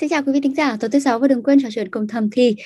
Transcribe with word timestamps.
Xin 0.00 0.08
chào 0.08 0.22
quý 0.22 0.32
vị 0.32 0.40
thính 0.40 0.54
giả, 0.54 0.76
tối 0.80 0.90
thứ 0.90 0.98
sáu 0.98 1.18
và 1.18 1.28
đừng 1.28 1.42
quên 1.42 1.62
trò 1.62 1.68
chuyện 1.74 1.90
cùng 1.90 2.08
thầm 2.08 2.30
thì. 2.30 2.56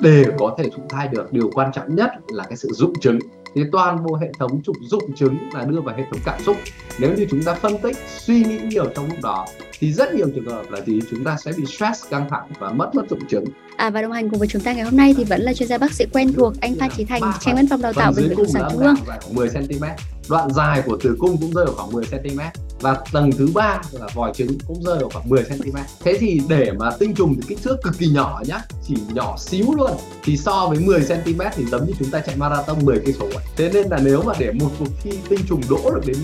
Để 0.00 0.24
có 0.38 0.56
thể 0.58 0.70
thụ 0.76 0.82
thai 0.88 1.08
được 1.08 1.32
điều 1.32 1.50
quan 1.54 1.72
trọng 1.72 1.94
nhất 1.94 2.10
là 2.28 2.44
cái 2.44 2.56
sự 2.56 2.68
dụng 2.72 2.92
chứng. 3.00 3.18
Thì 3.54 3.62
toàn 3.72 4.04
bộ 4.04 4.16
hệ 4.16 4.30
thống 4.38 4.62
trục 4.62 4.76
dụng 4.82 5.14
chứng 5.16 5.36
là 5.54 5.64
đưa 5.64 5.80
vào 5.80 5.96
hệ 5.96 6.02
thống 6.10 6.20
cảm 6.24 6.42
xúc. 6.42 6.56
Nếu 6.98 7.14
như 7.16 7.26
chúng 7.30 7.42
ta 7.42 7.54
phân 7.54 7.78
tích 7.82 7.96
suy 8.18 8.44
nghĩ 8.44 8.58
nhiều 8.62 8.84
trong 8.94 9.08
lúc 9.08 9.16
đó 9.22 9.46
thì 9.78 9.92
rất 9.92 10.14
nhiều 10.14 10.26
trường 10.34 10.46
hợp 10.46 10.70
là 10.70 10.80
gì? 10.80 11.00
Chúng 11.10 11.24
ta 11.24 11.36
sẽ 11.36 11.52
bị 11.56 11.64
stress 11.66 12.10
căng 12.10 12.26
thẳng 12.30 12.48
và 12.58 12.72
mất 12.72 12.94
mất 12.94 13.02
dụng 13.10 13.26
chứng. 13.28 13.44
À, 13.76 13.90
và 13.90 14.02
đồng 14.02 14.12
hành 14.12 14.30
cùng 14.30 14.38
với 14.38 14.48
chúng 14.48 14.62
ta 14.62 14.72
ngày 14.72 14.84
hôm 14.84 14.96
nay 14.96 15.14
thì 15.16 15.24
vẫn 15.24 15.40
là 15.40 15.54
chuyên 15.54 15.68
gia 15.68 15.78
bác 15.78 15.92
sĩ 15.92 16.04
quen 16.12 16.32
thuộc 16.32 16.52
anh 16.60 16.74
Phan 16.74 16.90
Trí 16.96 17.04
Thành, 17.04 17.22
tránh 17.40 17.54
văn 17.54 17.66
phòng 17.66 17.82
đào 17.82 17.92
tạo 17.92 18.12
bệnh 18.16 18.28
viện 18.28 18.48
sản 18.48 18.62
Trung 18.72 18.80
ương. 18.80 18.94
Khoảng 19.06 19.34
10 19.34 19.48
cm, 19.48 19.84
đoạn 20.28 20.50
dài 20.50 20.82
của 20.86 20.98
tử 21.02 21.16
cung 21.18 21.36
cũng 21.40 21.52
rơi 21.52 21.64
vào 21.66 21.74
khoảng 21.74 21.92
10 21.92 22.04
cm 22.04 22.40
và 22.80 22.96
tầng 23.12 23.30
thứ 23.38 23.48
ba 23.54 23.80
là 23.92 24.08
vòi 24.14 24.32
trứng 24.34 24.58
cũng 24.66 24.82
rơi 24.82 24.98
vào 24.98 25.10
khoảng 25.12 25.28
10 25.28 25.44
cm. 25.44 25.76
Thế 26.04 26.16
thì 26.20 26.40
để 26.48 26.72
mà 26.78 26.90
tinh 26.98 27.14
trùng 27.14 27.34
thì 27.34 27.42
kích 27.48 27.58
thước 27.62 27.76
cực 27.82 27.98
kỳ 27.98 28.06
nhỏ 28.06 28.42
nhá, 28.46 28.60
chỉ 28.88 28.94
nhỏ 29.14 29.36
xíu 29.38 29.66
luôn 29.76 29.90
thì 30.24 30.36
so 30.36 30.66
với 30.68 30.78
10 30.78 31.00
cm 31.00 31.40
thì 31.54 31.64
giống 31.64 31.86
như 31.86 31.92
chúng 31.98 32.10
ta 32.10 32.20
chạy 32.20 32.36
marathon 32.36 32.84
10 32.84 32.98
cây 33.04 33.14
số. 33.18 33.26
Thế 33.56 33.70
nên 33.74 33.88
là 33.88 33.98
nếu 34.02 34.22
mà 34.22 34.32
để 34.38 34.52
một 34.52 34.70
cuộc 34.78 34.88
thi 35.02 35.10
tinh 35.28 35.40
trùng 35.48 35.60
đỗ 35.70 35.90
được 35.94 36.02
đến 36.06 36.16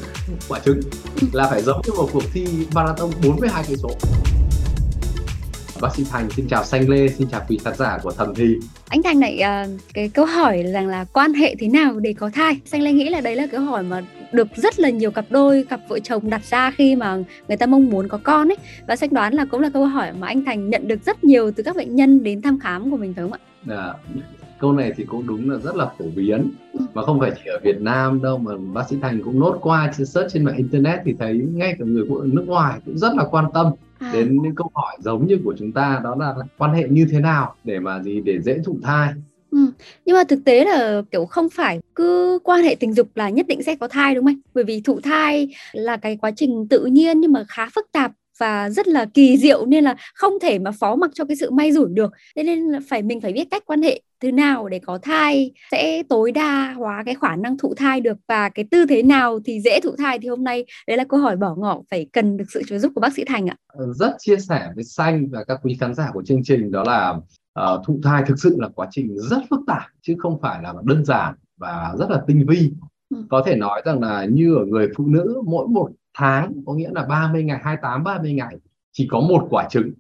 quả 0.49 0.61
trứng 0.65 0.81
là 1.33 1.49
phải 1.49 1.63
giống 1.63 1.81
như 1.87 1.93
một 1.97 2.09
cuộc 2.13 2.25
thi 2.33 2.47
marathon 2.75 3.11
42 3.25 3.65
cây 3.69 3.77
số 3.77 3.91
bác 5.83 5.95
sĩ 5.95 6.05
Thành 6.11 6.31
xin 6.31 6.47
chào 6.49 6.65
Xanh 6.65 6.89
Lê 6.89 7.09
xin 7.09 7.29
chào 7.29 7.41
quý 7.49 7.59
khán 7.65 7.75
giả 7.75 7.99
của 8.03 8.13
Thầm 8.13 8.35
Thì. 8.35 8.57
Anh 8.89 9.03
Thành 9.03 9.21
này 9.21 9.43
uh, 9.43 9.81
cái 9.95 10.09
câu 10.09 10.25
hỏi 10.25 10.63
rằng 10.73 10.87
là 10.87 11.05
quan 11.13 11.35
hệ 11.35 11.55
thế 11.59 11.69
nào 11.69 11.99
để 12.01 12.13
có 12.13 12.31
thai? 12.35 12.61
Xanh 12.65 12.83
Lê 12.83 12.93
nghĩ 12.93 13.09
là 13.09 13.21
đấy 13.21 13.37
là 13.37 13.47
cái 13.47 13.61
hỏi 13.61 13.83
mà 13.83 14.03
được 14.33 14.49
rất 14.57 14.81
là 14.81 14.91
nhiều 14.91 15.11
cặp 15.11 15.25
đôi 15.31 15.65
cặp 15.71 15.81
vợ 15.89 15.99
chồng 15.99 16.31
đặt 16.31 16.45
ra 16.45 16.71
khi 16.71 16.97
mà 16.97 17.19
người 17.49 17.57
ta 17.57 17.67
mong 17.67 17.91
muốn 17.91 18.09
có 18.09 18.19
con 18.23 18.49
ấy. 18.49 18.57
Và 18.87 18.97
Xanh 18.97 19.15
đoán 19.15 19.35
là 19.35 19.45
cũng 19.45 19.61
là 19.61 19.71
câu 19.71 19.87
hỏi 19.87 20.13
mà 20.19 20.27
anh 20.27 20.45
Thành 20.45 20.71
nhận 20.71 20.89
được 20.89 21.05
rất 21.05 21.25
nhiều 21.25 21.51
từ 21.57 21.63
các 21.63 21.77
bệnh 21.77 21.97
nhân 21.97 22.25
đến 22.25 22.43
thăm 22.43 22.59
khám 22.59 22.91
của 22.91 22.97
mình 22.97 23.15
phải 23.15 23.25
không 23.25 23.33
ạ? 23.33 23.39
Dạ, 23.67 23.93
câu 24.61 24.73
này 24.73 24.93
thì 24.97 25.05
cũng 25.05 25.27
đúng 25.27 25.51
là 25.51 25.59
rất 25.59 25.77
là 25.77 25.87
phổ 25.99 26.05
biến. 26.17 26.51
Ừ. 26.73 26.81
mà 26.95 27.03
không 27.03 27.21
phải 27.21 27.31
chỉ 27.35 27.51
ở 27.51 27.59
Việt 27.63 27.81
Nam 27.81 28.23
đâu 28.23 28.39
mà 28.39 28.53
bác 28.73 28.89
sĩ 28.89 28.97
Thành 29.03 29.23
cũng 29.25 29.41
nốt 29.41 29.59
qua 29.61 29.93
trên 29.97 30.07
search 30.07 30.33
trên 30.33 30.45
mạng 30.45 30.57
internet 30.57 31.01
thì 31.05 31.15
thấy 31.19 31.41
ngay 31.55 31.75
cả 31.79 31.85
người 31.85 32.05
nước 32.25 32.45
ngoài 32.47 32.81
cũng 32.87 32.99
rất 32.99 33.15
là 33.15 33.25
quan 33.25 33.45
tâm 33.55 33.67
à. 34.03 34.11
đến 34.13 34.43
những 34.43 34.55
câu 34.55 34.71
hỏi 34.75 34.97
giống 35.01 35.27
như 35.27 35.39
của 35.45 35.55
chúng 35.59 35.73
ta 35.73 36.01
đó 36.05 36.17
là 36.19 36.35
quan 36.59 36.75
hệ 36.75 36.89
như 36.89 37.07
thế 37.11 37.21
nào 37.21 37.55
để 37.65 37.79
mà 37.79 38.03
gì 38.03 38.21
để 38.21 38.41
dễ 38.43 38.59
thụ 38.65 38.77
thai 38.83 39.13
Ừ. 39.53 39.59
Nhưng 40.05 40.17
mà 40.17 40.25
thực 40.25 40.45
tế 40.45 40.65
là 40.65 41.03
kiểu 41.11 41.27
không 41.27 41.49
phải 41.51 41.81
cứ 41.95 42.39
quan 42.45 42.63
hệ 42.63 42.75
tình 42.75 42.93
dục 42.93 43.09
là 43.15 43.29
nhất 43.29 43.47
định 43.47 43.63
sẽ 43.63 43.77
có 43.77 43.89
thai 43.89 44.15
đúng 44.15 44.25
không 44.25 44.33
anh? 44.33 44.41
Bởi 44.55 44.65
vì 44.65 44.81
thụ 44.81 45.01
thai 45.01 45.49
là 45.73 45.97
cái 45.97 46.17
quá 46.17 46.31
trình 46.37 46.67
tự 46.71 46.85
nhiên 46.85 47.21
nhưng 47.21 47.33
mà 47.33 47.45
khá 47.49 47.69
phức 47.75 47.87
tạp 47.93 48.13
và 48.43 48.71
rất 48.71 48.89
là 48.89 49.07
kỳ 49.15 49.37
diệu 49.37 49.67
nên 49.67 49.85
là 49.85 49.97
không 50.15 50.33
thể 50.43 50.59
mà 50.59 50.71
phó 50.71 50.97
mặc 50.97 51.11
cho 51.15 51.25
cái 51.25 51.37
sự 51.37 51.51
may 51.51 51.73
rủi 51.73 51.89
được. 51.91 52.13
Thế 52.37 52.43
nên 52.43 52.61
là 52.61 52.81
phải 52.89 53.03
mình 53.03 53.21
phải 53.21 53.33
biết 53.33 53.49
cách 53.51 53.63
quan 53.67 53.83
hệ 53.83 54.03
thế 54.21 54.33
nào 54.33 54.69
để 54.69 54.79
có 54.79 54.99
thai 55.03 55.53
sẽ 55.71 56.03
tối 56.09 56.33
đa 56.33 56.73
hóa 56.73 57.03
cái 57.07 57.15
khả 57.23 57.37
năng 57.37 57.59
thụ 57.59 57.75
thai 57.75 58.01
được 58.01 58.19
và 58.29 58.49
cái 58.49 58.65
tư 58.71 58.87
thế 58.89 59.03
nào 59.03 59.41
thì 59.45 59.61
dễ 59.61 59.81
thụ 59.81 59.91
thai 59.99 60.19
thì 60.19 60.29
hôm 60.29 60.45
nay 60.45 60.65
đấy 60.87 60.97
là 60.97 61.05
câu 61.05 61.21
hỏi 61.21 61.37
bỏ 61.37 61.55
ngỏ 61.55 61.83
phải 61.91 62.07
cần 62.13 62.37
được 62.37 62.45
sự 62.49 62.63
trợ 62.69 62.79
giúp 62.79 62.93
của 62.95 63.01
bác 63.01 63.13
sĩ 63.13 63.25
Thành 63.25 63.47
ạ. 63.47 63.57
Ờ, 63.67 63.93
rất 63.93 64.15
chia 64.19 64.37
sẻ 64.37 64.71
với 64.75 64.85
Xanh 64.85 65.29
và 65.31 65.45
các 65.45 65.61
quý 65.63 65.77
khán 65.81 65.95
giả 65.95 66.11
của 66.13 66.23
chương 66.23 66.43
trình 66.45 66.71
đó 66.71 66.85
là 66.87 67.11
uh, 67.61 67.87
thụ 67.87 68.01
thai 68.03 68.23
thực 68.27 68.39
sự 68.39 68.57
là 68.59 68.69
quá 68.69 68.89
trình 68.91 69.19
rất 69.19 69.41
phức 69.51 69.61
tạp 69.67 69.83
chứ 70.03 70.15
không 70.19 70.41
phải 70.43 70.63
là 70.63 70.75
đơn 70.85 71.05
giản 71.05 71.35
và 71.57 71.95
rất 71.99 72.11
là 72.11 72.23
tinh 72.27 72.47
vi. 72.49 72.71
Ừ. 73.11 73.17
Có 73.31 73.43
thể 73.47 73.57
nói 73.57 73.83
rằng 73.85 74.01
là 74.01 74.25
như 74.25 74.55
ở 74.55 74.65
người 74.65 74.89
phụ 74.97 75.07
nữ 75.07 75.43
mỗi 75.47 75.69
một 75.69 75.91
tháng, 76.15 76.53
có 76.67 76.73
nghĩa 76.73 76.91
là 76.93 77.05
30 77.05 77.45
ngày 77.45 77.59
28 77.63 78.05
30 78.05 78.33
ngày, 78.33 78.57
chỉ 78.93 79.09
có 79.11 79.21
một 79.21 79.47
quả 79.51 79.69
trứng 79.71 79.93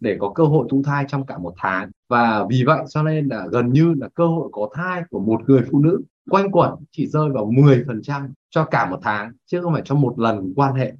để 0.00 0.16
có 0.20 0.32
cơ 0.34 0.44
hội 0.44 0.66
thụ 0.70 0.82
thai 0.84 1.04
trong 1.08 1.26
cả 1.26 1.38
một 1.38 1.54
tháng. 1.56 1.90
Và 2.08 2.46
vì 2.50 2.64
vậy 2.66 2.78
cho 2.88 3.02
nên 3.02 3.28
là 3.28 3.46
gần 3.50 3.72
như 3.72 3.94
là 4.00 4.08
cơ 4.14 4.26
hội 4.26 4.48
có 4.52 4.68
thai 4.74 5.02
của 5.10 5.20
một 5.20 5.40
người 5.46 5.62
phụ 5.70 5.78
nữ 5.78 6.00
quanh 6.30 6.50
quẩn 6.50 6.74
chỉ 6.90 7.06
rơi 7.06 7.30
vào 7.30 7.46
10% 7.46 8.28
cho 8.50 8.64
cả 8.64 8.90
một 8.90 8.98
tháng, 9.02 9.32
chứ 9.46 9.60
không 9.62 9.72
phải 9.72 9.82
cho 9.84 9.94
một 9.94 10.18
lần 10.18 10.52
quan 10.56 10.74
hệ. 10.74 10.92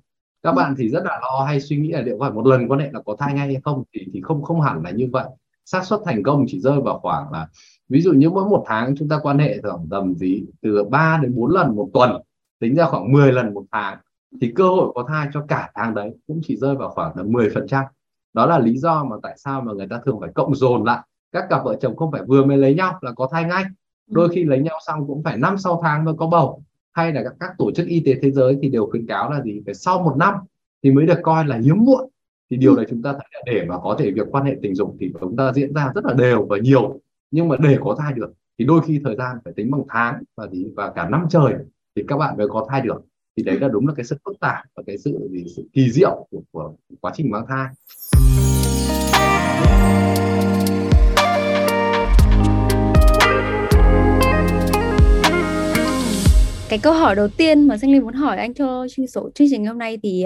Các 0.43 0.53
bạn 0.53 0.75
thì 0.79 0.89
rất 0.89 1.05
là 1.05 1.21
lo 1.23 1.45
hay 1.45 1.61
suy 1.61 1.77
nghĩ 1.77 1.89
là 1.89 2.01
liệu 2.01 2.17
phải 2.21 2.31
một 2.31 2.47
lần 2.47 2.69
quan 2.69 2.81
hệ 2.81 2.91
là 2.93 3.01
có 3.03 3.17
thai 3.19 3.35
ngay 3.35 3.47
hay 3.47 3.61
không? 3.65 3.83
Thì 3.95 4.07
thì 4.13 4.21
không 4.21 4.43
không 4.43 4.61
hẳn 4.61 4.83
là 4.83 4.91
như 4.91 5.09
vậy. 5.13 5.25
Xác 5.65 5.85
suất 5.85 6.01
thành 6.05 6.23
công 6.23 6.45
chỉ 6.49 6.61
rơi 6.61 6.81
vào 6.81 6.99
khoảng 6.99 7.33
là, 7.33 7.49
ví 7.89 8.01
dụ 8.01 8.13
như 8.13 8.31
mỗi 8.31 8.45
một 8.45 8.65
tháng 8.67 8.95
chúng 8.99 9.09
ta 9.09 9.19
quan 9.23 9.39
hệ 9.39 9.61
khoảng 9.63 9.87
tầm 9.91 10.15
gì, 10.15 10.45
từ 10.63 10.85
3 10.85 11.19
đến 11.23 11.35
4 11.37 11.51
lần 11.51 11.77
một 11.77 11.91
tuần, 11.95 12.11
tính 12.61 12.75
ra 12.75 12.87
khoảng 12.87 13.13
10 13.13 13.33
lần 13.33 13.55
một 13.55 13.65
tháng 13.73 13.99
thì 14.41 14.53
cơ 14.57 14.69
hội 14.69 14.93
có 14.95 15.05
thai 15.09 15.29
cho 15.33 15.45
cả 15.49 15.71
tháng 15.75 15.95
đấy 15.95 16.15
cũng 16.27 16.41
chỉ 16.45 16.57
rơi 16.57 16.75
vào 16.75 16.91
khoảng 16.91 17.17
là 17.17 17.23
10% 17.23 17.85
đó 18.35 18.47
là 18.47 18.59
lý 18.59 18.79
do 18.79 19.05
mà 19.05 19.17
tại 19.23 19.35
sao 19.37 19.61
mà 19.61 19.73
người 19.73 19.87
ta 19.89 20.01
thường 20.05 20.21
phải 20.21 20.31
cộng 20.35 20.55
dồn 20.55 20.85
lại. 20.85 20.99
Các 21.33 21.47
cặp 21.51 21.65
vợ 21.65 21.77
chồng 21.81 21.97
không 21.97 22.13
phải 22.13 22.23
vừa 22.27 22.45
mới 22.45 22.57
lấy 22.57 22.75
nhau 22.75 22.99
là 23.01 23.13
có 23.13 23.29
thai 23.33 23.45
ngay. 23.45 23.65
Đôi 24.07 24.29
khi 24.29 24.45
lấy 24.45 24.59
nhau 24.59 24.79
xong 24.87 25.07
cũng 25.07 25.23
phải 25.23 25.37
năm 25.37 25.59
sau 25.59 25.81
tháng 25.85 26.05
mới 26.05 26.15
có 26.19 26.27
bầu. 26.27 26.63
Hay 26.93 27.13
là 27.13 27.23
các, 27.23 27.33
các 27.41 27.51
tổ 27.59 27.71
chức 27.73 27.87
y 27.87 28.01
tế 28.01 28.15
thế 28.23 28.31
giới 28.31 28.59
thì 28.63 28.69
đều 28.69 28.87
khuyến 28.91 29.07
cáo 29.07 29.31
là 29.31 29.43
gì? 29.43 29.61
Phải 29.65 29.75
sau 29.75 30.03
một 30.03 30.17
năm 30.17 30.35
thì 30.83 30.91
mới 30.91 31.07
được 31.07 31.19
coi 31.23 31.47
là 31.47 31.57
hiếm 31.57 31.85
muộn. 31.85 32.09
Thì 32.51 32.57
điều 32.57 32.77
này 32.77 32.87
chúng 32.91 33.03
ta 33.03 33.13
thấy 33.13 33.29
là 33.33 33.41
để 33.47 33.65
mà 33.69 33.79
có 33.79 33.97
thể 33.99 34.11
việc 34.11 34.27
quan 34.31 34.45
hệ 34.45 34.57
tình 34.63 34.75
dục 34.75 34.97
thì 35.01 35.13
chúng 35.21 35.37
ta 35.37 35.53
diễn 35.53 35.75
ra 35.75 35.93
rất 35.95 36.05
là 36.05 36.13
đều 36.13 36.47
và 36.47 36.59
nhiều. 36.59 37.01
Nhưng 37.31 37.49
mà 37.49 37.57
để 37.61 37.79
có 37.85 37.97
thai 37.99 38.13
được 38.13 38.33
thì 38.59 38.65
đôi 38.65 38.81
khi 38.87 39.01
thời 39.05 39.17
gian 39.17 39.37
phải 39.45 39.53
tính 39.57 39.71
bằng 39.71 39.83
tháng 39.89 40.23
và 40.37 40.47
gì? 40.47 40.67
Và 40.77 40.91
cả 40.91 41.09
năm 41.09 41.27
trời 41.31 41.55
thì 41.97 42.05
các 42.09 42.17
bạn 42.17 42.37
mới 42.37 42.49
có 42.49 42.67
thai 42.71 42.81
được 42.81 43.03
thì 43.37 43.43
đấy 43.43 43.59
là 43.61 43.69
đúng 43.69 43.87
là 43.87 43.95
cái 43.97 44.05
sự 44.05 44.17
phức 44.25 44.41
tạp 44.41 44.65
và 44.77 44.83
cái 44.87 44.99
sự 44.99 45.29
gì 45.31 45.45
sự 45.57 45.63
kỳ 45.73 45.91
diệu 45.91 46.27
của, 46.31 46.43
của 46.53 46.75
quá 47.01 47.13
trình 47.15 47.31
mang 47.31 47.45
thai. 47.49 47.67
Cái 56.69 56.79
câu 56.83 56.93
hỏi 56.93 57.17
đầu 57.17 57.29
tiên 57.29 57.69
mà 57.69 57.77
Danh 57.77 57.93
Linh 57.93 58.03
muốn 58.03 58.15
hỏi 58.15 58.37
anh 58.37 58.55
cho 58.55 58.87
chương 58.97 59.07
số 59.07 59.31
chương 59.35 59.49
trình 59.51 59.67
hôm 59.67 59.79
nay 59.79 59.99
thì 60.03 60.25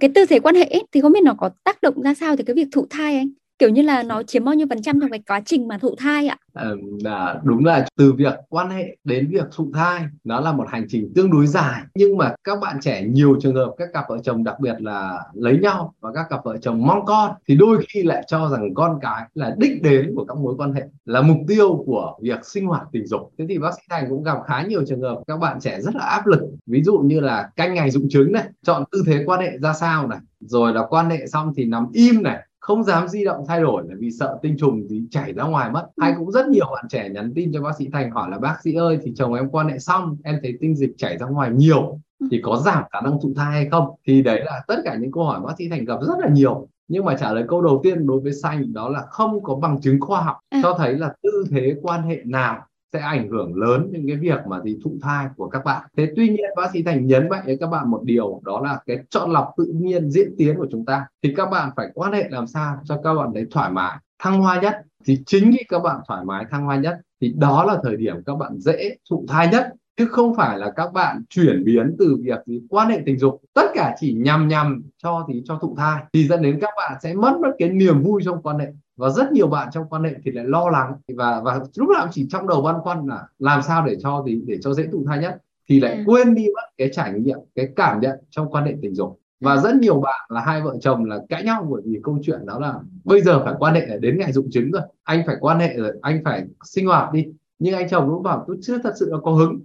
cái 0.00 0.10
tư 0.14 0.26
thế 0.26 0.40
quan 0.40 0.54
hệ 0.54 0.64
ấy, 0.64 0.82
thì 0.92 1.00
không 1.00 1.12
biết 1.12 1.22
nó 1.24 1.34
có 1.38 1.50
tác 1.64 1.82
động 1.82 2.02
ra 2.02 2.14
sao 2.14 2.36
thì 2.36 2.44
cái 2.44 2.54
việc 2.54 2.68
thụ 2.72 2.86
thai 2.90 3.16
anh? 3.16 3.28
Kiểu 3.58 3.68
như 3.68 3.82
là 3.82 4.02
nó 4.02 4.22
chiếm 4.22 4.44
bao 4.44 4.54
nhiêu 4.54 4.66
phần 4.70 4.82
trăm 4.82 5.00
trong 5.00 5.10
cái 5.10 5.22
quá 5.28 5.40
trình 5.40 5.68
mà 5.68 5.78
thụ 5.78 5.94
thai 5.98 6.26
ạ? 6.26 6.36
À, 6.54 7.34
đúng 7.42 7.64
là 7.64 7.86
từ 7.96 8.12
việc 8.12 8.34
quan 8.48 8.70
hệ 8.70 8.96
đến 9.04 9.28
việc 9.30 9.44
thụ 9.52 9.70
thai 9.74 10.04
nó 10.24 10.40
là 10.40 10.52
một 10.52 10.64
hành 10.68 10.86
trình 10.88 11.12
tương 11.14 11.30
đối 11.30 11.46
dài. 11.46 11.82
Nhưng 11.94 12.16
mà 12.16 12.34
các 12.44 12.60
bạn 12.60 12.76
trẻ 12.80 13.02
nhiều 13.02 13.36
trường 13.40 13.54
hợp 13.54 13.74
các 13.78 13.88
cặp 13.92 14.04
vợ 14.08 14.18
chồng 14.24 14.44
đặc 14.44 14.60
biệt 14.60 14.74
là 14.78 15.18
lấy 15.34 15.58
nhau 15.58 15.94
và 16.00 16.12
các 16.14 16.26
cặp 16.30 16.44
vợ 16.44 16.56
chồng 16.58 16.86
mong 16.86 17.04
con 17.06 17.32
thì 17.48 17.56
đôi 17.56 17.84
khi 17.88 18.02
lại 18.02 18.22
cho 18.26 18.48
rằng 18.48 18.74
con 18.74 18.98
cái 19.02 19.22
là 19.34 19.54
đích 19.58 19.82
đến 19.82 20.12
của 20.16 20.24
các 20.24 20.36
mối 20.36 20.54
quan 20.58 20.72
hệ 20.72 20.82
là 21.04 21.22
mục 21.22 21.38
tiêu 21.48 21.82
của 21.86 22.16
việc 22.22 22.44
sinh 22.44 22.66
hoạt 22.66 22.82
tình 22.92 23.06
dục. 23.06 23.32
Thế 23.38 23.46
thì 23.48 23.58
bác 23.58 23.74
sĩ 23.74 23.82
thành 23.90 24.06
cũng 24.08 24.22
gặp 24.22 24.38
khá 24.46 24.62
nhiều 24.62 24.84
trường 24.88 25.02
hợp 25.02 25.18
các 25.26 25.36
bạn 25.36 25.60
trẻ 25.60 25.80
rất 25.80 25.94
là 25.94 26.04
áp 26.04 26.26
lực. 26.26 26.40
Ví 26.66 26.82
dụ 26.82 26.98
như 26.98 27.20
là 27.20 27.50
canh 27.56 27.74
ngày 27.74 27.90
dụng 27.90 28.08
trứng 28.10 28.32
này 28.32 28.44
chọn 28.62 28.84
tư 28.92 29.02
thế 29.06 29.22
quan 29.26 29.40
hệ 29.40 29.58
ra 29.58 29.72
sao 29.72 30.08
này 30.08 30.18
rồi 30.40 30.72
là 30.72 30.86
quan 30.86 31.10
hệ 31.10 31.26
xong 31.26 31.52
thì 31.56 31.64
nằm 31.64 31.86
im 31.92 32.22
này 32.22 32.38
không 32.68 32.84
dám 32.84 33.08
di 33.08 33.24
động 33.24 33.44
thay 33.48 33.60
đổi 33.60 33.82
là 33.88 33.94
vì 33.98 34.10
sợ 34.10 34.38
tinh 34.42 34.56
trùng 34.58 34.88
gì 34.88 35.02
chảy 35.10 35.32
ra 35.32 35.44
ngoài 35.44 35.70
mất. 35.70 35.86
Hay 36.00 36.14
cũng 36.18 36.32
rất 36.32 36.48
nhiều 36.48 36.66
bạn 36.74 36.84
trẻ 36.88 37.08
nhắn 37.08 37.32
tin 37.34 37.52
cho 37.52 37.62
bác 37.62 37.76
sĩ 37.78 37.88
thành 37.92 38.10
hỏi 38.10 38.30
là 38.30 38.38
bác 38.38 38.58
sĩ 38.62 38.74
ơi 38.74 38.98
thì 39.02 39.12
chồng 39.16 39.34
em 39.34 39.50
quan 39.50 39.68
hệ 39.68 39.78
xong 39.78 40.16
em 40.24 40.38
thấy 40.42 40.54
tinh 40.60 40.76
dịch 40.76 40.90
chảy 40.96 41.18
ra 41.18 41.26
ngoài 41.26 41.50
nhiều 41.50 42.00
thì 42.30 42.40
có 42.42 42.56
giảm 42.56 42.82
khả 42.92 43.00
năng 43.00 43.20
thụ 43.22 43.32
thai 43.36 43.52
hay 43.52 43.68
không? 43.70 43.86
Thì 44.06 44.22
đấy 44.22 44.42
là 44.44 44.62
tất 44.68 44.76
cả 44.84 44.96
những 45.00 45.12
câu 45.12 45.24
hỏi 45.24 45.40
bác 45.40 45.52
sĩ 45.58 45.68
thành 45.68 45.84
gặp 45.84 45.98
rất 46.02 46.18
là 46.18 46.28
nhiều. 46.28 46.68
Nhưng 46.88 47.04
mà 47.04 47.16
trả 47.16 47.32
lời 47.32 47.44
câu 47.48 47.62
đầu 47.62 47.80
tiên 47.82 48.06
đối 48.06 48.20
với 48.20 48.32
xanh 48.32 48.72
đó 48.72 48.88
là 48.88 49.02
không 49.10 49.42
có 49.42 49.54
bằng 49.54 49.80
chứng 49.80 50.00
khoa 50.00 50.22
học 50.22 50.36
à. 50.48 50.60
cho 50.62 50.74
thấy 50.78 50.94
là 50.94 51.12
tư 51.22 51.44
thế 51.50 51.74
quan 51.82 52.02
hệ 52.02 52.22
nào 52.24 52.66
sẽ 52.92 52.98
ảnh 52.98 53.28
hưởng 53.28 53.54
lớn 53.54 53.92
đến 53.92 54.04
cái 54.08 54.16
việc 54.16 54.46
mà 54.46 54.60
gì 54.60 54.78
thụ 54.84 54.98
thai 55.02 55.26
của 55.36 55.48
các 55.48 55.64
bạn. 55.64 55.82
Thế 55.96 56.12
tuy 56.16 56.28
nhiên 56.28 56.50
bác 56.56 56.70
sĩ 56.72 56.82
Thành 56.82 57.06
nhấn 57.06 57.28
mạnh 57.28 57.42
với 57.46 57.56
các 57.60 57.66
bạn 57.66 57.90
một 57.90 58.00
điều 58.04 58.40
đó 58.44 58.60
là 58.60 58.80
cái 58.86 58.98
chọn 59.10 59.30
lọc 59.30 59.52
tự 59.56 59.72
nhiên 59.74 60.10
diễn 60.10 60.34
tiến 60.38 60.56
của 60.56 60.66
chúng 60.70 60.84
ta 60.84 61.06
thì 61.22 61.34
các 61.36 61.50
bạn 61.50 61.70
phải 61.76 61.86
quan 61.94 62.12
hệ 62.12 62.28
làm 62.30 62.46
sao 62.46 62.76
cho 62.84 63.00
các 63.04 63.14
bạn 63.14 63.34
đấy 63.34 63.46
thoải 63.50 63.70
mái, 63.70 63.98
thăng 64.18 64.40
hoa 64.40 64.60
nhất. 64.60 64.76
Thì 65.04 65.22
chính 65.26 65.52
khi 65.52 65.64
các 65.68 65.78
bạn 65.78 66.00
thoải 66.08 66.24
mái 66.24 66.44
thăng 66.50 66.64
hoa 66.64 66.76
nhất 66.76 67.00
thì 67.20 67.34
đó 67.38 67.64
là 67.64 67.78
thời 67.82 67.96
điểm 67.96 68.16
các 68.26 68.34
bạn 68.34 68.58
dễ 68.58 68.96
thụ 69.10 69.24
thai 69.28 69.48
nhất 69.48 69.72
chứ 69.96 70.06
không 70.10 70.34
phải 70.34 70.58
là 70.58 70.70
các 70.76 70.92
bạn 70.92 71.22
chuyển 71.28 71.64
biến 71.64 71.96
từ 71.98 72.16
việc 72.22 72.38
gì 72.46 72.62
quan 72.70 72.88
hệ 72.88 73.00
tình 73.06 73.18
dục 73.18 73.40
tất 73.54 73.66
cả 73.74 73.94
chỉ 74.00 74.12
nhằm 74.12 74.48
nhằm 74.48 74.82
cho 75.02 75.26
thì 75.28 75.42
cho 75.44 75.58
thụ 75.62 75.74
thai 75.76 76.02
thì 76.12 76.28
dẫn 76.28 76.42
đến 76.42 76.58
các 76.60 76.70
bạn 76.76 76.98
sẽ 77.02 77.14
mất 77.14 77.38
mất 77.42 77.50
cái 77.58 77.68
niềm 77.68 78.02
vui 78.02 78.22
trong 78.24 78.42
quan 78.42 78.58
hệ 78.58 78.66
và 78.98 79.10
rất 79.10 79.32
nhiều 79.32 79.46
bạn 79.46 79.68
trong 79.72 79.88
quan 79.88 80.04
hệ 80.04 80.14
thì 80.24 80.30
lại 80.30 80.44
lo 80.44 80.70
lắng. 80.70 80.92
Và 81.16 81.40
và 81.44 81.60
lúc 81.76 81.88
nào 81.88 82.08
chỉ 82.10 82.26
trong 82.30 82.48
đầu 82.48 82.62
băn 82.62 82.74
khoăn 82.80 83.06
là 83.06 83.26
làm 83.38 83.62
sao 83.62 83.86
để 83.86 83.96
cho 84.00 84.22
gì 84.26 84.42
để 84.46 84.58
cho 84.62 84.74
dễ 84.74 84.86
thụ 84.92 85.04
thai 85.06 85.18
nhất. 85.18 85.36
Thì 85.68 85.80
lại 85.80 85.92
ừ. 85.92 86.02
quên 86.06 86.34
đi 86.34 86.46
mất 86.54 86.62
cái 86.78 86.90
trải 86.92 87.12
nghiệm 87.12 87.38
cái 87.54 87.68
cảm 87.76 88.00
nhận 88.00 88.18
trong 88.30 88.50
quan 88.50 88.64
hệ 88.64 88.74
tình 88.82 88.94
dục. 88.94 89.20
Và 89.40 89.54
ừ. 89.54 89.60
rất 89.60 89.74
nhiều 89.74 90.00
bạn 90.00 90.20
là 90.28 90.40
hai 90.40 90.62
vợ 90.62 90.76
chồng 90.80 91.04
là 91.04 91.18
cãi 91.28 91.44
nhau 91.44 91.66
bởi 91.70 91.82
vì 91.84 92.00
câu 92.02 92.18
chuyện 92.22 92.46
đó 92.46 92.58
là 92.58 92.74
bây 93.04 93.20
giờ 93.20 93.44
phải 93.44 93.54
quan 93.58 93.74
hệ 93.74 93.98
đến 94.00 94.18
ngày 94.18 94.32
dụng 94.32 94.50
trứng 94.50 94.70
rồi. 94.70 94.82
Anh 95.02 95.22
phải 95.26 95.36
quan 95.40 95.58
hệ 95.58 95.76
rồi 95.76 95.92
anh 96.02 96.20
phải 96.24 96.44
sinh 96.64 96.86
hoạt 96.86 97.12
đi. 97.12 97.26
Nhưng 97.58 97.74
anh 97.74 97.88
chồng 97.88 98.08
cũng 98.10 98.22
bảo 98.22 98.44
tôi 98.46 98.56
chưa 98.62 98.78
thật 98.78 98.92
sự 98.96 99.10
là 99.10 99.18
có 99.22 99.30
hứng. 99.30 99.60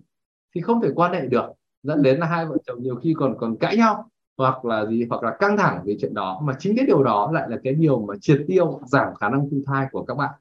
Thì 0.55 0.61
không 0.61 0.81
thể 0.81 0.89
quan 0.95 1.13
hệ 1.13 1.27
được. 1.27 1.45
Dẫn 1.83 2.01
đến 2.01 2.19
là 2.19 2.25
hai 2.25 2.45
vợ 2.45 2.57
chồng 2.67 2.81
nhiều 2.81 2.95
khi 2.95 3.13
còn 3.17 3.37
còn 3.39 3.57
cãi 3.57 3.77
nhau 3.77 4.09
hoặc 4.37 4.65
là 4.65 4.85
gì 4.85 5.05
hoặc 5.09 5.23
là 5.23 5.35
căng 5.39 5.57
thẳng 5.57 5.83
về 5.85 5.97
chuyện 6.01 6.13
đó. 6.13 6.41
Mà 6.43 6.53
chính 6.59 6.75
cái 6.77 6.85
điều 6.85 7.03
đó 7.03 7.31
lại 7.33 7.49
là 7.49 7.57
cái 7.63 7.73
điều 7.73 7.99
mà 7.99 8.13
triệt 8.21 8.41
tiêu 8.47 8.79
giảm 8.85 9.15
khả 9.19 9.29
năng 9.29 9.49
thụ 9.49 9.57
thai 9.65 9.85
của 9.91 10.03
các 10.03 10.17
bạn. 10.17 10.31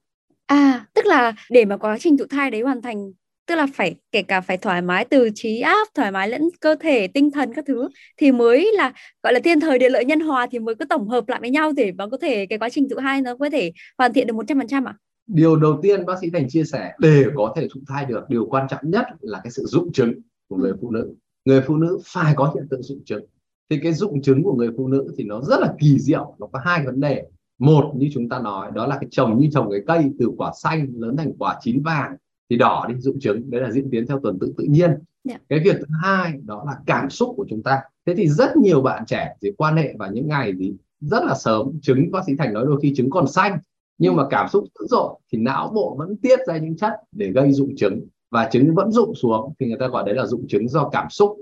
À 0.46 0.86
tức 0.94 1.06
là 1.06 1.32
để 1.50 1.64
mà 1.64 1.76
quá 1.76 1.98
trình 2.00 2.16
thụ 2.18 2.24
thai 2.30 2.50
đấy 2.50 2.60
hoàn 2.60 2.82
thành 2.82 3.12
tức 3.46 3.54
là 3.54 3.66
phải 3.74 3.94
kể 4.12 4.22
cả 4.22 4.40
phải 4.40 4.56
thoải 4.56 4.82
mái 4.82 5.04
từ 5.04 5.30
trí 5.34 5.60
áp 5.60 5.88
thoải 5.94 6.12
mái 6.12 6.28
lẫn 6.28 6.42
cơ 6.60 6.76
thể 6.80 7.06
tinh 7.06 7.30
thần 7.30 7.54
các 7.54 7.64
thứ 7.68 7.88
thì 8.16 8.32
mới 8.32 8.72
là 8.74 8.92
gọi 9.22 9.32
là 9.32 9.40
thiên 9.44 9.60
thời 9.60 9.78
địa 9.78 9.90
lợi 9.90 10.04
nhân 10.04 10.20
hòa 10.20 10.46
thì 10.50 10.58
mới 10.58 10.74
có 10.74 10.84
tổng 10.90 11.08
hợp 11.08 11.28
lại 11.28 11.40
với 11.40 11.50
nhau 11.50 11.72
để 11.76 11.92
mà 11.92 12.06
có 12.06 12.16
thể 12.22 12.46
cái 12.46 12.58
quá 12.58 12.68
trình 12.68 12.88
thụ 12.88 12.96
thai 13.00 13.22
nó 13.22 13.36
có 13.36 13.50
thể 13.50 13.72
hoàn 13.98 14.12
thiện 14.12 14.26
được 14.26 14.34
một 14.34 14.44
trăm 14.48 14.58
phần 14.58 14.68
trăm 14.68 14.84
ạ. 14.84 14.94
Điều 15.26 15.56
đầu 15.56 15.78
tiên 15.82 16.06
bác 16.06 16.14
sĩ 16.20 16.30
thành 16.30 16.48
chia 16.48 16.64
sẻ 16.64 16.92
để 16.98 17.24
có 17.36 17.52
thể 17.56 17.68
thụ 17.74 17.80
thai 17.88 18.04
được 18.04 18.24
điều 18.28 18.46
quan 18.46 18.66
trọng 18.68 18.80
nhất 18.82 19.06
là 19.20 19.40
cái 19.44 19.50
sự 19.50 19.62
dụng 19.66 19.92
chứng 19.92 20.12
của 20.48 20.56
người 20.56 20.72
phụ 20.80 20.90
nữ. 20.90 21.14
Người 21.44 21.62
phụ 21.66 21.76
nữ 21.76 21.98
phải 22.04 22.34
có 22.36 22.52
hiện 22.54 22.66
tượng 22.70 22.82
dụng 22.82 23.04
chứng 23.04 23.24
thì 23.72 23.78
cái 23.82 23.92
dụng 23.92 24.22
chứng 24.22 24.42
của 24.42 24.54
người 24.54 24.70
phụ 24.76 24.88
nữ 24.88 25.14
thì 25.16 25.24
nó 25.24 25.40
rất 25.40 25.60
là 25.60 25.74
kỳ 25.78 25.98
diệu 25.98 26.34
nó 26.38 26.46
có 26.46 26.58
hai 26.64 26.86
vấn 26.86 27.00
đề 27.00 27.24
một 27.58 27.92
như 27.96 28.08
chúng 28.12 28.28
ta 28.28 28.38
nói 28.38 28.70
đó 28.74 28.86
là 28.86 28.98
cái 29.00 29.08
trồng 29.10 29.38
như 29.38 29.48
trồng 29.52 29.70
cái 29.70 29.80
cây 29.86 30.10
từ 30.18 30.30
quả 30.36 30.52
xanh 30.62 30.86
lớn 30.94 31.16
thành 31.16 31.32
quả 31.38 31.58
chín 31.60 31.82
vàng 31.82 32.16
thì 32.50 32.56
đỏ 32.56 32.86
đi 32.88 32.94
dụng 32.98 33.20
chứng 33.20 33.50
đấy 33.50 33.60
là 33.60 33.70
diễn 33.70 33.90
tiến 33.90 34.06
theo 34.06 34.20
tuần 34.22 34.38
tự 34.38 34.52
tự 34.56 34.64
nhiên 34.64 34.90
yeah. 34.90 35.00
Dạ. 35.24 35.36
cái 35.48 35.60
việc 35.64 35.76
thứ 35.78 35.84
hai 36.02 36.32
đó 36.44 36.64
là 36.66 36.76
cảm 36.86 37.10
xúc 37.10 37.34
của 37.36 37.46
chúng 37.48 37.62
ta 37.62 37.80
thế 38.06 38.14
thì 38.14 38.28
rất 38.28 38.56
nhiều 38.56 38.80
bạn 38.80 39.06
trẻ 39.06 39.36
thì 39.42 39.52
quan 39.56 39.76
hệ 39.76 39.94
vào 39.98 40.12
những 40.12 40.28
ngày 40.28 40.56
gì 40.56 40.74
rất 41.00 41.24
là 41.24 41.34
sớm 41.34 41.80
trứng 41.82 42.10
bác 42.10 42.20
sĩ 42.26 42.32
thành 42.38 42.52
nói 42.52 42.64
đôi 42.66 42.80
khi 42.82 42.92
trứng 42.96 43.10
còn 43.10 43.26
xanh 43.26 43.58
nhưng 43.98 44.16
mà 44.16 44.26
cảm 44.30 44.48
xúc 44.48 44.64
dữ 44.78 44.86
dội 44.88 45.14
thì 45.32 45.38
não 45.38 45.72
bộ 45.74 45.96
vẫn 45.98 46.16
tiết 46.16 46.38
ra 46.46 46.58
những 46.58 46.76
chất 46.76 46.92
để 47.12 47.30
gây 47.30 47.52
dụng 47.52 47.76
chứng 47.76 48.00
và 48.30 48.48
trứng 48.52 48.74
vẫn 48.74 48.92
rụng 48.92 49.14
xuống 49.14 49.52
thì 49.60 49.66
người 49.66 49.78
ta 49.80 49.88
gọi 49.88 50.04
đấy 50.06 50.14
là 50.14 50.26
dụng 50.26 50.46
chứng 50.48 50.68
do 50.68 50.88
cảm 50.88 51.10
xúc 51.10 51.36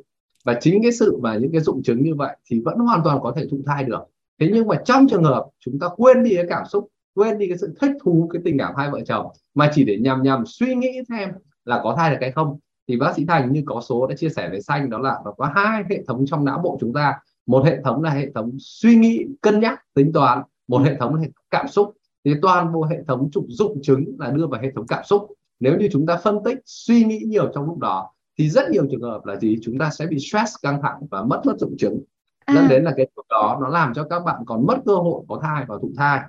và 0.45 0.59
chính 0.61 0.83
cái 0.83 0.93
sự 0.93 1.19
và 1.23 1.37
những 1.37 1.53
cái 1.53 1.61
dụng 1.61 1.83
chứng 1.83 2.03
như 2.03 2.15
vậy 2.15 2.37
thì 2.47 2.61
vẫn 2.65 2.79
hoàn 2.79 3.01
toàn 3.05 3.19
có 3.23 3.33
thể 3.37 3.47
thụ 3.51 3.59
thai 3.67 3.85
được. 3.85 4.01
Thế 4.41 4.51
nhưng 4.53 4.69
mà 4.69 4.77
trong 4.85 5.09
trường 5.09 5.25
hợp 5.25 5.47
chúng 5.61 5.79
ta 5.79 5.89
quên 5.97 6.23
đi 6.23 6.35
cái 6.37 6.47
cảm 6.49 6.67
xúc, 6.67 6.89
quên 7.15 7.39
đi 7.39 7.49
cái 7.49 7.59
sự 7.59 7.75
thích 7.81 7.93
thú, 8.03 8.29
cái 8.33 8.43
tình 8.45 8.59
cảm 8.59 8.75
hai 8.77 8.91
vợ 8.91 9.01
chồng, 9.07 9.27
mà 9.55 9.71
chỉ 9.75 9.85
để 9.85 9.99
nhằm 9.99 10.23
nhằm 10.23 10.45
suy 10.47 10.75
nghĩ 10.75 11.01
thêm 11.09 11.29
là 11.65 11.81
có 11.85 11.95
thai 11.97 12.11
được 12.11 12.19
hay 12.21 12.33
không, 12.33 12.59
thì 12.89 12.97
bác 12.97 13.15
sĩ 13.17 13.25
thành 13.25 13.53
như 13.53 13.63
có 13.67 13.81
số 13.81 14.07
đã 14.07 14.15
chia 14.17 14.29
sẻ 14.29 14.49
với 14.49 14.63
xanh, 14.63 14.91
đó 14.91 14.99
là 14.99 15.19
nó 15.25 15.33
có 15.33 15.51
hai 15.55 15.83
hệ 15.91 16.03
thống 16.07 16.27
trong 16.27 16.45
não 16.45 16.61
bộ 16.65 16.79
chúng 16.81 16.93
ta. 16.93 17.15
Một 17.47 17.65
hệ 17.65 17.81
thống 17.85 18.03
là 18.03 18.11
hệ 18.11 18.31
thống 18.35 18.57
suy 18.59 18.97
nghĩ, 18.97 19.27
cân 19.41 19.61
nhắc, 19.61 19.81
tính 19.95 20.13
toán. 20.13 20.43
Một 20.69 20.79
hệ 20.79 20.97
thống 20.97 21.15
là 21.15 21.21
hệ 21.21 21.27
thống 21.27 21.45
cảm 21.51 21.69
xúc. 21.69 21.93
Thì 22.25 22.35
toàn 22.43 22.73
bộ 22.73 22.83
hệ 22.83 22.97
thống 23.09 23.31
trục 23.33 23.45
dụng 23.49 23.83
chứng 23.83 24.05
là 24.19 24.31
đưa 24.31 24.47
vào 24.47 24.61
hệ 24.63 24.71
thống 24.75 24.87
cảm 24.87 25.05
xúc. 25.05 25.27
Nếu 25.61 25.77
như 25.79 25.89
chúng 25.93 26.07
ta 26.07 26.17
phân 26.17 26.39
tích, 26.45 26.59
suy 26.65 27.05
nghĩ 27.05 27.19
nhiều 27.27 27.51
trong 27.55 27.65
lúc 27.65 27.79
đó 27.79 28.11
thì 28.41 28.49
rất 28.49 28.71
nhiều 28.71 28.87
trường 28.91 29.03
hợp 29.03 29.27
là 29.27 29.37
gì? 29.37 29.59
Chúng 29.63 29.79
ta 29.79 29.91
sẽ 29.91 30.07
bị 30.07 30.19
stress 30.19 30.55
căng 30.63 30.83
thẳng 30.83 30.99
và 31.11 31.25
mất 31.25 31.41
mất 31.45 31.59
dụng 31.59 31.77
chứng. 31.79 32.01
À. 32.45 32.55
dẫn 32.55 32.69
đến 32.69 32.85
là 32.85 32.93
cái 32.97 33.07
điều 33.17 33.25
đó 33.29 33.59
nó 33.63 33.69
làm 33.69 33.95
cho 33.95 34.05
các 34.05 34.21
bạn 34.25 34.43
còn 34.47 34.67
mất 34.67 34.77
cơ 34.87 34.95
hội 34.95 35.25
có 35.29 35.41
thai 35.43 35.65
và 35.69 35.77
thụ 35.83 35.93
thai. 35.97 36.21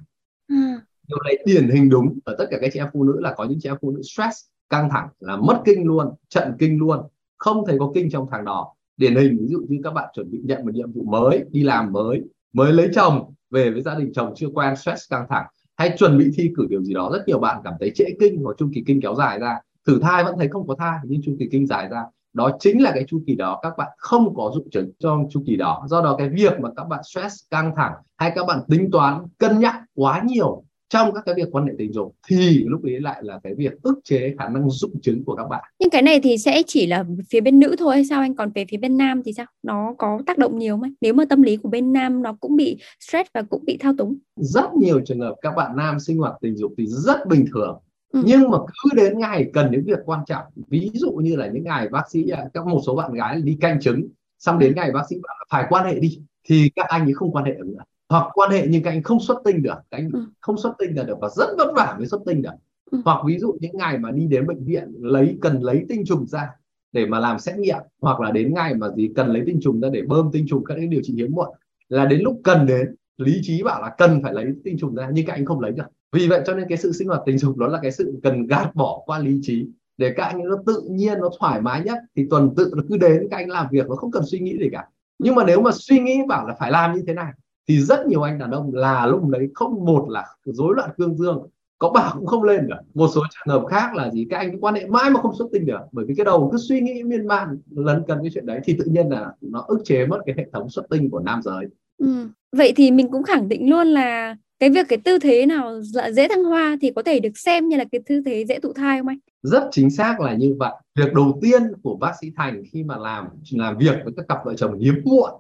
À. 0.48 0.82
điều 1.08 1.18
này 1.24 1.38
điển 1.46 1.70
hình 1.70 1.90
đúng 1.90 2.20
ở 2.26 2.36
tất 2.38 2.46
cả 2.52 2.58
các 2.62 2.70
chị 2.74 2.80
em 2.80 2.88
phụ 2.94 3.04
nữ 3.04 3.20
là 3.20 3.34
có 3.38 3.44
những 3.44 3.60
chị 3.62 3.70
em 3.70 3.76
phụ 3.82 3.92
nữ 3.92 4.02
stress 4.02 4.38
căng 4.70 4.90
thẳng 4.90 5.08
là 5.20 5.36
mất 5.36 5.62
kinh 5.66 5.88
luôn 5.88 6.16
trận 6.30 6.56
kinh 6.60 6.78
luôn 6.78 7.00
không 7.38 7.64
thấy 7.68 7.80
có 7.80 7.92
kinh 7.96 8.10
trong 8.10 8.28
tháng 8.32 8.46
đó. 8.46 8.74
Điển 8.98 9.16
hình 9.16 9.38
ví 9.40 9.48
dụ 9.48 9.66
như 9.70 9.80
các 9.84 9.94
bạn 9.94 10.10
chuẩn 10.14 10.32
bị 10.32 10.40
nhận 10.44 10.66
một 10.66 10.74
nhiệm 10.74 10.92
vụ 10.92 11.04
mới 11.04 11.46
đi 11.52 11.64
làm 11.64 11.92
mới 11.92 12.22
mới 12.54 12.74
lấy 12.74 12.90
chồng 12.94 13.34
về 13.50 13.72
với 13.72 13.82
gia 13.82 13.96
đình 13.96 14.12
chồng 14.14 14.34
chưa 14.36 14.48
quen 14.54 14.76
stress 14.76 15.10
căng 15.10 15.26
thẳng 15.30 15.46
hay 15.78 15.96
chuẩn 15.98 16.18
bị 16.18 16.32
thi 16.36 16.52
cử 16.58 16.66
điều 16.70 16.84
gì 16.84 16.94
đó 16.94 17.10
rất 17.14 17.24
nhiều 17.28 17.40
bạn 17.40 17.62
cảm 17.64 17.74
thấy 17.80 17.92
trễ 17.96 18.06
kinh 18.20 18.44
hoặc 18.44 18.58
chu 18.58 18.70
kỳ 18.74 18.84
kinh 18.88 19.02
kéo 19.02 19.16
dài 19.16 19.40
ra 19.40 19.60
thử 19.88 20.00
thai 20.02 20.24
vẫn 20.24 20.36
thấy 20.38 20.48
không 20.48 20.68
có 20.68 20.76
thai 20.80 21.00
nhưng 21.04 21.22
chu 21.22 21.36
kỳ 21.40 21.48
kinh 21.52 21.68
dài 21.68 21.88
ra 21.88 22.04
đó 22.34 22.58
chính 22.60 22.82
là 22.82 22.92
cái 22.92 23.06
chu 23.08 23.22
kỳ 23.28 23.36
đó 23.36 23.60
các 23.62 23.74
bạn 23.78 23.90
không 23.98 24.36
có 24.36 24.52
dụng 24.56 24.70
chứng 24.70 24.92
trong 25.00 25.28
chu 25.30 25.44
kỳ 25.46 25.56
đó 25.56 25.86
do 25.90 26.02
đó 26.02 26.16
cái 26.18 26.30
việc 26.30 26.60
mà 26.60 26.70
các 26.78 26.84
bạn 26.84 27.04
stress 27.04 27.36
căng 27.52 27.74
thẳng 27.76 27.94
hay 28.18 28.32
các 28.36 28.46
bạn 28.48 28.60
tính 28.68 28.90
toán 28.92 29.28
cân 29.38 29.60
nhắc 29.60 29.76
quá 29.96 30.22
nhiều 30.26 30.64
trong 30.92 31.14
các 31.14 31.24
cái 31.26 31.36
việc 31.36 31.48
quan 31.52 31.66
hệ 31.66 31.74
tình 31.78 31.94
dục 31.94 32.16
thì 32.28 32.64
lúc 32.68 32.84
ấy 32.84 33.00
lại 33.00 33.24
là 33.24 33.40
cái 33.44 33.56
việc 33.56 33.74
ức 33.84 34.00
chế 34.04 34.36
khả 34.40 34.50
năng 34.50 34.70
dụng 34.70 35.02
chứng 35.02 35.24
của 35.24 35.36
các 35.36 35.48
bạn. 35.50 35.64
Nhưng 35.80 35.90
cái 35.90 36.02
này 36.02 36.20
thì 36.24 36.38
sẽ 36.38 36.64
chỉ 36.68 36.88
là 36.88 37.06
phía 37.30 37.42
bên 37.42 37.60
nữ 37.60 37.76
thôi 37.80 37.96
hay 37.96 38.06
sao 38.06 38.22
anh? 38.22 38.36
Còn 38.36 38.52
về 38.56 38.66
phía 38.70 38.78
bên 38.78 38.98
nam 38.98 39.24
thì 39.26 39.34
sao? 39.34 39.46
Nó 39.64 39.94
có 39.98 40.22
tác 40.26 40.38
động 40.38 40.58
nhiều 40.58 40.78
không? 40.78 40.94
Nếu 41.02 41.14
mà 41.14 41.26
tâm 41.30 41.42
lý 41.42 41.58
của 41.58 41.70
bên 41.70 41.94
nam 41.94 42.22
nó 42.22 42.34
cũng 42.40 42.56
bị 42.56 42.78
stress 43.00 43.30
và 43.34 43.42
cũng 43.42 43.66
bị 43.66 43.78
thao 43.78 43.94
túng. 43.98 44.18
Rất 44.36 44.74
nhiều 44.74 45.02
trường 45.06 45.20
hợp 45.20 45.36
các 45.42 45.54
bạn 45.56 45.76
nam 45.76 46.00
sinh 46.00 46.18
hoạt 46.18 46.34
tình 46.42 46.56
dục 46.56 46.74
thì 46.78 46.86
rất 46.88 47.28
bình 47.28 47.46
thường. 47.54 47.80
Ừ. 48.12 48.22
nhưng 48.26 48.50
mà 48.50 48.58
cứ 48.58 48.90
đến 48.96 49.20
ngày 49.20 49.50
cần 49.54 49.72
những 49.72 49.84
việc 49.86 50.00
quan 50.06 50.20
trọng 50.28 50.44
ví 50.68 50.92
dụ 50.94 51.12
như 51.12 51.36
là 51.36 51.48
những 51.48 51.64
ngày 51.64 51.90
bác 51.90 52.10
sĩ 52.10 52.30
à, 52.30 52.46
các 52.54 52.68
một 52.68 52.82
số 52.86 52.96
bạn 52.96 53.14
gái 53.14 53.42
đi 53.42 53.58
canh 53.62 53.82
trứng 53.82 54.08
xong 54.40 54.60
đến 54.60 54.76
ngày 54.76 54.92
bác 54.92 55.04
sĩ 55.10 55.16
bảo 55.24 55.36
phải 55.50 55.66
quan 55.70 55.86
hệ 55.86 56.00
đi 56.00 56.20
thì 56.44 56.72
các 56.76 56.86
anh 56.90 57.04
ấy 57.04 57.14
không 57.14 57.32
quan 57.32 57.46
hệ 57.46 57.54
nữa 57.54 57.84
hoặc 58.10 58.32
quan 58.34 58.52
hệ 58.52 58.68
nhưng 58.70 58.84
các 58.84 58.92
anh 58.92 59.04
không 59.04 59.20
xuất 59.20 59.42
tinh 59.46 59.62
được 59.64 59.76
các 59.92 59.98
anh 59.98 60.10
ừ. 60.14 60.26
không 60.40 60.58
xuất 60.58 60.74
tinh 60.80 60.96
được 60.96 61.18
và 61.22 61.30
rất 61.30 61.48
vất 61.58 61.74
vả 61.76 61.96
mới 61.98 62.08
xuất 62.08 62.22
tinh 62.26 62.42
được 62.42 62.54
ừ. 62.92 63.02
hoặc 63.06 63.24
ví 63.26 63.40
dụ 63.40 63.58
những 63.60 63.78
ngày 63.78 63.98
mà 63.98 64.12
đi 64.12 64.28
đến 64.28 64.48
bệnh 64.48 64.66
viện 64.66 64.94
lấy 65.00 65.38
cần 65.42 65.62
lấy 65.62 65.86
tinh 65.90 66.04
trùng 66.06 66.28
ra 66.28 66.50
để 66.92 67.06
mà 67.06 67.20
làm 67.20 67.40
xét 67.40 67.56
nghiệm 67.58 67.80
hoặc 68.02 68.20
là 68.20 68.32
đến 68.32 68.54
ngày 68.54 68.74
mà 68.74 68.88
gì 68.96 69.12
cần 69.16 69.28
lấy 69.28 69.44
tinh 69.46 69.60
trùng 69.62 69.82
ra 69.82 69.90
để 69.90 70.02
bơm 70.02 70.32
tinh 70.32 70.46
trùng 70.50 70.64
các 70.64 70.76
cái 70.76 70.88
điều 70.88 71.02
trị 71.04 71.14
hiếm 71.14 71.32
muộn 71.32 71.50
là 71.90 72.06
đến 72.06 72.22
lúc 72.22 72.42
cần 72.44 72.66
đến 72.66 72.96
lý 73.18 73.40
trí 73.44 73.64
bảo 73.64 73.82
là 73.82 73.96
cần 73.98 74.24
phải 74.24 74.34
lấy 74.34 74.46
tinh 74.64 74.78
trùng 74.78 74.96
ra 74.96 75.10
nhưng 75.14 75.26
các 75.26 75.34
anh 75.34 75.46
không 75.46 75.60
lấy 75.60 75.72
được 75.72 75.84
vì 76.12 76.28
vậy 76.28 76.42
cho 76.46 76.54
nên 76.54 76.66
cái 76.70 76.78
sự 76.78 76.92
sinh 76.92 77.08
hoạt 77.08 77.22
tình 77.26 77.38
dục 77.38 77.58
đó 77.58 77.68
là 77.68 77.80
cái 77.82 77.92
sự 77.92 78.20
cần 78.24 78.48
gạt 78.48 78.76
bỏ 78.76 79.04
qua 79.06 79.20
lý 79.20 79.40
trí 79.42 79.68
để 80.02 80.14
các 80.18 80.24
anh 80.24 80.44
nó 80.44 80.58
tự 80.66 80.82
nhiên, 80.90 81.20
nó 81.20 81.30
thoải 81.40 81.62
mái 81.62 81.84
nhất. 81.84 81.98
Thì 82.16 82.28
tuần 82.30 82.54
tự 82.58 82.72
nó 82.76 82.84
cứ 82.90 82.98
đến, 82.98 83.28
các 83.32 83.38
anh 83.38 83.50
làm 83.50 83.68
việc 83.72 83.88
nó 83.90 83.96
không 83.96 84.12
cần 84.12 84.24
suy 84.26 84.40
nghĩ 84.40 84.58
gì 84.60 84.70
cả. 84.72 84.88
Nhưng 85.20 85.36
mà 85.36 85.44
nếu 85.46 85.62
mà 85.62 85.72
suy 85.74 86.00
nghĩ 86.00 86.18
bảo 86.28 86.48
là 86.48 86.56
phải 86.60 86.72
làm 86.72 86.96
như 86.96 87.04
thế 87.08 87.14
này, 87.14 87.34
thì 87.68 87.80
rất 87.80 88.08
nhiều 88.08 88.22
anh 88.22 88.40
đàn 88.40 88.52
ông 88.52 88.74
là 88.74 89.06
lúc 89.06 89.28
đấy 89.28 89.50
không 89.54 89.86
một 89.86 90.06
là 90.10 90.26
rối 90.44 90.76
loạn 90.76 90.90
cương 90.98 91.16
dương, 91.16 91.48
có 91.80 91.90
bảo 91.90 92.16
cũng 92.18 92.28
không 92.28 92.44
lên 92.44 92.68
được. 92.68 92.76
Một 92.94 93.10
số 93.16 93.22
trường 93.32 93.56
hợp 93.56 93.66
khác 93.70 93.96
là 93.96 94.12
gì, 94.12 94.28
các 94.30 94.38
anh 94.38 94.60
quan 94.60 94.76
hệ 94.76 94.86
mãi 94.86 95.10
mà 95.10 95.22
không 95.22 95.36
xuất 95.36 95.48
tinh 95.54 95.66
được. 95.66 95.80
Bởi 95.92 96.06
vì 96.06 96.16
cái 96.18 96.26
đầu 96.26 96.50
cứ 96.52 96.58
suy 96.58 96.82
nghĩ 96.82 97.04
miên 97.04 97.28
man, 97.28 97.58
lấn 97.72 98.04
cần 98.08 98.20
cái 98.22 98.32
chuyện 98.34 98.46
đấy 98.46 98.60
thì 98.64 98.76
tự 98.80 98.86
nhiên 98.86 99.10
là 99.10 99.32
nó 99.42 99.66
ức 99.68 99.82
chế 99.86 100.06
mất 100.06 100.20
cái 100.26 100.36
hệ 100.38 100.46
thống 100.54 100.70
xuất 100.70 100.86
tinh 100.90 101.10
của 101.10 101.20
nam 101.20 101.42
giới. 101.44 101.66
Ừ. 101.98 102.28
vậy 102.52 102.74
thì 102.76 102.92
mình 102.92 103.12
cũng 103.12 103.24
khẳng 103.24 103.50
định 103.50 103.70
luôn 103.70 103.88
là 103.88 104.36
cái 104.62 104.70
việc 104.70 104.86
cái 104.90 105.00
tư 105.04 105.20
thế 105.20 105.46
nào 105.46 105.82
dễ 106.12 106.28
thăng 106.28 106.44
hoa 106.44 106.78
thì 106.82 106.92
có 106.96 107.04
thể 107.04 107.20
được 107.20 107.38
xem 107.38 107.68
như 107.68 107.78
là 107.78 107.86
cái 107.92 108.02
tư 108.06 108.22
thế 108.26 108.46
dễ 108.46 108.60
thụ 108.60 108.74
thai 108.74 109.00
không 109.00 109.08
anh? 109.08 109.18
Rất 109.44 109.70
chính 109.72 109.90
xác 109.90 110.20
là 110.20 110.34
như 110.34 110.56
vậy. 110.60 110.72
Việc 110.96 111.14
đầu 111.14 111.40
tiên 111.42 111.64
của 111.84 111.96
bác 111.96 112.12
sĩ 112.22 112.32
Thành 112.38 112.64
khi 112.72 112.84
mà 112.84 112.98
làm 112.98 113.28
làm 113.52 113.78
việc 113.78 113.96
với 114.04 114.14
các 114.18 114.28
cặp 114.28 114.38
vợ 114.46 114.54
chồng 114.54 114.80
hiếm 114.80 115.02
muộn, 115.06 115.32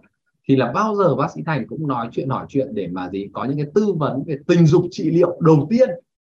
thì 0.47 0.55
là 0.55 0.71
bao 0.71 0.95
giờ 0.95 1.15
bác 1.15 1.31
sĩ 1.35 1.41
Thành 1.45 1.67
cũng 1.67 1.87
nói 1.87 2.09
chuyện, 2.11 2.29
hỏi 2.29 2.45
chuyện 2.49 2.67
để 2.73 2.87
mà 2.87 3.09
gì, 3.09 3.29
có 3.33 3.45
những 3.45 3.57
cái 3.57 3.67
tư 3.75 3.93
vấn 3.97 4.23
về 4.27 4.37
tình 4.47 4.65
dục 4.65 4.83
trị 4.91 5.11
liệu 5.11 5.37
đầu 5.41 5.67
tiên 5.69 5.89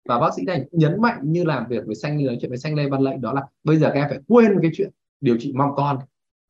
và 0.09 0.19
bác 0.19 0.29
sĩ 0.35 0.43
Thành 0.47 0.63
nhấn 0.71 1.01
mạnh 1.01 1.19
như 1.21 1.43
làm 1.43 1.67
việc 1.69 1.85
với 1.85 1.95
xanh, 1.95 2.25
nói 2.25 2.37
chuyện 2.41 2.51
với 2.51 2.57
xanh 2.57 2.75
lê 2.75 2.89
văn 2.89 3.01
lệnh, 3.01 3.21
đó 3.21 3.33
là 3.33 3.41
bây 3.63 3.77
giờ 3.77 3.91
các 3.93 3.99
em 3.99 4.09
phải 4.09 4.19
quên 4.27 4.55
cái 4.61 4.71
chuyện 4.73 4.89
điều 5.21 5.37
trị 5.39 5.53
mong 5.55 5.71
con 5.75 5.97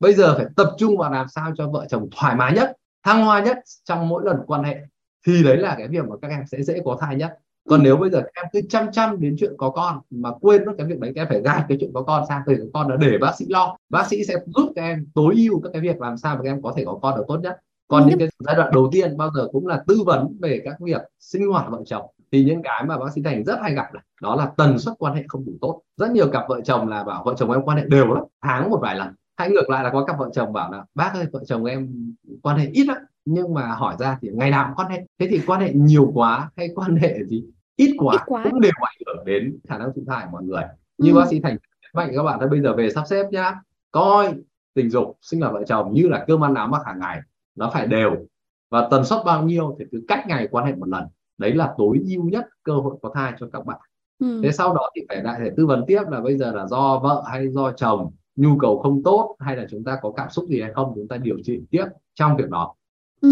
bây 0.00 0.14
giờ 0.14 0.34
phải 0.36 0.46
tập 0.56 0.70
trung 0.78 0.96
vào 0.96 1.12
làm 1.12 1.26
sao 1.28 1.52
cho 1.56 1.68
vợ 1.68 1.86
chồng 1.88 2.08
thoải 2.16 2.36
mái 2.36 2.52
nhất, 2.52 2.76
thăng 3.04 3.24
hoa 3.24 3.40
nhất 3.40 3.58
trong 3.84 4.08
mỗi 4.08 4.22
lần 4.24 4.36
quan 4.46 4.64
hệ 4.64 4.80
thì 5.26 5.42
đấy 5.42 5.56
là 5.56 5.74
cái 5.78 5.88
việc 5.88 6.08
mà 6.08 6.16
các 6.22 6.28
em 6.28 6.46
sẽ 6.46 6.62
dễ 6.62 6.80
có 6.84 6.96
thai 7.00 7.16
nhất. 7.16 7.38
Còn 7.68 7.80
ừ. 7.80 7.84
nếu 7.84 7.96
bây 7.96 8.10
giờ 8.10 8.22
các 8.22 8.42
em 8.42 8.46
cứ 8.52 8.60
chăm 8.68 8.92
chăm 8.92 9.20
đến 9.20 9.36
chuyện 9.38 9.52
có 9.58 9.70
con 9.70 10.00
mà 10.10 10.30
quên 10.40 10.64
mất 10.64 10.72
cái 10.78 10.86
việc 10.86 10.98
đấy 11.00 11.12
các 11.14 11.22
em 11.22 11.28
phải 11.28 11.40
gạt 11.40 11.64
cái 11.68 11.78
chuyện 11.80 11.90
có 11.94 12.02
con 12.02 12.24
sang 12.28 12.42
thì 12.46 12.54
con 12.74 12.88
là 12.88 12.96
để 12.96 13.18
bác 13.18 13.32
sĩ 13.36 13.44
lo. 13.48 13.76
Bác 13.88 14.06
sĩ 14.06 14.24
sẽ 14.24 14.34
giúp 14.46 14.72
các 14.76 14.82
em 14.82 15.06
tối 15.14 15.34
ưu 15.36 15.60
các 15.60 15.70
cái 15.72 15.82
việc 15.82 16.00
làm 16.00 16.16
sao 16.16 16.36
mà 16.36 16.42
các 16.44 16.50
em 16.50 16.62
có 16.62 16.72
thể 16.76 16.84
có 16.84 16.98
con 17.02 17.16
được 17.16 17.24
tốt 17.28 17.40
nhất. 17.42 17.60
Còn 17.88 18.08
những 18.08 18.18
cái 18.18 18.28
giai 18.38 18.56
đoạn 18.56 18.70
đầu 18.72 18.88
tiên 18.92 19.16
bao 19.16 19.30
giờ 19.34 19.48
cũng 19.52 19.66
là 19.66 19.84
tư 19.86 20.02
vấn 20.06 20.38
về 20.40 20.60
các 20.64 20.74
việc 20.80 21.00
sinh 21.20 21.46
hoạt 21.50 21.66
vợ 21.70 21.82
chồng. 21.86 22.06
Thì 22.32 22.44
những 22.44 22.62
cái 22.62 22.84
mà 22.84 22.98
bác 22.98 23.12
sĩ 23.14 23.22
thành 23.22 23.44
rất 23.44 23.58
hay 23.62 23.74
gặp 23.74 23.94
này 23.94 24.02
đó 24.22 24.36
là 24.36 24.50
tần 24.56 24.78
suất 24.78 24.94
quan 24.98 25.14
hệ 25.14 25.24
không 25.28 25.44
đủ 25.46 25.52
tốt. 25.60 25.82
Rất 25.96 26.10
nhiều 26.10 26.28
cặp 26.28 26.44
vợ 26.48 26.60
chồng 26.64 26.88
là 26.88 27.04
bảo 27.04 27.22
vợ 27.24 27.34
chồng 27.36 27.50
em 27.50 27.62
quan 27.62 27.78
hệ 27.78 27.84
đều 27.84 28.14
lắm 28.14 28.24
tháng 28.42 28.70
một 28.70 28.78
vài 28.82 28.96
lần. 28.96 29.14
Hay 29.36 29.50
ngược 29.50 29.70
lại 29.70 29.84
là 29.84 29.90
có 29.90 30.04
cặp 30.04 30.18
vợ 30.18 30.30
chồng 30.32 30.52
bảo 30.52 30.72
là 30.72 30.84
bác 30.94 31.10
ơi 31.14 31.26
vợ 31.32 31.40
chồng 31.46 31.64
em 31.64 32.14
quan 32.42 32.58
hệ 32.58 32.66
ít 32.72 32.84
lắm 32.84 32.96
nhưng 33.24 33.54
mà 33.54 33.66
hỏi 33.66 33.96
ra 33.98 34.18
thì 34.22 34.28
ngày 34.32 34.50
nào 34.50 34.66
cũng 34.66 34.76
quan 34.76 34.90
hệ. 34.90 35.06
Thế 35.18 35.26
thì 35.30 35.40
quan 35.46 35.60
hệ 35.60 35.72
nhiều 35.74 36.10
quá 36.14 36.50
hay 36.56 36.68
quan 36.74 36.96
hệ 36.96 37.24
gì? 37.24 37.44
Ít 37.76 37.96
quá, 37.98 38.14
ít 38.14 38.20
quá. 38.26 38.44
cũng 38.50 38.60
đều 38.60 38.72
ảnh 38.80 38.96
hưởng 39.06 39.24
đến 39.24 39.58
khả 39.68 39.78
năng 39.78 39.92
thụ 39.96 40.02
thai 40.06 40.24
của 40.24 40.30
mọi 40.32 40.42
người. 40.42 40.62
Như 40.98 41.12
ừ. 41.12 41.16
bác 41.16 41.28
sĩ 41.30 41.40
thành 41.40 41.56
mạnh 41.94 42.12
các 42.16 42.22
bạn 42.22 42.38
thấy 42.38 42.48
bây 42.48 42.60
giờ 42.60 42.74
về 42.76 42.90
sắp 42.90 43.04
xếp 43.06 43.26
nhá. 43.30 43.60
Coi 43.90 44.34
tình 44.74 44.90
dục 44.90 45.18
sinh 45.22 45.40
hoạt 45.40 45.52
vợ 45.52 45.62
chồng 45.66 45.92
như 45.92 46.08
là 46.08 46.24
cơm 46.28 46.44
ăn 46.44 46.54
áo 46.54 46.68
mặc 46.68 46.82
hàng 46.86 46.98
ngày. 47.00 47.20
Nó 47.54 47.70
phải 47.74 47.86
đều. 47.86 48.16
Và 48.70 48.88
tần 48.90 49.04
suất 49.04 49.20
bao 49.24 49.42
nhiêu 49.42 49.76
thì 49.78 49.84
cứ 49.92 50.04
cách 50.08 50.24
ngày 50.28 50.48
quan 50.50 50.66
hệ 50.66 50.74
một 50.74 50.88
lần. 50.88 51.04
Đấy 51.38 51.54
là 51.54 51.74
tối 51.78 52.00
ưu 52.08 52.24
nhất 52.24 52.46
cơ 52.62 52.72
hội 52.72 52.96
có 53.02 53.10
thai 53.14 53.32
cho 53.38 53.48
các 53.52 53.66
bạn. 53.66 53.80
Ừ. 54.20 54.40
thế 54.42 54.52
sau 54.52 54.74
đó 54.74 54.90
thì 54.96 55.02
phải 55.08 55.22
lại 55.22 55.40
thể 55.44 55.50
tư 55.56 55.66
vấn 55.66 55.84
tiếp 55.86 56.02
là 56.10 56.20
bây 56.20 56.38
giờ 56.38 56.52
là 56.52 56.66
do 56.66 56.98
vợ 56.98 57.22
hay 57.26 57.48
do 57.48 57.72
chồng 57.72 58.10
nhu 58.36 58.58
cầu 58.58 58.78
không 58.78 59.02
tốt 59.02 59.36
hay 59.38 59.56
là 59.56 59.66
chúng 59.70 59.84
ta 59.84 59.98
có 60.02 60.12
cảm 60.16 60.30
xúc 60.30 60.44
gì 60.48 60.60
hay 60.60 60.72
không 60.74 60.92
chúng 60.94 61.08
ta 61.08 61.16
điều 61.16 61.36
trị 61.44 61.60
tiếp 61.70 61.84
trong 62.14 62.36
việc 62.36 62.50
đó 62.50 62.74
Ừ. 63.20 63.28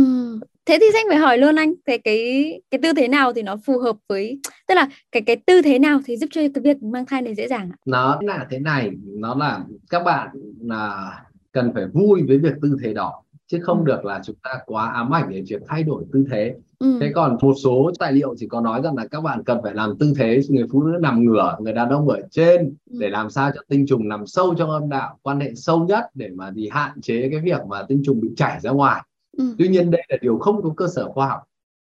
Thế 0.66 0.78
thì 0.80 0.86
Danh 0.94 1.04
phải 1.08 1.18
hỏi 1.18 1.38
luôn 1.38 1.56
anh, 1.56 1.74
thế 1.86 1.98
cái 1.98 2.60
cái 2.70 2.78
tư 2.82 2.92
thế 2.96 3.08
nào 3.08 3.32
thì 3.32 3.42
nó 3.42 3.56
phù 3.56 3.78
hợp 3.78 3.96
với 4.08 4.40
tức 4.68 4.74
là 4.74 4.88
cái 5.12 5.22
cái 5.22 5.36
tư 5.36 5.62
thế 5.62 5.78
nào 5.78 6.00
thì 6.04 6.16
giúp 6.16 6.26
cho 6.32 6.40
cái 6.54 6.62
việc 6.64 6.82
mang 6.82 7.06
thai 7.06 7.22
này 7.22 7.34
dễ 7.34 7.48
dàng 7.48 7.70
ạ? 7.72 7.76
Nó 7.86 8.18
là 8.22 8.46
thế 8.50 8.58
này, 8.58 8.90
nó 9.04 9.34
là 9.34 9.64
các 9.90 10.04
bạn 10.04 10.28
là 10.60 11.12
cần 11.52 11.72
phải 11.74 11.86
vui 11.86 12.22
với 12.28 12.38
việc 12.38 12.54
tư 12.62 12.76
thế 12.82 12.94
đó. 12.94 13.22
chứ 13.46 13.58
không 13.62 13.78
ừ. 13.78 13.84
được 13.84 14.04
là 14.04 14.20
chúng 14.24 14.36
ta 14.42 14.50
quá 14.66 14.90
ám 14.90 15.14
ảnh 15.14 15.28
về 15.30 15.42
việc 15.48 15.62
thay 15.68 15.82
đổi 15.82 16.04
tư 16.12 16.24
thế 16.30 16.54
ừ. 16.78 16.98
thế 17.00 17.12
còn 17.14 17.36
một 17.42 17.54
số 17.64 17.90
tài 17.98 18.12
liệu 18.12 18.34
chỉ 18.38 18.46
có 18.46 18.60
nói 18.60 18.80
rằng 18.82 18.96
là 18.96 19.06
các 19.06 19.20
bạn 19.20 19.44
cần 19.44 19.58
phải 19.62 19.74
làm 19.74 19.98
tư 19.98 20.14
thế 20.18 20.40
người 20.48 20.64
phụ 20.72 20.82
nữ 20.82 20.98
nằm 21.00 21.24
ngửa 21.24 21.56
người 21.60 21.72
đàn 21.72 21.88
ông 21.88 22.08
ở 22.08 22.20
trên 22.30 22.74
ừ. 22.90 22.98
để 23.00 23.08
làm 23.08 23.30
sao 23.30 23.50
cho 23.54 23.60
tinh 23.68 23.86
trùng 23.86 24.08
nằm 24.08 24.26
sâu 24.26 24.54
trong 24.54 24.70
âm 24.70 24.88
đạo 24.88 25.18
quan 25.22 25.40
hệ 25.40 25.54
sâu 25.54 25.84
nhất 25.84 26.04
để 26.14 26.28
mà 26.34 26.52
thì 26.56 26.68
hạn 26.72 27.00
chế 27.00 27.28
cái 27.30 27.40
việc 27.40 27.60
mà 27.68 27.82
tinh 27.88 28.02
trùng 28.04 28.20
bị 28.20 28.28
chảy 28.36 28.60
ra 28.60 28.70
ngoài 28.70 29.02
ừ. 29.38 29.54
tuy 29.58 29.68
nhiên 29.68 29.90
đây 29.90 30.02
là 30.08 30.16
điều 30.20 30.38
không 30.38 30.62
có 30.62 30.70
cơ 30.76 30.86
sở 30.88 31.12
khoa 31.12 31.28
học 31.28 31.40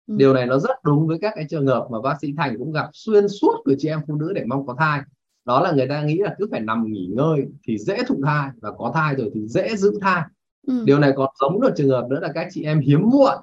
ừ. 0.08 0.16
điều 0.18 0.34
này 0.34 0.46
nó 0.46 0.60
rất 0.60 0.84
đúng 0.84 1.08
với 1.08 1.18
các 1.22 1.34
cái 1.36 1.46
trường 1.50 1.68
hợp 1.68 1.88
mà 1.92 2.02
bác 2.02 2.16
sĩ 2.22 2.34
thành 2.38 2.56
cũng 2.58 2.72
gặp 2.72 2.90
xuyên 2.94 3.28
suốt 3.28 3.62
của 3.66 3.74
chị 3.78 3.90
em 3.90 4.00
phụ 4.08 4.16
nữ 4.16 4.34
để 4.34 4.44
mong 4.48 4.68
có 4.68 4.76
thai 4.80 5.02
đó 5.46 5.62
là 5.62 5.72
người 5.72 5.88
ta 5.88 6.04
nghĩ 6.04 6.18
là 6.18 6.36
cứ 6.38 6.48
phải 6.52 6.60
nằm 6.60 6.86
nghỉ 6.88 7.10
ngơi 7.14 7.46
thì 7.64 7.78
dễ 7.78 7.98
thụ 8.08 8.22
thai 8.26 8.50
và 8.62 8.72
có 8.72 8.92
thai 8.96 9.16
rồi 9.16 9.32
thì 9.34 9.48
dễ 9.48 9.76
giữ 9.76 10.00
thai 10.02 10.22
ừ. 10.68 10.84
điều 10.86 11.00
này 11.00 11.14
còn 11.16 11.30
giống 11.42 11.62
được 11.62 11.74
trường 11.78 11.90
hợp 11.90 12.08
nữa 12.10 12.20
là 12.20 12.32
các 12.34 12.48
chị 12.52 12.64
em 12.64 12.80
hiếm 12.80 13.10
muộn 13.10 13.38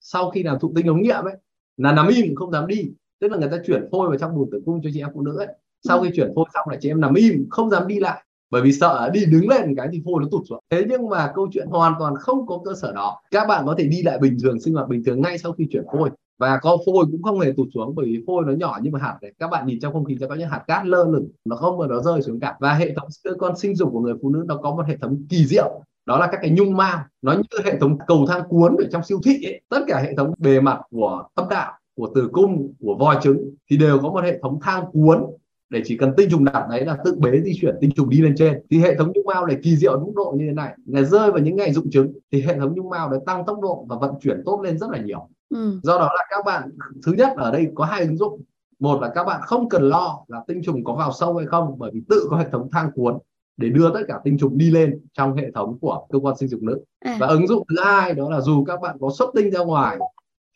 sau 0.00 0.30
khi 0.30 0.42
làm 0.42 0.58
thụ 0.58 0.72
tinh 0.76 0.86
ống 0.86 1.02
nghiệm 1.02 1.24
ấy 1.24 1.34
là 1.76 1.92
nằm 1.92 2.08
im 2.08 2.34
không 2.34 2.50
dám 2.50 2.66
đi 2.66 2.90
tức 3.20 3.32
là 3.32 3.38
người 3.38 3.48
ta 3.50 3.56
chuyển 3.66 3.88
phôi 3.92 4.08
vào 4.08 4.18
trong 4.18 4.36
buồng 4.36 4.50
tử 4.50 4.62
cung 4.66 4.80
cho 4.82 4.90
chị 4.92 5.00
em 5.00 5.08
phụ 5.14 5.22
nữ 5.22 5.38
ấy 5.38 5.48
sau 5.82 5.98
ừ. 5.98 6.04
khi 6.04 6.16
chuyển 6.16 6.32
phôi 6.34 6.44
xong 6.54 6.68
là 6.70 6.76
chị 6.80 6.88
em 6.88 7.00
nằm 7.00 7.14
im 7.14 7.46
không 7.50 7.70
dám 7.70 7.86
đi 7.86 8.00
lại 8.00 8.24
bởi 8.54 8.62
vì 8.62 8.72
sợ 8.72 9.10
đi 9.12 9.24
đứng 9.24 9.48
lên 9.48 9.74
cái 9.76 9.88
thì 9.92 10.02
phôi 10.04 10.22
nó 10.22 10.28
tụt 10.30 10.42
xuống. 10.48 10.58
Thế 10.70 10.84
nhưng 10.88 11.08
mà 11.08 11.32
câu 11.34 11.48
chuyện 11.52 11.66
hoàn 11.66 11.94
toàn 11.98 12.14
không 12.16 12.46
có 12.46 12.60
cơ 12.64 12.72
sở 12.82 12.92
đó. 12.92 13.20
Các 13.30 13.48
bạn 13.48 13.66
có 13.66 13.74
thể 13.78 13.84
đi 13.84 14.02
lại 14.02 14.18
bình 14.18 14.36
thường, 14.42 14.60
sinh 14.60 14.74
hoạt 14.74 14.88
bình 14.88 15.04
thường 15.04 15.22
ngay 15.22 15.38
sau 15.38 15.52
khi 15.52 15.66
chuyển 15.70 15.84
phôi. 15.92 16.10
Và 16.38 16.58
có 16.62 16.78
phôi 16.86 17.04
cũng 17.12 17.22
không 17.22 17.40
hề 17.40 17.52
tụt 17.56 17.68
xuống 17.74 17.94
bởi 17.94 18.06
vì 18.06 18.24
phôi 18.26 18.44
nó 18.46 18.52
nhỏ 18.52 18.78
như 18.82 18.90
một 18.90 19.00
hạt 19.00 19.18
này, 19.22 19.32
các 19.38 19.50
bạn 19.50 19.66
nhìn 19.66 19.80
trong 19.80 19.92
không 19.92 20.04
khí 20.04 20.16
sẽ 20.20 20.26
có 20.26 20.34
những 20.34 20.48
hạt 20.48 20.62
cát 20.66 20.86
lơ 20.86 21.04
lửng, 21.04 21.28
nó 21.44 21.56
không 21.56 21.78
mà 21.78 21.86
nó 21.86 22.00
rơi 22.00 22.22
xuống 22.22 22.40
cả. 22.40 22.56
Và 22.60 22.74
hệ 22.74 22.94
thống 22.94 23.08
cơ 23.24 23.30
quan 23.38 23.56
sinh 23.56 23.76
dục 23.76 23.88
của 23.92 24.00
người 24.00 24.14
phụ 24.22 24.30
nữ 24.30 24.44
nó 24.46 24.56
có 24.56 24.74
một 24.74 24.86
hệ 24.86 24.96
thống 24.96 25.26
kỳ 25.28 25.46
diệu, 25.46 25.80
đó 26.06 26.18
là 26.18 26.26
các 26.26 26.38
cái 26.42 26.50
nhung 26.50 26.76
mao 26.76 26.98
nó 27.22 27.32
như 27.32 27.60
hệ 27.64 27.78
thống 27.80 27.98
cầu 28.06 28.26
thang 28.28 28.42
cuốn 28.48 28.76
ở 28.78 28.84
trong 28.92 29.04
siêu 29.04 29.20
thị 29.24 29.44
ấy. 29.44 29.60
tất 29.68 29.80
cả 29.86 29.98
hệ 29.98 30.14
thống 30.14 30.34
bề 30.38 30.60
mặt 30.60 30.80
của 30.90 31.24
âm 31.34 31.48
đạo, 31.48 31.72
của 31.96 32.10
tử 32.14 32.28
cung, 32.32 32.72
của 32.80 32.96
vòi 32.98 33.16
trứng 33.22 33.54
thì 33.70 33.76
đều 33.76 33.98
có 33.98 34.10
một 34.10 34.24
hệ 34.24 34.38
thống 34.42 34.58
thang 34.62 34.84
cuốn 34.92 35.24
để 35.74 35.82
chỉ 35.84 35.96
cần 35.96 36.12
tinh 36.16 36.30
trùng 36.30 36.44
đặt 36.44 36.66
đấy 36.70 36.84
là 36.84 36.98
tự 37.04 37.14
bế 37.18 37.40
di 37.44 37.52
chuyển 37.60 37.74
tinh 37.80 37.90
trùng 37.90 38.10
đi 38.10 38.20
lên 38.20 38.34
trên. 38.36 38.60
Thì 38.70 38.78
hệ 38.78 38.94
thống 38.94 39.12
nhung 39.14 39.26
mao 39.26 39.46
này 39.46 39.58
kỳ 39.62 39.76
diệu 39.76 40.00
mức 40.00 40.12
độ 40.16 40.34
như 40.38 40.46
thế 40.46 40.52
này. 40.52 40.74
Là 40.86 41.02
rơi 41.02 41.30
vào 41.30 41.40
những 41.40 41.56
ngày 41.56 41.72
dụng 41.72 41.90
trứng 41.90 42.12
thì 42.32 42.42
hệ 42.42 42.58
thống 42.58 42.74
nhung 42.74 42.90
mao 42.90 43.10
đấy 43.10 43.20
tăng 43.26 43.46
tốc 43.46 43.60
độ 43.60 43.86
và 43.88 43.96
vận 43.96 44.14
chuyển 44.20 44.42
tốt 44.46 44.60
lên 44.60 44.78
rất 44.78 44.90
là 44.90 44.98
nhiều. 44.98 45.28
Ừ. 45.54 45.80
do 45.82 45.98
đó 45.98 46.08
là 46.16 46.24
các 46.30 46.44
bạn 46.44 46.70
thứ 47.06 47.12
nhất 47.12 47.32
ở 47.36 47.50
đây 47.50 47.66
có 47.74 47.84
hai 47.84 48.00
ứng 48.00 48.16
dụng. 48.16 48.42
Một 48.78 49.02
là 49.02 49.12
các 49.14 49.24
bạn 49.24 49.40
không 49.44 49.68
cần 49.68 49.88
lo 49.88 50.18
là 50.28 50.40
tinh 50.46 50.62
trùng 50.64 50.84
có 50.84 50.94
vào 50.94 51.12
sâu 51.12 51.36
hay 51.36 51.46
không 51.46 51.78
bởi 51.78 51.90
vì 51.94 52.00
tự 52.08 52.26
có 52.30 52.36
hệ 52.36 52.44
thống 52.52 52.68
thang 52.72 52.90
cuốn 52.94 53.18
để 53.56 53.68
đưa 53.68 53.90
tất 53.94 54.00
cả 54.08 54.20
tinh 54.24 54.38
trùng 54.38 54.58
đi 54.58 54.70
lên 54.70 55.00
trong 55.12 55.36
hệ 55.36 55.50
thống 55.50 55.78
của 55.80 56.06
cơ 56.12 56.18
quan 56.18 56.36
sinh 56.36 56.48
dục 56.48 56.62
nữ. 56.62 56.80
À. 57.00 57.16
và 57.20 57.26
ứng 57.26 57.46
dụng 57.46 57.64
thứ 57.68 57.76
hai 57.84 58.14
đó 58.14 58.30
là 58.30 58.40
dù 58.40 58.64
các 58.64 58.80
bạn 58.80 58.96
có 59.00 59.10
xuất 59.18 59.30
tinh 59.34 59.50
ra 59.50 59.64
ngoài 59.64 59.98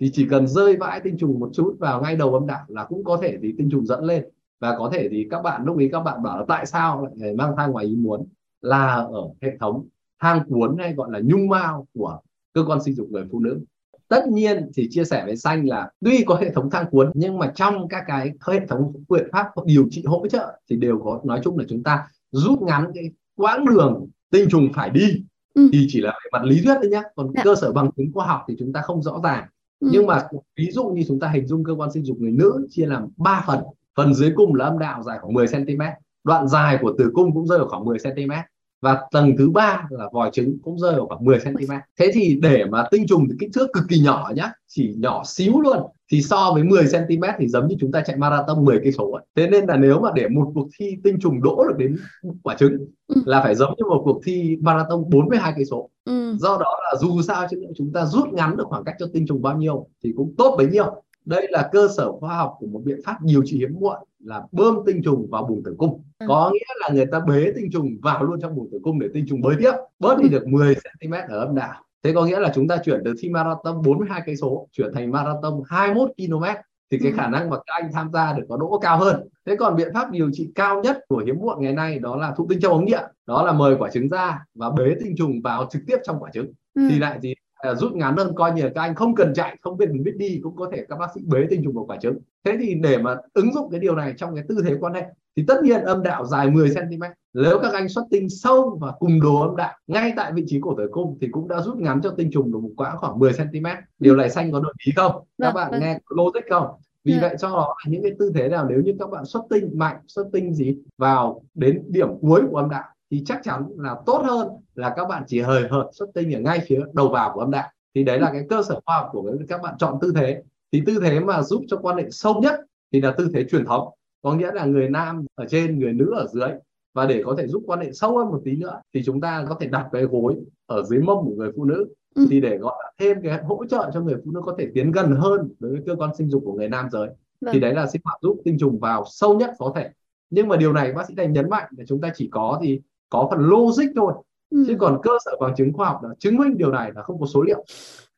thì 0.01 0.11
chỉ 0.13 0.27
cần 0.31 0.49
rơi 0.49 0.77
vãi 0.77 1.01
tinh 1.01 1.17
trùng 1.19 1.41
một 1.41 1.51
chút 1.53 1.77
vào 1.79 2.03
ngay 2.03 2.17
đầu 2.17 2.35
âm 2.35 2.47
đạo 2.47 2.65
là 2.69 2.85
cũng 2.85 3.05
có 3.05 3.19
thể 3.23 3.39
thì 3.43 3.55
tinh 3.59 3.69
trùng 3.71 3.87
dẫn 3.87 4.05
lên 4.05 4.25
và 4.61 4.77
có 4.79 4.91
thể 4.93 5.09
thì 5.11 5.27
các 5.31 5.43
bạn 5.43 5.65
lúc 5.65 5.77
ấy 5.77 5.89
các 5.93 6.01
bạn 6.01 6.23
bảo 6.23 6.39
là 6.39 6.45
tại 6.49 6.67
sao 6.67 7.09
lại 7.17 7.35
mang 7.35 7.55
thai 7.57 7.69
ngoài 7.69 7.87
ý 7.87 7.97
muốn 7.97 8.27
là 8.61 8.95
ở 8.95 9.23
hệ 9.43 9.57
thống 9.61 9.89
thang 10.21 10.43
cuốn 10.49 10.77
hay 10.79 10.95
gọi 10.95 11.11
là 11.11 11.21
nhung 11.25 11.49
mao 11.49 11.87
của 11.95 12.19
cơ 12.55 12.65
quan 12.67 12.83
sinh 12.83 12.95
dục 12.95 13.09
người 13.11 13.25
phụ 13.33 13.41
nữ 13.41 13.61
tất 14.09 14.29
nhiên 14.29 14.71
thì 14.75 14.89
chia 14.91 15.05
sẻ 15.05 15.25
với 15.27 15.37
xanh 15.37 15.69
là 15.69 15.91
tuy 16.01 16.25
có 16.27 16.35
hệ 16.35 16.51
thống 16.51 16.71
thang 16.71 16.87
cuốn 16.91 17.11
nhưng 17.15 17.39
mà 17.39 17.53
trong 17.55 17.89
các 17.89 18.05
cái 18.07 18.33
hệ 18.47 18.67
thống 18.67 18.93
biện 19.09 19.29
pháp 19.33 19.47
điều 19.65 19.89
trị 19.91 20.03
hỗ 20.07 20.27
trợ 20.29 20.61
thì 20.71 20.77
đều 20.77 21.01
có 21.05 21.21
nói 21.25 21.41
chung 21.45 21.59
là 21.59 21.65
chúng 21.69 21.83
ta 21.83 22.07
rút 22.31 22.63
ngắn 22.63 22.91
cái 22.95 23.11
quãng 23.37 23.65
đường 23.65 24.09
tinh 24.31 24.49
trùng 24.51 24.69
phải 24.75 24.91
đi 24.91 25.25
ừ. 25.55 25.69
thì 25.73 25.87
chỉ 25.89 26.01
là 26.01 26.11
về 26.11 26.29
mặt 26.33 26.45
lý 26.45 26.61
thuyết 26.65 26.75
thôi 26.83 26.91
nhé 26.91 27.03
còn 27.15 27.33
dạ. 27.35 27.43
cơ 27.45 27.55
sở 27.55 27.73
bằng 27.73 27.91
chứng 27.97 28.11
khoa 28.15 28.27
học 28.27 28.45
thì 28.49 28.55
chúng 28.59 28.73
ta 28.73 28.81
không 28.81 29.03
rõ 29.03 29.21
ràng 29.25 29.49
ừ. 29.81 29.89
nhưng 29.93 30.07
mà 30.07 30.29
ví 30.57 30.71
dụ 30.71 30.85
như 30.85 31.05
chúng 31.09 31.21
ta 31.21 31.29
hình 31.29 31.47
dung 31.47 31.65
cơ 31.65 31.75
quan 31.75 31.93
sinh 31.93 32.05
dục 32.05 32.21
người 32.21 32.33
nữ 32.33 32.67
chia 32.71 32.87
làm 32.87 33.09
3 33.17 33.45
phần 33.47 33.59
phần 33.99 34.15
dưới 34.15 34.33
cung 34.37 34.55
là 34.55 34.65
âm 34.65 34.79
đạo 34.79 35.03
dài 35.03 35.19
khoảng 35.21 35.35
10 35.35 35.47
cm 35.47 35.83
đoạn 36.25 36.49
dài 36.49 36.79
của 36.81 36.95
tử 36.99 37.11
cung 37.15 37.35
cũng 37.35 37.47
rơi 37.47 37.59
vào 37.59 37.69
khoảng 37.69 37.85
10 37.85 37.99
cm 37.99 38.33
và 38.81 38.99
tầng 39.11 39.35
thứ 39.39 39.51
ba 39.51 39.87
là 39.91 40.09
vòi 40.13 40.31
trứng 40.33 40.59
cũng 40.63 40.79
rơi 40.79 40.95
vào 40.95 41.07
khoảng 41.07 41.25
10 41.25 41.39
cm 41.45 41.73
thế 41.99 42.11
thì 42.15 42.39
để 42.43 42.65
mà 42.65 42.85
tinh 42.91 43.07
trùng 43.09 43.27
thì 43.29 43.37
kích 43.41 43.51
thước 43.55 43.67
cực 43.73 43.85
kỳ 43.89 44.01
nhỏ 44.01 44.31
nhá 44.35 44.53
chỉ 44.69 44.95
nhỏ 44.99 45.23
xíu 45.27 45.61
luôn. 45.61 45.79
Thì 46.13 46.23
so 46.23 46.51
với 46.55 46.63
10 46.63 46.85
cm 46.93 47.23
thì 47.39 47.49
giống 47.49 47.69
như 47.69 47.77
chúng 47.81 47.93
ta 47.93 48.03
chạy 48.07 48.17
marathon 48.17 48.65
10 48.65 48.81
cây 48.83 48.93
số 48.93 49.19
thế 49.37 49.49
nên 49.51 49.67
là 49.67 49.77
nếu 49.77 50.01
mà 50.01 50.11
để 50.15 50.29
một 50.29 50.51
cuộc 50.55 50.69
thi 50.79 50.97
tinh 51.05 51.19
trùng 51.21 51.43
đỗ 51.43 51.65
được 51.69 51.77
đến 51.79 51.97
quả 52.43 52.57
trứng 52.57 52.79
ừ. 53.07 53.23
là 53.27 53.43
phải 53.43 53.55
giống 53.55 53.75
như 53.79 53.85
một 53.85 54.03
cuộc 54.05 54.21
thi 54.25 54.57
marathon 54.61 55.11
42 55.11 55.53
cây 55.57 55.65
số. 55.65 55.91
Ừ. 56.05 56.37
do 56.39 56.59
đó 56.61 56.79
là 56.83 56.99
dù 57.01 57.23
sao 57.23 57.47
chúng 57.77 57.93
ta 57.93 58.05
rút 58.05 58.29
ngắn 58.33 58.57
được 58.57 58.65
khoảng 58.67 58.85
cách 58.85 58.95
cho 58.99 59.07
tinh 59.13 59.27
trùng 59.27 59.43
bao 59.43 59.57
nhiêu 59.57 59.87
thì 60.05 60.13
cũng 60.17 60.35
tốt 60.39 60.55
bấy 60.59 60.67
nhiêu 60.67 61.03
đây 61.29 61.47
là 61.51 61.69
cơ 61.73 61.89
sở 61.97 62.13
khoa 62.13 62.37
học 62.37 62.57
của 62.59 62.67
một 62.67 62.81
biện 62.85 63.01
pháp 63.05 63.17
điều 63.23 63.43
trị 63.45 63.59
hiếm 63.59 63.77
muộn 63.81 63.97
là 64.19 64.43
bơm 64.53 64.79
tinh 64.87 65.03
trùng 65.05 65.27
vào 65.31 65.45
buồng 65.45 65.63
tử 65.65 65.75
cung 65.79 66.03
ừ. 66.19 66.27
có 66.29 66.51
nghĩa 66.53 66.75
là 66.81 66.95
người 66.95 67.07
ta 67.07 67.21
bế 67.21 67.53
tinh 67.57 67.71
trùng 67.73 67.89
vào 68.03 68.25
luôn 68.25 68.41
trong 68.41 68.57
buồng 68.57 68.71
tử 68.73 68.79
cung 68.83 68.99
để 68.99 69.09
tinh 69.15 69.27
trùng 69.29 69.41
bơi 69.41 69.57
tiếp 69.59 69.73
bớt 69.99 70.19
đi 70.19 70.29
được 70.29 70.47
10 70.47 70.75
cm 70.75 71.13
ở 71.29 71.39
âm 71.39 71.55
đạo 71.55 71.83
thế 72.03 72.13
có 72.15 72.25
nghĩa 72.27 72.41
là 72.41 72.53
chúng 72.55 72.69
ta 72.69 72.77
chuyển 72.85 73.01
từ 73.05 73.15
thi 73.19 73.29
marathon 73.29 73.83
42 73.83 74.23
cây 74.27 74.37
số 74.37 74.69
chuyển 74.73 74.95
thành 74.95 75.11
marathon 75.11 75.63
21 75.69 76.11
km 76.17 76.45
thì 76.91 76.99
cái 76.99 77.11
ừ. 77.13 77.17
khả 77.17 77.29
năng 77.29 77.51
mà 77.51 77.57
các 77.57 77.75
anh 77.83 77.91
tham 77.93 78.11
gia 78.13 78.33
được 78.33 78.45
có 78.49 78.57
đỗ 78.57 78.79
cao 78.83 78.99
hơn 78.99 79.29
thế 79.47 79.57
còn 79.57 79.77
biện 79.77 79.89
pháp 79.95 80.11
điều 80.11 80.31
trị 80.33 80.51
cao 80.55 80.83
nhất 80.83 80.99
của 81.09 81.23
hiếm 81.27 81.39
muộn 81.41 81.63
ngày 81.63 81.73
nay 81.73 81.99
đó 81.99 82.17
là 82.17 82.35
thụ 82.37 82.47
tinh 82.51 82.61
trong 82.63 82.73
ống 82.73 82.85
nghiệm 82.85 83.05
đó 83.27 83.47
là 83.47 83.53
mời 83.53 83.77
quả 83.79 83.91
trứng 83.91 84.09
ra 84.09 84.45
và 84.55 84.71
bế 84.71 84.95
tinh 85.01 85.15
trùng 85.19 85.41
vào 85.45 85.69
trực 85.71 85.83
tiếp 85.87 85.97
trong 86.05 86.17
quả 86.21 86.31
trứng 86.31 86.53
ừ. 86.75 86.89
thì 86.91 86.99
lại 86.99 87.19
gì 87.21 87.35
rút 87.79 87.93
ngắn 87.93 88.17
hơn 88.17 88.33
coi 88.37 88.53
như 88.53 88.63
là 88.63 88.71
các 88.75 88.81
anh 88.81 88.95
không 88.95 89.15
cần 89.15 89.35
chạy 89.35 89.57
không 89.63 89.77
biết 89.77 89.87
biết 90.03 90.17
đi 90.17 90.41
cũng 90.43 90.57
có 90.57 90.71
thể 90.73 90.87
các 90.89 90.99
bác 90.99 91.07
sĩ 91.15 91.21
bế 91.27 91.47
tinh 91.51 91.65
trùng 91.65 91.75
vào 91.75 91.85
quả 91.85 91.97
trứng 91.97 92.19
thế 92.45 92.57
thì 92.61 92.75
để 92.75 92.99
mà 92.99 93.17
ứng 93.35 93.55
dụng 93.55 93.71
cái 93.71 93.81
điều 93.81 93.97
này 93.97 94.15
trong 94.17 94.35
cái 94.35 94.45
tư 94.49 94.57
thế 94.69 94.77
quan 94.81 94.95
hệ 94.95 95.05
thì 95.37 95.45
tất 95.49 95.63
nhiên 95.63 95.81
âm 95.81 96.03
đạo 96.03 96.25
dài 96.25 96.51
10 96.51 96.69
cm 96.69 97.03
nếu 97.35 97.59
các 97.63 97.73
anh 97.73 97.89
xuất 97.89 98.05
tinh 98.11 98.29
sâu 98.31 98.79
và 98.81 98.93
cùng 98.99 99.21
đồ 99.21 99.41
âm 99.41 99.57
đạo 99.57 99.75
ngay 99.87 100.13
tại 100.17 100.33
vị 100.33 100.45
trí 100.47 100.61
cổ 100.61 100.75
tử 100.79 100.89
cung 100.93 101.19
thì 101.21 101.29
cũng 101.31 101.49
đã 101.49 101.61
rút 101.61 101.77
ngắn 101.77 102.01
cho 102.03 102.11
tinh 102.11 102.31
trùng 102.33 102.53
được 102.53 102.59
một 102.59 102.71
quãng 102.77 102.97
khoảng 102.99 103.19
10 103.19 103.33
cm 103.33 103.67
điều 103.99 104.17
này 104.17 104.31
xanh 104.31 104.53
có 104.53 104.61
đồng 104.61 104.73
ý 104.87 104.93
không 104.97 105.13
các 105.13 105.47
vâng, 105.47 105.55
bạn 105.55 105.71
vâng. 105.71 105.81
nghe 105.81 105.99
logic 106.11 106.51
không 106.51 106.67
vì. 107.05 107.13
Dạ. 107.13 107.21
vậy 107.21 107.37
cho 107.41 107.49
đó 107.49 107.75
những 107.87 108.03
cái 108.03 108.13
tư 108.19 108.33
thế 108.35 108.49
nào 108.49 108.67
nếu 108.71 108.81
như 108.81 108.95
các 108.99 109.11
bạn 109.11 109.25
xuất 109.25 109.43
tinh 109.51 109.71
mạnh 109.75 109.97
xuất 110.09 110.29
tinh 110.33 110.55
gì 110.55 110.77
vào 110.99 111.43
đến 111.55 111.83
điểm 111.89 112.09
cuối 112.21 112.43
của 112.51 112.57
âm 112.57 112.71
đạo 112.71 112.85
thì 113.11 113.23
chắc 113.27 113.41
chắn 113.43 113.63
là 113.77 113.97
tốt 114.07 114.23
hơn 114.25 114.49
là 114.75 114.93
các 114.97 115.09
bạn 115.09 115.23
chỉ 115.27 115.41
hời 115.41 115.69
hợt 115.69 115.87
xuất 115.93 116.07
tinh 116.15 116.35
ở 116.35 116.41
ngay 116.41 116.61
phía 116.67 116.81
đầu 116.93 117.09
vào 117.09 117.31
của 117.35 117.41
âm 117.41 117.51
đạo. 117.51 117.69
Thì 117.95 118.05
đấy 118.05 118.19
là 118.19 118.31
cái 118.33 118.47
cơ 118.49 118.63
sở 118.63 118.81
khoa 118.87 118.97
học 118.97 119.09
của 119.13 119.33
các 119.49 119.63
bạn 119.63 119.75
chọn 119.79 119.99
tư 120.01 120.13
thế. 120.17 120.43
Thì 120.73 120.83
tư 120.87 120.99
thế 121.03 121.21
mà 121.21 121.43
giúp 121.43 121.63
cho 121.69 121.77
quan 121.77 121.97
hệ 121.97 122.11
sâu 122.11 122.41
nhất 122.43 122.61
thì 122.93 123.01
là 123.01 123.15
tư 123.19 123.31
thế 123.35 123.45
truyền 123.51 123.65
thống. 123.65 123.89
Có 124.23 124.35
nghĩa 124.35 124.53
là 124.53 124.65
người 124.65 124.89
nam 124.89 125.27
ở 125.35 125.47
trên 125.49 125.79
người 125.79 125.93
nữ 125.93 126.13
ở 126.17 126.27
dưới. 126.33 126.51
Và 126.95 127.07
để 127.07 127.23
có 127.27 127.35
thể 127.39 127.47
giúp 127.47 127.63
quan 127.67 127.81
hệ 127.81 127.93
sâu 127.93 128.19
hơn 128.19 128.29
một 128.29 128.41
tí 128.45 128.57
nữa 128.57 128.81
thì 128.95 129.03
chúng 129.05 129.21
ta 129.21 129.45
có 129.49 129.57
thể 129.61 129.67
đặt 129.67 129.89
cái 129.93 130.03
gối 130.03 130.37
ở 130.67 130.83
dưới 130.83 131.01
mông 131.01 131.25
của 131.25 131.35
người 131.37 131.53
phụ 131.57 131.65
nữ. 131.65 131.95
Ừ. 132.15 132.27
thì 132.31 132.41
để 132.41 132.59
gọi 132.59 132.75
là 132.85 132.93
thêm 132.99 133.23
cái 133.23 133.43
hỗ 133.43 133.65
trợ 133.71 133.91
cho 133.95 134.01
người 134.01 134.17
phụ 134.25 134.31
nữ 134.31 134.41
có 134.45 134.57
thể 134.59 134.69
tiến 134.75 134.93
gần 134.93 135.17
hơn 135.17 135.49
đối 135.59 135.73
với 135.73 135.81
cơ 135.87 135.95
quan 135.95 136.15
sinh 136.15 136.31
dục 136.31 136.43
của 136.45 136.53
người 136.53 136.69
nam 136.69 136.89
giới. 136.93 137.09
Vâng. 137.41 137.55
thì 137.55 137.61
đấy 137.61 137.75
là 137.75 137.87
sinh 137.87 138.01
hoạt 138.05 138.19
giúp 138.23 138.41
tinh 138.45 138.57
trùng 138.61 138.79
vào 138.79 139.05
sâu 139.07 139.39
nhất 139.39 139.51
có 139.59 139.73
thể. 139.77 139.91
Nhưng 140.31 140.49
mà 140.49 140.57
điều 140.57 140.73
này 140.73 140.93
bác 140.93 141.09
sĩ 141.09 141.15
thành 141.17 141.33
nhấn 141.33 141.49
mạnh 141.51 141.69
là 141.79 141.85
chúng 141.89 142.01
ta 142.01 142.13
chỉ 142.15 142.29
có 142.33 142.61
thì 142.63 142.81
có 143.09 143.29
phần 143.31 143.41
logic 143.41 143.87
thôi. 143.97 144.13
Ừ. 144.51 144.65
chứ 144.67 144.77
còn 144.79 145.01
cơ 145.03 145.11
sở 145.25 145.31
bằng 145.41 145.55
chứng 145.57 145.73
khoa 145.73 145.89
học 145.89 146.01
là 146.03 146.09
chứng 146.19 146.37
minh 146.37 146.59
điều 146.59 146.73
này 146.73 146.93
là 146.95 147.03
không 147.03 147.21
có 147.21 147.27
số 147.27 147.43
liệu. 147.43 147.65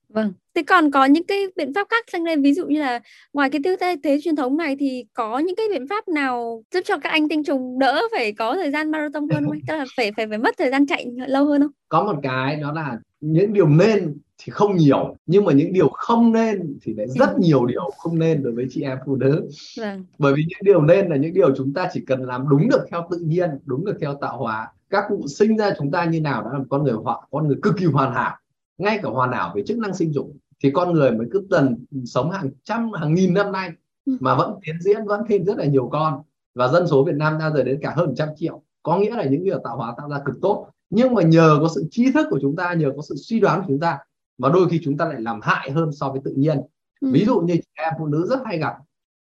Vâng. 0.09 0.33
Thế 0.55 0.63
còn 0.63 0.91
có 0.91 1.05
những 1.05 1.27
cái 1.27 1.47
biện 1.57 1.75
pháp 1.75 1.87
khác 1.91 2.05
sang 2.13 2.25
đây? 2.25 2.37
Ví 2.37 2.55
dụ 2.55 2.67
như 2.67 2.81
là 2.81 3.01
ngoài 3.33 3.51
cái 3.51 3.61
tư 3.65 3.77
thế, 3.81 3.97
thế 4.03 4.19
truyền 4.25 4.37
thống 4.37 4.57
này 4.57 4.77
thì 4.81 5.05
có 5.15 5.39
những 5.39 5.57
cái 5.57 5.67
biện 5.73 5.89
pháp 5.89 6.09
nào 6.09 6.63
giúp 6.75 6.81
cho 6.85 6.99
các 6.99 7.11
anh 7.11 7.29
tinh 7.29 7.45
trùng 7.45 7.79
đỡ 7.79 8.03
phải 8.13 8.33
có 8.33 8.55
thời 8.55 8.71
gian 8.71 8.91
marathon 8.91 9.29
hơn 9.29 9.45
không? 9.45 9.59
Tức 9.69 9.75
là 9.75 9.85
phải 9.97 10.13
phải 10.17 10.27
phải 10.27 10.39
mất 10.39 10.55
thời 10.59 10.71
gian 10.71 10.87
chạy 10.87 11.07
lâu 11.27 11.45
hơn 11.45 11.63
không? 11.63 11.71
Có 11.89 12.05
một 12.05 12.21
cái 12.23 12.57
đó 12.57 12.73
là 12.73 12.99
những 13.21 13.53
điều 13.53 13.69
nên 13.69 14.19
thì 14.39 14.51
không 14.51 14.77
nhiều 14.77 15.17
nhưng 15.27 15.45
mà 15.45 15.53
những 15.53 15.73
điều 15.73 15.89
không 15.89 16.33
nên 16.33 16.79
thì 16.83 16.95
lại 16.95 17.07
rất 17.09 17.39
nhiều 17.39 17.67
điều 17.67 17.91
không 17.99 18.19
nên 18.19 18.43
đối 18.43 18.53
với 18.53 18.67
chị 18.71 18.83
em 18.83 18.99
phụ 19.07 19.17
nữ. 19.17 19.49
Vâng. 19.79 20.05
bởi 20.19 20.33
vì 20.37 20.43
những 20.49 20.61
điều 20.63 20.83
nên 20.83 21.09
là 21.09 21.17
những 21.17 21.35
điều 21.35 21.57
chúng 21.57 21.73
ta 21.73 21.89
chỉ 21.93 22.01
cần 22.07 22.23
làm 22.23 22.49
đúng 22.49 22.69
được 22.69 22.87
theo 22.91 23.09
tự 23.11 23.19
nhiên 23.19 23.51
đúng 23.65 23.85
được 23.85 23.97
theo 24.01 24.15
tạo 24.21 24.39
hóa 24.39 24.69
các 24.91 25.05
cụ 25.09 25.27
sinh 25.29 25.57
ra 25.57 25.71
chúng 25.79 25.91
ta 25.91 26.05
như 26.05 26.21
nào 26.21 26.43
đó 26.43 26.51
là 26.53 26.59
một 26.59 26.65
con 26.71 26.85
người 26.85 26.95
họ 27.05 27.29
con 27.31 27.49
người 27.49 27.57
cực 27.63 27.75
kỳ 27.77 27.85
hoàn 27.85 28.15
hảo 28.15 28.37
ngay 28.79 28.99
cả 29.03 29.09
hoàn 29.09 29.33
hảo 29.33 29.53
về 29.55 29.63
chức 29.67 29.79
năng 29.79 29.95
sinh 29.95 30.13
dục 30.13 30.33
thì 30.63 30.71
con 30.71 30.93
người 30.93 31.11
mới 31.11 31.27
cứ 31.33 31.47
dần 31.51 31.85
sống 32.05 32.31
hàng 32.31 32.51
trăm 32.65 32.93
hàng 32.93 33.15
nghìn 33.15 33.35
năm 33.35 33.53
nay 33.53 33.71
ừ. 34.07 34.17
mà 34.21 34.35
vẫn 34.35 34.59
tiến 34.67 34.77
diễn 34.81 35.05
vẫn 35.05 35.23
thêm 35.29 35.45
rất 35.45 35.57
là 35.57 35.65
nhiều 35.65 35.89
con. 35.93 36.23
Và 36.55 36.69
dân 36.69 36.87
số 36.87 37.05
Việt 37.05 37.17
Nam 37.17 37.39
đang 37.39 37.55
giờ 37.55 37.63
đến 37.63 37.79
cả 37.83 37.93
hơn 37.97 38.15
trăm 38.17 38.29
triệu. 38.37 38.63
Có 38.83 38.99
nghĩa 38.99 39.11
là 39.11 39.25
những 39.25 39.45
điều 39.45 39.59
tạo 39.65 39.77
hóa 39.77 39.95
tạo 39.99 40.09
ra 40.09 40.19
cực 40.25 40.37
tốt. 40.43 40.67
Nhưng 40.91 41.15
mà 41.15 41.23
nhờ 41.23 41.59
có 41.61 41.69
sự 41.75 41.89
trí 41.91 42.13
thức 42.13 42.27
của 42.31 42.39
chúng 42.43 42.57
ta 42.57 42.75
nhờ 42.75 42.93
có 42.97 43.03
sự 43.09 43.15
suy 43.19 43.41
đoán 43.41 43.61
của 43.61 43.67
chúng 43.69 43.81
ta 43.81 43.99
mà 44.39 44.49
đôi 44.49 44.69
khi 44.69 44.81
chúng 44.85 44.97
ta 44.97 45.05
lại 45.05 45.21
làm 45.21 45.41
hại 45.43 45.71
hơn 45.71 45.93
so 45.93 46.09
với 46.09 46.21
tự 46.25 46.33
nhiên. 46.37 46.61
Ừ. 47.01 47.11
ví 47.13 47.25
dụ 47.25 47.41
như 47.41 47.55
chị 47.55 47.69
em 47.75 47.93
phụ 47.99 48.07
nữ 48.07 48.27
rất 48.31 48.39
hay 48.45 48.59
gặp 48.59 48.75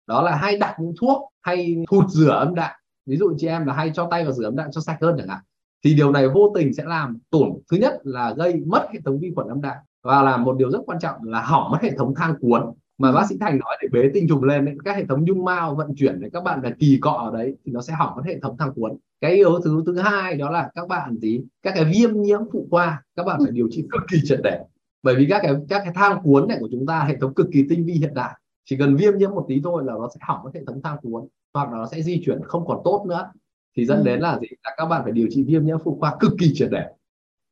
đó 0.07 0.21
là 0.21 0.35
hay 0.35 0.57
đặt 0.57 0.75
những 0.79 0.93
thuốc 1.01 1.33
hay 1.41 1.75
thụt 1.89 2.09
rửa 2.09 2.29
âm 2.29 2.55
đạo 2.55 2.75
ví 3.05 3.17
dụ 3.17 3.33
chị 3.37 3.47
em 3.47 3.65
là 3.65 3.73
hay 3.73 3.91
cho 3.93 4.07
tay 4.11 4.23
vào 4.23 4.33
rửa 4.33 4.43
âm 4.43 4.55
đạo 4.55 4.69
cho 4.71 4.81
sạch 4.81 4.97
hơn 5.01 5.15
chẳng 5.17 5.27
hạn 5.27 5.39
thì 5.83 5.93
điều 5.93 6.11
này 6.11 6.27
vô 6.27 6.51
tình 6.55 6.73
sẽ 6.73 6.83
làm 6.83 7.17
tổn 7.29 7.49
thứ 7.71 7.77
nhất 7.77 7.93
là 8.03 8.33
gây 8.37 8.61
mất 8.65 8.87
hệ 8.93 8.99
thống 9.05 9.19
vi 9.19 9.31
khuẩn 9.35 9.47
âm 9.47 9.61
đạo 9.61 9.75
và 10.03 10.23
là 10.23 10.37
một 10.37 10.57
điều 10.57 10.71
rất 10.71 10.79
quan 10.85 10.99
trọng 10.99 11.23
là 11.23 11.41
hỏng 11.41 11.71
mất 11.71 11.77
hệ 11.81 11.91
thống 11.91 12.13
thang 12.15 12.35
cuốn. 12.41 12.61
Mà 12.97 13.11
bác 13.11 13.29
sĩ 13.29 13.37
thành 13.39 13.59
nói 13.59 13.77
để 13.81 13.87
bế 13.91 14.09
tinh 14.13 14.27
trùng 14.27 14.43
lên 14.43 14.65
ấy, 14.65 14.75
các 14.85 14.95
hệ 14.95 15.05
thống 15.05 15.25
nhung 15.25 15.45
mao 15.45 15.75
vận 15.75 15.95
chuyển 15.95 16.19
để 16.19 16.29
các 16.33 16.43
bạn 16.43 16.61
là 16.63 16.71
kỳ 16.79 16.97
cọ 17.01 17.11
ở 17.11 17.37
đấy 17.37 17.55
thì 17.65 17.71
nó 17.71 17.81
sẽ 17.81 17.93
hỏng 17.93 18.15
mất 18.15 18.23
hệ 18.25 18.39
thống 18.39 18.55
thang 18.59 18.73
cuốn. 18.75 18.97
Cái 19.21 19.33
yếu 19.33 19.59
thứ 19.63 19.83
thứ 19.85 19.97
hai 19.97 20.35
đó 20.35 20.49
là 20.49 20.69
các 20.75 20.87
bạn 20.87 21.17
gì 21.17 21.41
các 21.63 21.73
cái 21.75 21.85
viêm 21.85 22.21
nhiễm 22.21 22.39
phụ 22.53 22.67
khoa 22.71 23.03
các 23.15 23.25
bạn 23.25 23.39
phải 23.43 23.51
điều 23.51 23.67
trị 23.71 23.87
cực 23.91 24.01
kỳ 24.11 24.17
triệt 24.23 24.39
để. 24.43 24.59
Bởi 25.03 25.15
vì 25.15 25.27
các 25.29 25.39
cái 25.43 25.53
các 25.69 25.81
cái 25.83 25.93
thang 25.95 26.21
cuốn 26.23 26.47
này 26.47 26.57
của 26.59 26.67
chúng 26.71 26.85
ta 26.85 26.99
hệ 26.99 27.17
thống 27.17 27.33
cực 27.33 27.47
kỳ 27.51 27.65
tinh 27.69 27.85
vi 27.85 27.93
hiện 27.93 28.13
đại. 28.13 28.39
Chỉ 28.65 28.77
cần 28.77 28.95
viêm 28.95 29.17
nhiễm 29.17 29.31
một 29.31 29.45
tí 29.47 29.61
thôi 29.63 29.83
là 29.85 29.93
nó 29.93 30.09
sẽ 30.13 30.19
hỏng 30.21 30.43
mất 30.43 30.51
hệ 30.53 30.61
thống 30.67 30.81
thang 30.83 30.97
cuốn 31.01 31.27
hoặc 31.53 31.71
là 31.71 31.77
nó 31.77 31.85
sẽ 31.85 32.01
di 32.01 32.21
chuyển 32.25 32.39
không 32.43 32.67
còn 32.67 32.81
tốt 32.83 33.05
nữa 33.09 33.31
thì 33.79 33.85
dẫn 33.85 33.97
ừ. 33.97 34.03
đến 34.03 34.19
là 34.19 34.39
gì? 34.39 34.47
Là 34.63 34.71
các 34.77 34.85
bạn 34.85 35.01
phải 35.03 35.11
điều 35.11 35.27
trị 35.31 35.43
viêm 35.43 35.65
nhiễm 35.65 35.77
phụ 35.83 35.97
khoa 35.99 36.17
cực 36.19 36.31
kỳ 36.39 36.51
triệt 36.53 36.69
để. 36.71 36.85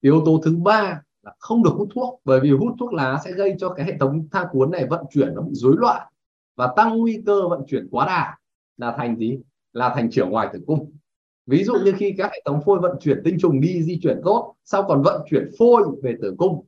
Yếu 0.01 0.21
tố 0.25 0.41
thứ 0.45 0.55
ba 0.55 1.01
là 1.23 1.33
không 1.39 1.63
được 1.63 1.73
hút 1.73 1.89
thuốc 1.95 2.21
bởi 2.25 2.39
vì 2.39 2.51
hút 2.51 2.73
thuốc 2.79 2.93
lá 2.93 3.19
sẽ 3.25 3.31
gây 3.31 3.55
cho 3.59 3.69
cái 3.69 3.85
hệ 3.85 3.97
thống 3.99 4.27
thang 4.31 4.47
cuốn 4.51 4.71
này 4.71 4.85
vận 4.85 5.05
chuyển 5.09 5.35
nó 5.35 5.41
bị 5.41 5.51
rối 5.53 5.75
loạn 5.77 6.07
và 6.55 6.73
tăng 6.75 6.97
nguy 6.97 7.21
cơ 7.25 7.47
vận 7.47 7.61
chuyển 7.67 7.87
quá 7.91 8.05
đà 8.05 8.37
là 8.77 8.95
thành 8.97 9.17
gì? 9.17 9.39
Là 9.73 9.93
thành 9.95 10.11
trưởng 10.11 10.29
ngoài 10.29 10.47
tử 10.53 10.59
cung. 10.67 10.91
Ví 11.45 11.63
dụ 11.63 11.73
như 11.85 11.93
khi 11.97 12.13
các 12.17 12.31
hệ 12.31 12.41
thống 12.45 12.61
phôi 12.65 12.79
vận 12.79 12.97
chuyển 12.99 13.21
tinh 13.23 13.37
trùng 13.39 13.61
đi 13.61 13.83
di 13.83 13.99
chuyển 14.03 14.21
tốt 14.25 14.55
sau 14.63 14.83
còn 14.83 15.01
vận 15.01 15.21
chuyển 15.29 15.49
phôi 15.59 15.83
về 16.03 16.15
tử 16.21 16.35
cung. 16.37 16.65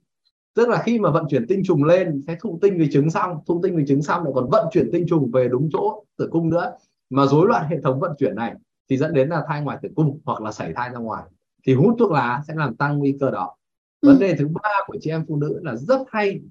Tức 0.55 0.69
là 0.69 0.81
khi 0.85 0.99
mà 0.99 1.11
vận 1.11 1.25
chuyển 1.29 1.47
tinh 1.47 1.61
trùng 1.65 1.83
lên 1.83 2.21
sẽ 2.27 2.37
thụ 2.41 2.59
tinh 2.61 2.77
với 2.77 2.89
trứng 2.91 3.09
xong 3.09 3.37
thụ 3.47 3.59
tinh 3.63 3.75
với 3.75 3.85
trứng 3.87 4.01
xong 4.01 4.23
lại 4.23 4.31
còn 4.35 4.49
vận 4.49 4.67
chuyển 4.71 4.89
tinh 4.91 5.05
trùng 5.09 5.31
về 5.31 5.47
đúng 5.47 5.69
chỗ 5.73 6.03
tử 6.17 6.29
cung 6.31 6.49
nữa. 6.49 6.73
Mà 7.09 7.25
rối 7.25 7.47
loạn 7.47 7.65
hệ 7.69 7.81
thống 7.83 7.99
vận 7.99 8.11
chuyển 8.19 8.35
này 8.35 8.53
thì 8.89 8.97
dẫn 8.97 9.13
đến 9.13 9.29
là 9.29 9.43
thai 9.47 9.61
ngoài 9.61 9.77
tử 9.81 9.89
cung 9.95 10.19
hoặc 10.25 10.41
là 10.41 10.51
sảy 10.51 10.73
thai 10.75 10.89
ra 10.89 10.99
ngoài. 10.99 11.23
Thì 11.65 11.73
hút 11.73 11.95
thuốc 11.99 12.11
lá 12.11 12.41
sẽ 12.47 12.53
làm 12.57 12.75
tăng 12.75 12.97
nguy 12.97 13.17
cơ 13.19 13.31
đó. 13.31 13.55
Ừ. 14.01 14.09
vấn 14.09 14.19
đề 14.19 14.35
thứ 14.35 14.47
ba 14.47 14.71
của 14.87 14.97
chị 15.01 15.09
em 15.09 15.25
phụ 15.27 15.35
nữ 15.35 15.59
là 15.63 15.75
rất 15.75 15.99
hay 16.07 16.41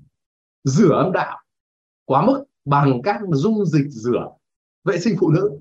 rửa 0.65 0.95
âm 0.95 1.13
đạo 1.13 1.39
quá 2.05 2.27
mức 2.27 2.45
bằng 2.65 3.03
các 3.03 3.21
dung 3.33 3.67
dịch 3.67 3.87
rửa 3.89 4.29
vệ 4.85 4.99
sinh 4.99 5.17
phụ 5.21 5.31
nữ. 5.31 5.59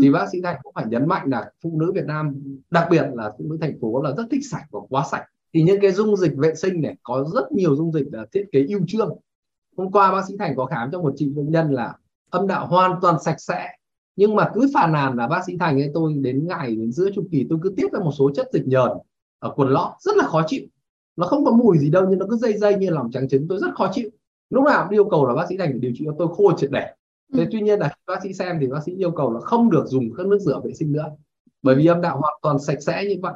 Thì 0.00 0.08
ừ. 0.08 0.12
bác 0.12 0.26
sĩ 0.32 0.40
thành 0.42 0.60
cũng 0.62 0.72
phải 0.74 0.86
nhấn 0.86 1.08
mạnh 1.08 1.28
là 1.30 1.50
phụ 1.62 1.80
nữ 1.80 1.92
Việt 1.94 2.04
Nam 2.04 2.42
đặc 2.70 2.88
biệt 2.90 3.06
là 3.14 3.30
phụ 3.38 3.44
nữ 3.44 3.58
thành 3.60 3.78
phố 3.80 4.02
là 4.02 4.10
rất 4.16 4.24
thích 4.30 4.42
sạch 4.50 4.64
và 4.70 4.80
quá 4.88 5.04
sạch. 5.10 5.24
Thì 5.54 5.62
những 5.62 5.80
cái 5.80 5.92
dung 5.92 6.16
dịch 6.16 6.32
vệ 6.36 6.54
sinh 6.54 6.82
này 6.82 6.96
có 7.02 7.24
rất 7.34 7.52
nhiều 7.52 7.76
dung 7.76 7.92
dịch 7.92 8.06
là 8.12 8.26
thiết 8.32 8.44
kế 8.52 8.64
ưu 8.68 8.80
trương. 8.86 9.18
Hôm 9.76 9.92
qua 9.92 10.12
bác 10.12 10.22
sĩ 10.28 10.34
thành 10.38 10.56
có 10.56 10.66
khám 10.66 10.90
cho 10.92 11.00
một 11.00 11.12
chị 11.16 11.28
bệnh 11.28 11.50
nhân 11.50 11.70
là 11.70 11.96
âm 12.30 12.46
đạo 12.46 12.66
hoàn 12.66 12.98
toàn 13.02 13.22
sạch 13.22 13.40
sẽ 13.40 13.68
nhưng 14.16 14.36
mà 14.36 14.50
cứ 14.54 14.70
phàn 14.74 14.92
nàn 14.92 15.16
là 15.16 15.28
bác 15.28 15.44
sĩ 15.46 15.56
thành 15.60 15.80
ấy 15.80 15.90
tôi 15.94 16.12
đến 16.12 16.46
ngày 16.48 16.76
đến 16.76 16.92
giữa 16.92 17.10
chu 17.14 17.24
kỳ 17.30 17.46
tôi 17.50 17.58
cứ 17.62 17.74
tiết 17.76 17.92
ra 17.92 18.00
một 18.00 18.12
số 18.18 18.30
chất 18.34 18.48
dịch 18.52 18.66
nhờn 18.66 18.90
ở 19.38 19.52
quần 19.56 19.68
lót 19.68 19.88
rất 20.00 20.16
là 20.16 20.24
khó 20.24 20.42
chịu. 20.46 20.62
Nó 21.16 21.26
không 21.26 21.44
có 21.44 21.50
mùi 21.50 21.78
gì 21.78 21.90
đâu 21.90 22.06
nhưng 22.10 22.18
nó 22.18 22.26
cứ 22.30 22.36
dây 22.36 22.58
dây 22.58 22.76
như 22.76 22.90
lòng 22.90 23.10
trắng 23.10 23.28
trứng 23.28 23.48
tôi 23.48 23.58
rất 23.58 23.74
khó 23.74 23.90
chịu. 23.92 24.10
Lúc 24.50 24.64
nào 24.64 24.84
cũng 24.84 24.96
yêu 24.96 25.04
cầu 25.04 25.26
là 25.26 25.34
bác 25.34 25.46
sĩ 25.48 25.56
thành 25.56 25.70
phải 25.70 25.78
điều 25.78 25.92
trị 25.94 26.04
cho 26.04 26.14
tôi 26.18 26.28
khô 26.36 26.52
triệt 26.56 26.70
để. 26.70 26.94
Thế 27.34 27.44
ừ. 27.44 27.48
tuy 27.52 27.60
nhiên 27.60 27.78
là 27.78 27.96
bác 28.06 28.22
sĩ 28.22 28.32
xem 28.32 28.58
thì 28.60 28.66
bác 28.66 28.82
sĩ 28.86 28.92
yêu 28.92 29.10
cầu 29.10 29.32
là 29.32 29.40
không 29.40 29.70
được 29.70 29.84
dùng 29.86 30.14
các 30.16 30.26
nước 30.26 30.38
rửa 30.40 30.60
vệ 30.64 30.72
sinh 30.72 30.92
nữa. 30.92 31.10
Bởi 31.62 31.74
vì 31.74 31.86
âm 31.86 32.00
đạo 32.00 32.20
hoàn 32.20 32.34
toàn 32.42 32.58
sạch 32.58 32.82
sẽ 32.82 33.04
như 33.04 33.16
vậy. 33.22 33.34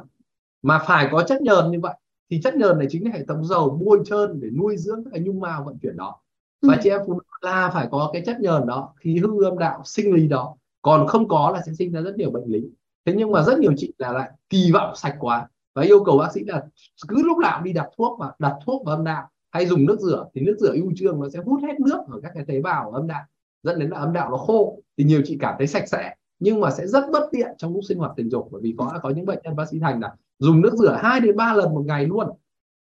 Mà 0.61 0.79
phải 0.87 1.07
có 1.11 1.23
chất 1.23 1.41
nhờn 1.41 1.71
như 1.71 1.79
vậy. 1.79 1.93
Thì 2.29 2.41
chất 2.43 2.55
nhờn 2.55 2.77
này 2.77 2.87
chính 2.89 3.05
là 3.05 3.11
hệ 3.13 3.25
thống 3.25 3.45
dầu 3.45 3.81
bôi 3.85 3.99
trơn 4.05 4.39
để 4.39 4.49
nuôi 4.49 4.77
dưỡng 4.77 5.03
cái 5.11 5.19
nhung 5.19 5.39
mao 5.39 5.63
vận 5.63 5.77
chuyển 5.81 5.97
đó. 5.97 6.21
Và 6.61 6.73
ừ. 6.73 6.79
chị 6.83 6.89
em 6.89 7.01
phụ 7.07 7.13
nữ 7.13 7.19
là 7.41 7.69
phải 7.73 7.87
có 7.91 8.09
cái 8.13 8.21
chất 8.25 8.39
nhờn 8.39 8.67
đó 8.67 8.93
khí 8.99 9.17
hư 9.17 9.43
âm 9.43 9.57
đạo 9.57 9.81
sinh 9.85 10.13
lý 10.13 10.27
đó 10.27 10.55
còn 10.81 11.07
không 11.07 11.27
có 11.27 11.51
là 11.53 11.61
sẽ 11.65 11.73
sinh 11.73 11.91
ra 11.91 12.01
rất 12.01 12.15
nhiều 12.17 12.31
bệnh 12.31 12.45
lý. 12.45 12.61
Thế 13.05 13.13
nhưng 13.17 13.31
mà 13.31 13.43
rất 13.43 13.59
nhiều 13.59 13.73
chị 13.77 13.93
là 13.97 14.11
lại 14.11 14.31
kỳ 14.49 14.71
vọng 14.71 14.95
sạch 14.95 15.15
quá 15.19 15.47
và 15.75 15.81
yêu 15.81 16.03
cầu 16.03 16.17
bác 16.17 16.31
sĩ 16.33 16.43
là 16.45 16.63
cứ 17.07 17.23
lúc 17.23 17.37
nào 17.37 17.61
đi 17.61 17.73
đặt 17.73 17.89
thuốc 17.97 18.19
và 18.19 18.31
đặt 18.39 18.53
thuốc 18.65 18.85
vào 18.85 18.95
âm 18.95 19.05
đạo 19.05 19.29
hay 19.51 19.65
dùng 19.65 19.85
nước 19.85 19.99
rửa 19.99 20.25
thì 20.33 20.41
nước 20.41 20.55
rửa 20.59 20.73
ưu 20.73 20.91
trương 20.95 21.19
nó 21.19 21.29
sẽ 21.29 21.39
hút 21.45 21.61
hết 21.63 21.79
nước 21.79 21.99
ở 22.11 22.19
các 22.23 22.31
cái 22.35 22.45
tế 22.47 22.61
bào 22.61 22.91
âm 22.91 23.07
đạo, 23.07 23.23
dẫn 23.63 23.79
đến 23.79 23.89
là 23.89 23.99
âm 23.99 24.13
đạo 24.13 24.29
nó 24.29 24.37
khô. 24.37 24.79
Thì 24.97 25.03
nhiều 25.03 25.21
chị 25.25 25.37
cảm 25.39 25.55
thấy 25.57 25.67
sạch 25.67 25.87
sẽ 25.87 26.13
nhưng 26.39 26.59
mà 26.59 26.71
sẽ 26.71 26.87
rất 26.87 27.03
bất 27.11 27.29
tiện 27.31 27.47
trong 27.57 27.73
lúc 27.73 27.83
sinh 27.87 27.97
hoạt 27.97 28.11
tình 28.15 28.29
dục 28.29 28.47
bởi 28.51 28.61
vì 28.61 28.75
có 28.77 28.99
có 29.03 29.09
những 29.09 29.25
bệnh 29.25 29.39
nhân 29.43 29.55
bác 29.55 29.69
sĩ 29.69 29.79
thành 29.79 29.99
là 29.99 30.15
dùng 30.39 30.61
nước 30.61 30.73
rửa 30.73 30.99
2 31.01 31.19
đến 31.19 31.35
3 31.35 31.53
lần 31.53 31.73
một 31.73 31.83
ngày 31.85 32.05
luôn 32.05 32.27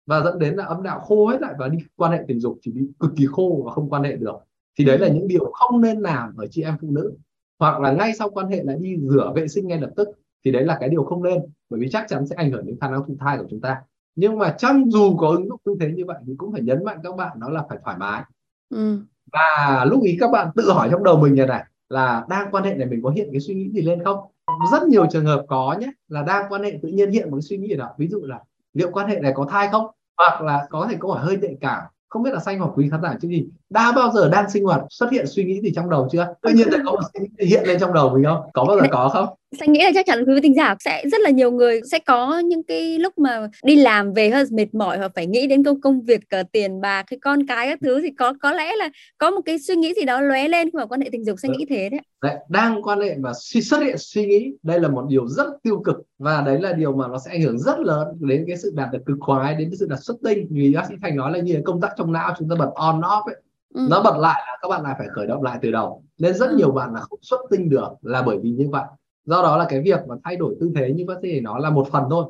và 0.06 0.22
dẫn 0.22 0.40
đến 0.40 0.56
là 0.56 0.66
âm 0.66 0.84
đạo 0.84 1.00
khô 1.00 1.28
hết 1.28 1.42
lại 1.42 1.54
và 1.60 1.68
đi 1.68 1.78
quan 1.96 2.12
hệ 2.12 2.20
tình 2.28 2.40
dục 2.40 2.60
thì 2.64 2.72
bị 2.72 2.82
cực 3.00 3.12
kỳ 3.18 3.26
khô 3.32 3.62
và 3.66 3.72
không 3.74 3.90
quan 3.90 4.04
hệ 4.04 4.16
được. 4.16 4.36
Thì 4.78 4.86
đấy 4.86 5.00
là 5.00 5.08
những 5.08 5.28
điều 5.28 5.52
không 5.54 5.82
nên 5.82 6.00
làm 6.00 6.38
ở 6.38 6.48
chị 6.48 6.62
em 6.62 6.78
phụ 6.82 6.92
nữ 6.92 7.14
hoặc 7.60 7.80
là 7.80 7.92
ngay 7.92 8.14
sau 8.14 8.30
quan 8.30 8.48
hệ 8.48 8.64
lại 8.64 8.78
đi 8.80 8.98
rửa 9.02 9.32
vệ 9.36 9.48
sinh 9.48 9.68
ngay 9.68 9.82
lập 9.82 9.90
tức 9.96 10.08
thì 10.46 10.52
đấy 10.52 10.64
là 10.64 10.78
cái 10.80 10.90
điều 10.90 11.04
không 11.04 11.24
nên 11.24 11.42
bởi 11.70 11.80
vì 11.80 11.90
chắc 11.92 12.06
chắn 12.10 12.28
sẽ 12.28 12.36
ảnh 12.36 12.52
hưởng 12.52 12.66
đến 12.66 12.78
khả 12.82 12.90
năng 12.90 13.04
thụ 13.08 13.16
thai 13.20 13.38
của 13.38 13.46
chúng 13.50 13.62
ta. 13.62 13.82
Nhưng 14.16 14.38
mà 14.38 14.56
trong 14.58 14.92
dù 14.92 15.18
có 15.18 15.28
ứng 15.28 15.48
dụng 15.48 15.60
tư 15.66 15.76
thế 15.80 15.92
như 15.96 16.06
vậy 16.06 16.18
thì 16.28 16.34
cũng 16.38 16.52
phải 16.52 16.62
nhấn 16.62 16.86
mạnh 16.86 16.98
các 17.04 17.16
bạn 17.16 17.40
đó 17.40 17.50
là 17.50 17.64
phải 17.70 17.78
thoải 17.84 17.98
mái. 17.98 18.24
Ừ. 18.70 19.00
và 19.32 19.86
lúc 19.90 20.04
ý 20.04 20.18
các 20.20 20.32
bạn 20.32 20.48
tự 20.56 20.72
hỏi 20.72 20.88
trong 20.92 21.04
đầu 21.04 21.18
mình 21.18 21.34
như 21.34 21.46
này 21.46 21.64
là 21.90 22.26
đang 22.30 22.52
quan 22.52 22.64
hệ 22.64 22.76
này 22.76 22.88
mình 22.88 23.02
có 23.04 23.10
hiện 23.10 23.30
cái 23.32 23.42
suy 23.42 23.54
nghĩ 23.56 23.70
gì 23.72 23.82
lên 23.82 24.04
không? 24.04 24.20
Rất 24.72 24.84
nhiều 24.88 25.06
trường 25.12 25.26
hợp 25.26 25.46
có 25.48 25.78
nhé 25.80 25.92
là 26.08 26.24
đang 26.24 26.46
quan 26.50 26.64
hệ 26.64 26.80
tự 26.82 26.90
nhiên 26.90 27.12
hiện 27.12 27.32
một 27.32 27.38
cái 27.38 27.42
suy 27.42 27.58
nghĩ 27.58 27.76
đó. 27.76 27.90
Ví 27.98 28.08
dụ 28.08 28.22
là 28.24 28.40
liệu 28.74 28.92
quan 28.92 29.08
hệ 29.08 29.20
này 29.20 29.32
có 29.36 29.48
thai 29.50 29.68
không? 29.72 29.88
Hoặc 30.18 30.42
là 30.42 30.68
có 30.70 30.88
thể 30.90 30.98
câu 31.00 31.12
hỏi 31.12 31.26
hơi 31.26 31.38
nhạy 31.38 31.58
cảm. 31.62 31.84
Không 32.10 32.24
biết 32.24 32.32
là 32.34 32.40
xanh 32.40 32.60
hoặc 32.60 32.72
quý 32.76 32.90
khán 32.90 33.02
giả 33.02 33.18
chứ 33.22 33.28
gì 33.28 33.48
đã 33.76 33.92
bao 33.92 34.12
giờ 34.12 34.30
đang 34.30 34.50
sinh 34.50 34.64
hoạt 34.64 34.82
xuất 34.90 35.12
hiện 35.12 35.28
suy 35.28 35.44
nghĩ 35.44 35.62
gì 35.62 35.72
trong 35.76 35.90
đầu 35.90 36.08
chưa? 36.12 36.28
Tự 36.42 36.50
nhiên 36.50 36.68
là 36.72 36.78
có 36.86 36.92
một 36.92 37.02
suy 37.14 37.20
nghĩ 37.20 37.46
hiện 37.46 37.64
lên 37.68 37.80
trong 37.80 37.94
đầu 37.94 38.10
mình 38.10 38.24
không? 38.24 38.42
Có 38.54 38.66
bao 38.66 38.80
giờ 38.80 38.88
có 38.92 39.10
không? 39.10 39.28
Xanh 39.60 39.74
nghĩ 39.74 39.84
là 39.84 39.92
chắc 39.94 40.06
chắn 40.06 40.26
quý 40.26 40.34
vị 40.36 40.42
thính 40.42 40.56
giả 40.56 40.76
sẽ 40.80 41.04
rất 41.12 41.22
là 41.22 41.30
nhiều 41.30 41.52
người 41.52 41.82
sẽ 41.92 42.00
có 42.00 42.40
những 42.40 42.64
cái 42.64 43.00
lúc 43.00 43.18
mà 43.18 43.48
đi 43.64 43.76
làm 43.76 44.14
về 44.14 44.30
hơi 44.30 44.46
mệt 44.52 44.74
mỏi 44.74 44.98
hoặc 44.98 45.12
phải 45.16 45.28
nghĩ 45.28 45.48
đến 45.48 45.64
công 45.64 45.82
công 45.82 46.02
việc 46.02 46.22
uh, 46.42 46.52
tiền 46.52 46.82
bạc 46.82 47.04
cái 47.10 47.20
con 47.22 47.48
cái 47.48 47.68
các 47.68 47.80
thứ 47.82 48.02
thì 48.02 48.12
có 48.18 48.34
có 48.42 48.52
lẽ 48.52 48.76
là 48.76 48.90
có 49.18 49.32
một 49.32 49.42
cái 49.46 49.60
suy 49.60 49.76
nghĩ 49.76 49.94
gì 49.94 50.06
đó 50.06 50.22
lóe 50.22 50.48
lên 50.48 50.68
khi 50.68 50.78
mà 50.78 50.86
quan 50.86 51.02
hệ 51.02 51.10
tình 51.12 51.26
dục 51.26 51.40
sẽ 51.40 51.50
nghĩ 51.50 51.66
thế 51.70 51.90
đấy. 51.90 52.02
đấy 52.22 52.36
đang 52.50 52.84
quan 52.84 53.02
hệ 53.02 53.16
và 53.20 53.34
suy 53.40 53.62
xuất 53.62 53.80
hiện 53.84 53.96
suy 53.98 54.26
nghĩ 54.26 54.54
đây 54.64 54.80
là 54.80 54.88
một 54.88 55.06
điều 55.10 55.28
rất 55.28 55.48
tiêu 55.64 55.82
cực 55.86 55.98
và 56.20 56.42
đấy 56.42 56.62
là 56.62 56.74
điều 56.74 56.96
mà 56.96 57.08
nó 57.08 57.18
sẽ 57.26 57.32
ảnh 57.32 57.42
hưởng 57.42 57.60
rất 57.60 57.80
lớn 57.80 58.08
đến 58.20 58.46
cái 58.48 58.58
sự 58.58 58.72
đạt 58.76 58.92
được 58.92 59.06
cực 59.06 59.18
khoái 59.20 59.56
đến 59.56 59.70
cái 59.70 59.78
sự 59.80 59.88
đạt 59.90 60.00
xuất 60.02 60.18
tinh. 60.24 60.48
Vì 60.52 60.74
bác 60.76 60.86
sĩ 60.90 60.96
thành 61.02 61.16
nói 61.16 61.32
là 61.32 61.40
như 61.40 61.62
công 61.66 61.82
tác 61.82 61.90
trong 61.98 62.12
não 62.12 62.36
chúng 62.40 62.50
ta 62.50 62.56
bật 62.60 62.72
on 62.76 63.02
off 63.02 63.24
ấy 63.24 63.36
ừ. 63.76 63.88
nó 63.90 64.04
bật 64.04 64.18
lại 64.18 64.44
là 64.48 64.58
các 64.62 64.68
bạn 64.68 64.84
lại 64.84 64.96
phải 64.98 65.08
khởi 65.08 65.28
động 65.28 65.44
lại 65.44 65.60
từ 65.62 65.72
đầu 65.72 66.04
nên 66.18 66.34
rất 66.34 66.50
ừ. 66.50 66.56
nhiều 66.58 66.72
bạn 66.72 66.94
là 66.94 67.00
không 67.00 67.20
xuất 67.22 67.40
tinh 67.50 67.70
được 67.70 67.90
là 68.02 68.22
bởi 68.22 68.38
vì 68.44 68.52
như 68.52 68.70
vậy 68.72 68.84
do 69.26 69.42
đó 69.42 69.58
là 69.58 69.66
cái 69.70 69.82
việc 69.82 70.00
mà 70.08 70.16
thay 70.24 70.36
đổi 70.36 70.56
tư 70.60 70.72
thế 70.76 70.94
như 70.94 71.06
bác 71.06 71.16
sĩ 71.22 71.40
nó 71.40 71.58
là 71.58 71.70
một 71.70 71.88
phần 71.92 72.04
thôi 72.10 72.26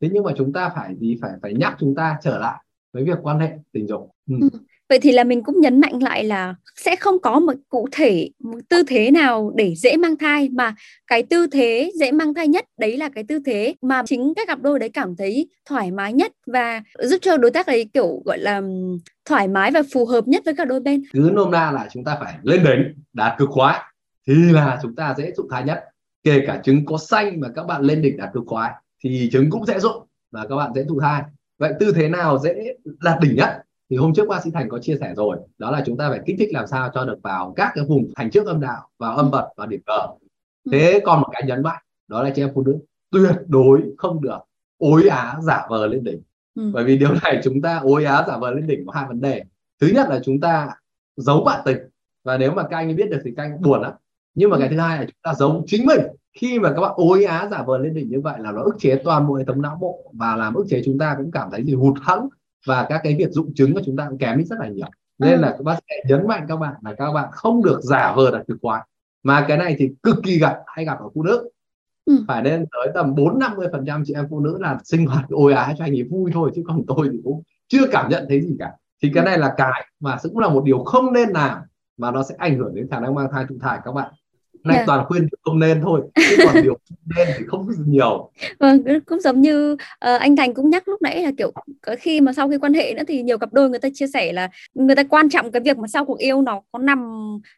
thế 0.00 0.08
nhưng 0.12 0.24
mà 0.24 0.32
chúng 0.36 0.52
ta 0.52 0.68
phải 0.74 0.96
gì 0.96 1.18
phải 1.22 1.32
phải 1.42 1.54
nhắc 1.54 1.76
chúng 1.78 1.94
ta 1.94 2.18
trở 2.22 2.38
lại 2.38 2.64
với 2.92 3.04
việc 3.04 3.18
quan 3.22 3.38
hệ 3.38 3.52
tình 3.72 3.86
dục 3.86 4.10
ừ. 4.28 4.34
Ừ 4.40 4.48
vậy 4.88 4.98
thì 5.02 5.12
là 5.12 5.24
mình 5.24 5.42
cũng 5.42 5.60
nhấn 5.60 5.80
mạnh 5.80 6.02
lại 6.02 6.24
là 6.24 6.54
sẽ 6.76 6.96
không 6.96 7.20
có 7.20 7.38
một 7.40 7.52
cụ 7.68 7.88
thể, 7.92 8.30
một 8.38 8.58
tư 8.68 8.82
thế 8.86 9.10
nào 9.10 9.52
để 9.54 9.74
dễ 9.76 9.96
mang 9.96 10.16
thai, 10.16 10.48
mà 10.48 10.74
cái 11.06 11.22
tư 11.22 11.46
thế 11.46 11.90
dễ 11.94 12.12
mang 12.12 12.34
thai 12.34 12.48
nhất, 12.48 12.64
đấy 12.78 12.96
là 12.96 13.08
cái 13.08 13.24
tư 13.28 13.38
thế 13.46 13.74
mà 13.82 14.02
chính 14.06 14.32
các 14.36 14.48
cặp 14.48 14.62
đôi 14.62 14.78
đấy 14.78 14.88
cảm 14.88 15.16
thấy 15.16 15.48
thoải 15.68 15.90
mái 15.90 16.12
nhất 16.12 16.32
và 16.46 16.82
giúp 16.98 17.18
cho 17.22 17.36
đối 17.36 17.50
tác 17.50 17.66
ấy 17.66 17.90
kiểu, 17.92 18.22
gọi 18.24 18.38
là, 18.38 18.62
thoải 19.24 19.48
mái 19.48 19.70
và 19.70 19.82
phù 19.92 20.06
hợp 20.06 20.28
nhất 20.28 20.42
với 20.44 20.54
cả 20.54 20.64
đôi 20.64 20.80
bên. 20.80 21.02
Cứ 21.12 21.30
nôm 21.32 21.50
na 21.50 21.70
là 21.70 21.88
chúng 21.92 22.04
ta 22.04 22.16
phải 22.20 22.34
lên 22.42 22.64
đỉnh 22.64 22.94
đạt 23.12 23.38
cực 23.38 23.48
khoái, 23.50 23.80
thì 24.26 24.34
là 24.34 24.78
chúng 24.82 24.94
ta 24.94 25.14
dễ 25.18 25.32
thụ 25.36 25.44
thai 25.50 25.64
nhất. 25.64 25.84
Kể 26.22 26.42
cả 26.46 26.60
trứng 26.64 26.86
có 26.86 26.98
xanh 26.98 27.40
mà 27.40 27.48
các 27.54 27.66
bạn 27.66 27.82
lên 27.82 28.02
đỉnh 28.02 28.16
đạt 28.16 28.28
cực 28.32 28.42
khoái, 28.46 28.72
thì 29.04 29.28
trứng 29.32 29.50
cũng 29.50 29.66
dễ 29.66 29.78
dụng 29.78 30.06
và 30.30 30.46
các 30.48 30.56
bạn 30.56 30.72
dễ 30.74 30.84
thụ 30.88 31.00
thai. 31.00 31.22
Vậy 31.58 31.72
tư 31.80 31.92
thế 31.96 32.08
nào 32.08 32.38
dễ 32.38 32.54
đạt 33.02 33.18
đỉnh 33.20 33.34
nhất? 33.36 33.62
Thì 33.90 33.96
hôm 33.96 34.14
trước 34.14 34.28
bác 34.28 34.44
sĩ 34.44 34.50
thành 34.50 34.68
có 34.68 34.78
chia 34.78 34.96
sẻ 35.00 35.14
rồi 35.16 35.36
đó 35.58 35.70
là 35.70 35.82
chúng 35.86 35.96
ta 35.96 36.10
phải 36.10 36.20
kích 36.26 36.36
thích 36.38 36.48
làm 36.52 36.66
sao 36.66 36.90
cho 36.94 37.04
được 37.04 37.18
vào 37.22 37.52
các 37.56 37.72
cái 37.74 37.84
vùng 37.84 38.10
thành 38.16 38.30
trước 38.30 38.46
âm 38.46 38.60
đạo 38.60 38.88
vào 38.98 39.16
âm 39.16 39.30
bật 39.30 39.48
và 39.56 39.66
điểm 39.66 39.80
cờ 39.86 40.06
thế 40.72 41.00
còn 41.04 41.20
một 41.20 41.28
cái 41.32 41.42
nhấn 41.46 41.62
mạnh 41.62 41.82
đó 42.08 42.22
là 42.22 42.30
chị 42.30 42.42
em 42.42 42.50
phụ 42.54 42.62
nữ 42.62 42.78
tuyệt 43.10 43.36
đối 43.46 43.82
không 43.98 44.22
được 44.22 44.38
ối 44.78 45.08
á 45.08 45.36
giả 45.42 45.66
vờ 45.70 45.86
lên 45.86 46.04
đỉnh. 46.04 46.22
Ừ. 46.54 46.70
bởi 46.74 46.84
vì 46.84 46.98
điều 46.98 47.14
này 47.22 47.40
chúng 47.44 47.62
ta 47.62 47.78
ối 47.78 48.04
á 48.04 48.24
giả 48.28 48.36
vờ 48.36 48.50
lên 48.50 48.66
đỉnh 48.66 48.86
có 48.86 48.92
hai 48.92 49.04
vấn 49.08 49.20
đề. 49.20 49.42
Thứ 49.80 49.86
nhất 49.94 50.08
là 50.08 50.20
chúng 50.24 50.40
ta 50.40 50.68
giấu 51.16 51.44
bạn 51.44 51.60
tình 51.64 51.78
và 52.24 52.38
nếu 52.38 52.52
mà 52.52 52.62
các 52.62 52.76
anh 52.76 52.96
biết 52.96 53.10
được 53.10 53.20
thì 53.24 53.32
các 53.36 53.42
anh 53.42 53.62
buồn 53.62 53.82
lắm. 53.82 53.92
Nhưng 54.34 54.50
mà 54.50 54.58
cái 54.58 54.68
thứ 54.68 54.78
hai 54.78 54.98
là 54.98 55.04
chúng 55.04 55.20
ta 55.22 55.34
giống 55.34 55.64
chính 55.66 55.86
mình. 55.86 56.00
Khi 56.32 56.58
mà 56.58 56.72
các 56.74 56.80
bạn 56.80 56.92
ối 56.94 57.24
á 57.24 57.48
giả 57.50 57.62
vờ 57.62 57.78
lên 57.78 57.94
đỉnh 57.94 58.08
như 58.08 58.20
vậy 58.20 58.38
là 58.40 58.52
nó 58.52 58.62
ức 58.62 58.74
chế 58.78 59.00
toàn 59.04 59.28
bộ 59.28 59.34
hệ 59.34 59.44
thống 59.44 59.62
não 59.62 59.78
bộ 59.80 60.12
và 60.12 60.36
làm 60.36 60.54
ức 60.54 60.66
chế 60.70 60.82
chúng 60.84 60.98
ta 60.98 61.14
cũng 61.18 61.30
cảm 61.30 61.48
thấy 61.50 61.64
gì 61.64 61.74
hụt 61.74 61.98
hẫng 62.00 62.28
và 62.66 62.86
các 62.88 63.00
cái 63.04 63.16
việc 63.18 63.30
dụng 63.30 63.54
chứng 63.54 63.74
của 63.74 63.80
chúng 63.84 63.96
ta 63.96 64.06
cũng 64.08 64.18
kém 64.18 64.38
đi 64.38 64.44
rất 64.44 64.56
là 64.60 64.68
nhiều. 64.68 64.86
Nên 65.18 65.32
ừ. 65.32 65.40
là 65.40 65.50
các 65.50 65.62
bác 65.64 65.74
sĩ 65.74 66.08
nhấn 66.08 66.26
mạnh 66.26 66.44
các 66.48 66.56
bạn 66.56 66.74
là 66.82 66.94
các 66.98 67.12
bạn 67.12 67.28
không 67.32 67.62
được 67.64 67.80
giả 67.82 68.12
vờ 68.16 68.30
đạt 68.30 68.46
cực 68.46 68.58
khoái 68.62 68.82
mà 69.22 69.44
cái 69.48 69.58
này 69.58 69.76
thì 69.78 69.90
cực 70.02 70.16
kỳ 70.24 70.38
gặp 70.38 70.58
hay 70.66 70.84
gặp 70.84 70.98
ở 71.00 71.08
phụ 71.14 71.22
nữ. 71.22 71.50
Ừ. 72.04 72.24
phải 72.28 72.42
nên 72.42 72.64
tới 72.72 72.92
tầm 72.94 73.14
bốn 73.14 73.38
năm 73.38 73.52
mươi 73.56 73.68
phần 73.72 73.84
trăm 73.86 74.02
chị 74.06 74.14
em 74.14 74.26
phụ 74.30 74.40
nữ 74.40 74.58
là 74.60 74.78
sinh 74.84 75.06
hoạt 75.06 75.24
ôi 75.28 75.52
á 75.52 75.74
cho 75.78 75.84
anh 75.84 75.92
ấy 75.92 76.08
vui 76.10 76.30
thôi 76.34 76.50
chứ 76.54 76.62
còn 76.66 76.82
tôi 76.86 77.08
thì 77.12 77.20
cũng 77.24 77.42
chưa 77.68 77.86
cảm 77.92 78.08
nhận 78.08 78.26
thấy 78.28 78.40
gì 78.40 78.56
cả. 78.58 78.72
Thì 79.02 79.10
cái 79.14 79.24
này 79.24 79.38
là 79.38 79.54
cái 79.56 79.86
mà 80.00 80.16
cũng 80.22 80.38
là 80.38 80.48
một 80.48 80.64
điều 80.64 80.78
không 80.78 81.12
nên 81.12 81.28
làm 81.28 81.58
mà 81.96 82.10
nó 82.10 82.22
sẽ 82.22 82.34
ảnh 82.38 82.58
hưởng 82.58 82.74
đến 82.74 82.88
khả 82.90 83.00
năng 83.00 83.14
mang 83.14 83.28
thai 83.32 83.44
thụ 83.48 83.56
thai 83.60 83.78
các 83.84 83.92
bạn 83.92 84.12
nay 84.64 84.76
yeah. 84.76 84.88
Dạ. 84.88 84.94
toàn 84.94 85.06
khuyên 85.06 85.28
không 85.42 85.58
nên 85.58 85.80
thôi 85.80 86.00
chứ 86.14 86.36
còn 86.46 86.54
điều 86.62 86.78
nên 87.16 87.28
thì 87.38 87.44
không 87.46 87.68
nhiều 87.86 88.30
vâng 88.58 88.82
cũng 89.06 89.20
giống 89.20 89.40
như 89.40 89.72
uh, 89.72 89.78
anh 90.00 90.36
Thành 90.36 90.54
cũng 90.54 90.70
nhắc 90.70 90.88
lúc 90.88 91.02
nãy 91.02 91.22
là 91.22 91.30
kiểu 91.38 91.52
khi 91.98 92.20
mà 92.20 92.32
sau 92.32 92.48
khi 92.48 92.58
quan 92.58 92.74
hệ 92.74 92.94
nữa 92.94 93.02
thì 93.08 93.22
nhiều 93.22 93.38
cặp 93.38 93.52
đôi 93.52 93.70
người 93.70 93.78
ta 93.78 93.88
chia 93.94 94.06
sẻ 94.06 94.32
là 94.32 94.48
người 94.74 94.96
ta 94.96 95.02
quan 95.02 95.30
trọng 95.30 95.52
cái 95.52 95.62
việc 95.62 95.78
mà 95.78 95.88
sau 95.88 96.04
cuộc 96.04 96.18
yêu 96.18 96.42
nó 96.42 96.60
có 96.72 96.78
nằm 96.78 96.98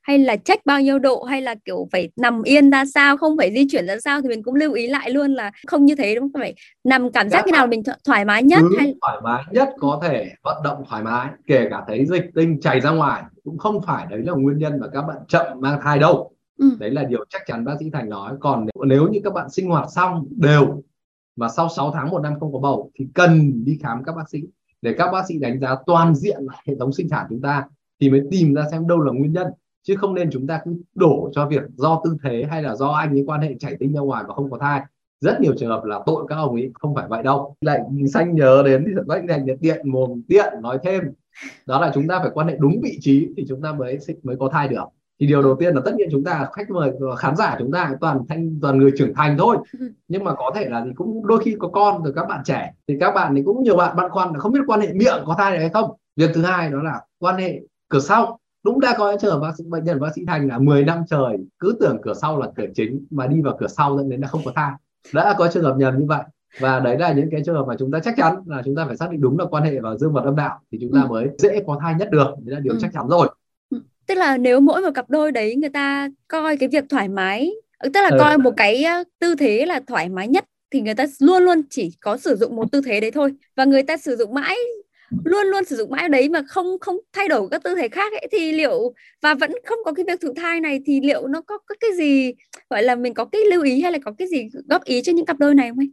hay 0.03 0.19
là 0.19 0.37
trách 0.37 0.67
bao 0.67 0.81
nhiêu 0.81 0.99
độ 0.99 1.23
hay 1.23 1.43
là 1.43 1.55
kiểu 1.65 1.89
phải 1.93 2.11
nằm 2.17 2.43
yên 2.43 2.71
ra 2.71 2.85
sao 2.95 3.17
không 3.17 3.37
phải 3.37 3.53
di 3.53 3.67
chuyển 3.71 3.87
ra 3.87 3.97
sao 4.05 4.21
thì 4.21 4.29
mình 4.29 4.43
cũng 4.43 4.55
lưu 4.55 4.73
ý 4.73 4.87
lại 4.87 5.11
luôn 5.11 5.35
là 5.35 5.51
không 5.67 5.85
như 5.85 5.95
thế 5.95 6.15
đúng 6.15 6.33
không 6.33 6.41
phải 6.41 6.55
nằm 6.85 7.13
cảm 7.13 7.29
giác 7.29 7.47
như 7.47 7.53
nào 7.53 7.67
mình 7.67 7.83
thoải 8.05 8.25
mái 8.25 8.43
nhất 8.43 8.63
hay 8.79 8.95
thoải 9.01 9.19
mái 9.25 9.43
nhất 9.51 9.69
có 9.79 10.01
thể 10.03 10.31
vận 10.43 10.63
động 10.65 10.85
thoải 10.89 11.03
mái 11.03 11.29
kể 11.47 11.67
cả 11.71 11.83
thấy 11.89 12.07
dịch 12.07 12.25
tinh 12.35 12.61
chảy 12.61 12.81
ra 12.81 12.91
ngoài 12.91 13.23
cũng 13.45 13.59
không 13.59 13.83
phải 13.83 14.07
đấy 14.11 14.21
là 14.25 14.33
nguyên 14.33 14.59
nhân 14.59 14.81
mà 14.81 14.87
các 14.93 15.03
bạn 15.03 15.17
chậm 15.29 15.47
mang 15.61 15.81
thai 15.83 15.99
đâu 15.99 16.33
ừ. 16.61 16.77
đấy 16.79 16.91
là 16.91 17.05
điều 17.05 17.25
chắc 17.29 17.43
chắn 17.47 17.65
bác 17.65 17.75
sĩ 17.81 17.91
thành 17.91 18.09
nói. 18.09 18.37
Còn 18.41 18.67
nếu 18.87 19.09
như 19.09 19.21
các 19.25 19.33
bạn 19.33 19.51
sinh 19.51 19.69
hoạt 19.69 19.89
xong 19.91 20.27
đều 20.31 20.83
và 21.37 21.49
sau 21.49 21.69
6 21.69 21.91
tháng 21.95 22.11
một 22.11 22.23
năm 22.23 22.41
không 22.41 22.53
có 22.53 22.59
bầu 22.59 22.91
thì 22.95 23.09
cần 23.15 23.65
đi 23.65 23.79
khám 23.83 24.05
các 24.05 24.17
bác 24.17 24.31
sĩ. 24.31 24.43
Để 24.83 24.95
các 24.99 25.11
bác 25.13 25.27
sĩ 25.29 25.39
đánh 25.39 25.61
giá 25.61 25.77
toàn 25.87 26.15
diện 26.15 26.47
hệ 26.67 26.75
thống 26.79 26.93
sinh 26.93 27.09
sản 27.09 27.27
chúng 27.29 27.43
ta 27.43 27.65
thì 28.01 28.11
mới 28.11 28.23
tìm 28.31 28.55
ra 28.55 28.65
xem 28.71 28.89
đâu 28.89 29.01
là 29.01 29.13
nguyên 29.13 29.33
nhân. 29.33 29.47
Chứ 29.83 29.97
không 29.97 30.15
nên 30.15 30.31
chúng 30.33 30.47
ta 30.47 30.61
cứ 30.65 30.77
đổ 30.95 31.31
cho 31.33 31.47
việc 31.47 31.63
do 31.77 32.01
tư 32.05 32.17
thế 32.23 32.47
hay 32.51 32.63
là 32.63 32.77
do 32.77 32.89
anh 32.89 33.11
ấy 33.11 33.25
quan 33.27 33.41
hệ 33.41 33.55
chảy 33.59 33.77
tinh 33.81 33.93
ra 33.93 34.01
ngoài 34.01 34.25
và 34.29 34.35
không 34.35 34.51
có 34.51 34.59
thai. 34.59 34.81
Rất 35.21 35.41
nhiều 35.41 35.55
trường 35.59 35.71
hợp 35.71 35.85
là 35.85 36.01
tội 36.07 36.25
các 36.29 36.37
ông 36.37 36.55
ấy 36.55 36.71
không 36.75 36.95
phải 36.95 37.09
vậy 37.09 37.23
đâu. 37.23 37.57
Lại 37.61 37.81
xanh 38.13 38.35
nhớ 38.35 38.63
đến 38.67 38.85
thì 38.87 38.93
rất 38.95 39.23
thành 39.29 39.47
tiện 39.61 39.91
mồm 39.91 40.23
tiện 40.29 40.53
nói 40.63 40.79
thêm. 40.83 41.03
Đó 41.67 41.81
là 41.81 41.91
chúng 41.95 42.09
ta 42.09 42.19
phải 42.19 42.31
quan 42.35 42.49
hệ 42.49 42.57
đúng 42.59 42.81
vị 42.83 42.99
trí 43.01 43.29
thì 43.37 43.45
chúng 43.49 43.63
ta 43.63 43.73
mới 43.73 43.99
mới 44.23 44.37
có 44.37 44.49
thai 44.53 44.69
được 44.69 44.85
thì 45.21 45.27
điều 45.27 45.43
đầu 45.43 45.57
tiên 45.61 45.75
là 45.75 45.83
tất 45.85 45.95
nhiên 45.95 46.09
chúng 46.13 46.25
ta 46.25 46.49
khách 46.53 46.71
mời 46.71 46.93
khán 47.19 47.37
giả 47.37 47.57
chúng 47.59 47.73
ta 47.73 47.93
toàn 48.01 48.21
thanh 48.29 48.59
toàn 48.63 48.79
người 48.79 48.91
trưởng 48.99 49.15
thành 49.15 49.37
thôi. 49.39 49.57
Nhưng 50.09 50.25
mà 50.25 50.35
có 50.35 50.51
thể 50.55 50.69
là 50.69 50.83
thì 50.85 50.91
cũng 50.95 51.27
đôi 51.27 51.43
khi 51.45 51.57
có 51.59 51.69
con 51.69 52.03
từ 52.05 52.13
các 52.13 52.27
bạn 52.29 52.41
trẻ. 52.45 52.73
Thì 52.89 52.97
các 53.01 53.11
bạn 53.15 53.35
thì 53.37 53.43
cũng 53.45 53.63
nhiều 53.63 53.77
bạn 53.77 53.97
băn 53.97 54.11
khoăn 54.11 54.33
là 54.33 54.39
không 54.39 54.53
biết 54.53 54.61
quan 54.67 54.81
hệ 54.81 54.93
miệng 54.93 55.23
có 55.27 55.35
thai 55.39 55.53
được 55.53 55.59
hay 55.59 55.69
không. 55.69 55.91
Việc 56.17 56.31
thứ 56.35 56.43
hai 56.43 56.71
đó 56.71 56.83
là 56.83 57.01
quan 57.19 57.37
hệ 57.37 57.61
cửa 57.89 58.01
sau. 58.01 58.39
Đúng 58.65 58.81
đã 58.81 58.95
có 58.99 59.17
trường 59.21 59.41
bác 59.41 59.51
sĩ 59.59 59.65
bệnh 59.69 59.85
nhân 59.85 60.01
bác 60.01 60.09
sĩ 60.15 60.25
thành 60.27 60.49
là 60.49 60.59
10 60.59 60.85
năm 60.85 61.03
trời 61.11 61.37
cứ 61.59 61.77
tưởng 61.81 61.99
cửa 62.03 62.15
sau 62.15 62.41
là 62.41 62.47
cửa 62.57 62.67
chính 62.75 63.07
mà 63.11 63.27
đi 63.27 63.41
vào 63.43 63.57
cửa 63.61 63.69
sau 63.69 63.97
dẫn 63.97 64.09
đến 64.09 64.21
là 64.21 64.29
không 64.29 64.43
có 64.45 64.53
thai. 64.55 64.73
Đã 65.15 65.35
có 65.39 65.49
trường 65.53 65.65
hợp 65.65 65.77
nhầm 65.77 65.99
như 65.99 66.07
vậy. 66.09 66.23
Và 66.61 66.81
đấy 66.81 66.99
là 66.99 67.13
những 67.13 67.29
cái 67.31 67.43
trường 67.47 67.55
hợp 67.55 67.65
mà 67.69 67.75
chúng 67.79 67.91
ta 67.91 67.99
chắc 68.01 68.15
chắn 68.17 68.37
là 68.47 68.63
chúng 68.65 68.77
ta 68.77 68.85
phải 68.87 68.97
xác 68.97 69.11
định 69.11 69.21
đúng 69.21 69.39
là 69.39 69.45
quan 69.45 69.63
hệ 69.63 69.81
vào 69.81 69.99
dương 69.99 70.13
vật 70.13 70.25
âm 70.25 70.37
đạo 70.37 70.59
thì 70.73 70.79
chúng 70.81 70.93
ta 70.95 71.01
ừ. 71.03 71.07
mới 71.09 71.29
dễ 71.39 71.63
có 71.67 71.79
thai 71.81 71.95
nhất 71.95 72.09
được. 72.11 72.27
Đấy 72.39 72.55
là 72.55 72.61
điều 72.61 72.73
ừ. 72.73 72.79
chắc 72.81 72.91
chắn 72.93 73.09
rồi 73.09 73.29
tức 74.11 74.17
là 74.17 74.37
nếu 74.37 74.61
mỗi 74.61 74.83
một 74.83 74.91
cặp 74.95 75.11
đôi 75.11 75.33
đấy 75.33 75.57
người 75.57 75.71
ta 75.71 76.09
coi 76.29 76.57
cái 76.57 76.69
việc 76.69 76.85
thoải 76.89 77.09
mái 77.09 77.51
tức 77.83 78.01
là 78.01 78.09
ừ. 78.09 78.17
coi 78.19 78.39
một 78.39 78.51
cái 78.57 78.85
tư 79.19 79.35
thế 79.35 79.67
là 79.67 79.81
thoải 79.87 80.09
mái 80.09 80.29
nhất 80.29 80.45
thì 80.71 80.81
người 80.81 80.95
ta 80.95 81.07
luôn 81.21 81.43
luôn 81.43 81.63
chỉ 81.71 81.91
có 82.01 82.17
sử 82.17 82.37
dụng 82.37 82.57
một 82.57 82.73
tư 82.73 82.81
thế 82.85 83.01
đấy 83.01 83.11
thôi 83.11 83.33
và 83.57 83.65
người 83.65 83.83
ta 83.83 83.97
sử 83.97 84.17
dụng 84.17 84.35
mãi 84.35 84.57
luôn 85.25 85.47
luôn 85.47 85.65
sử 85.65 85.77
dụng 85.77 85.91
mãi 85.91 86.09
đấy 86.09 86.29
mà 86.29 86.43
không 86.49 86.79
không 86.81 86.97
thay 87.13 87.29
đổi 87.29 87.49
các 87.51 87.63
tư 87.63 87.75
thế 87.75 87.89
khác 87.89 88.13
ấy 88.13 88.29
thì 88.33 88.53
liệu 88.53 88.95
và 89.23 89.35
vẫn 89.35 89.53
không 89.67 89.79
có 89.85 89.93
cái 89.93 90.05
việc 90.09 90.21
thụ 90.21 90.29
thai 90.37 90.61
này 90.61 90.81
thì 90.87 91.01
liệu 91.01 91.27
nó 91.27 91.41
có, 91.41 91.59
có 91.59 91.75
cái 91.81 91.91
gì 91.97 92.33
gọi 92.71 92.83
là 92.83 92.95
mình 92.95 93.15
có 93.15 93.25
cái 93.25 93.41
lưu 93.51 93.63
ý 93.63 93.83
hay 93.83 93.93
là 93.93 93.99
có 94.05 94.13
cái 94.19 94.29
gì 94.29 94.49
góp 94.69 94.85
ý 94.85 95.03
cho 95.03 95.13
những 95.13 95.27
cặp 95.27 95.39
đôi 95.39 95.55
này 95.55 95.69
không 95.69 95.79
anh? 95.79 95.91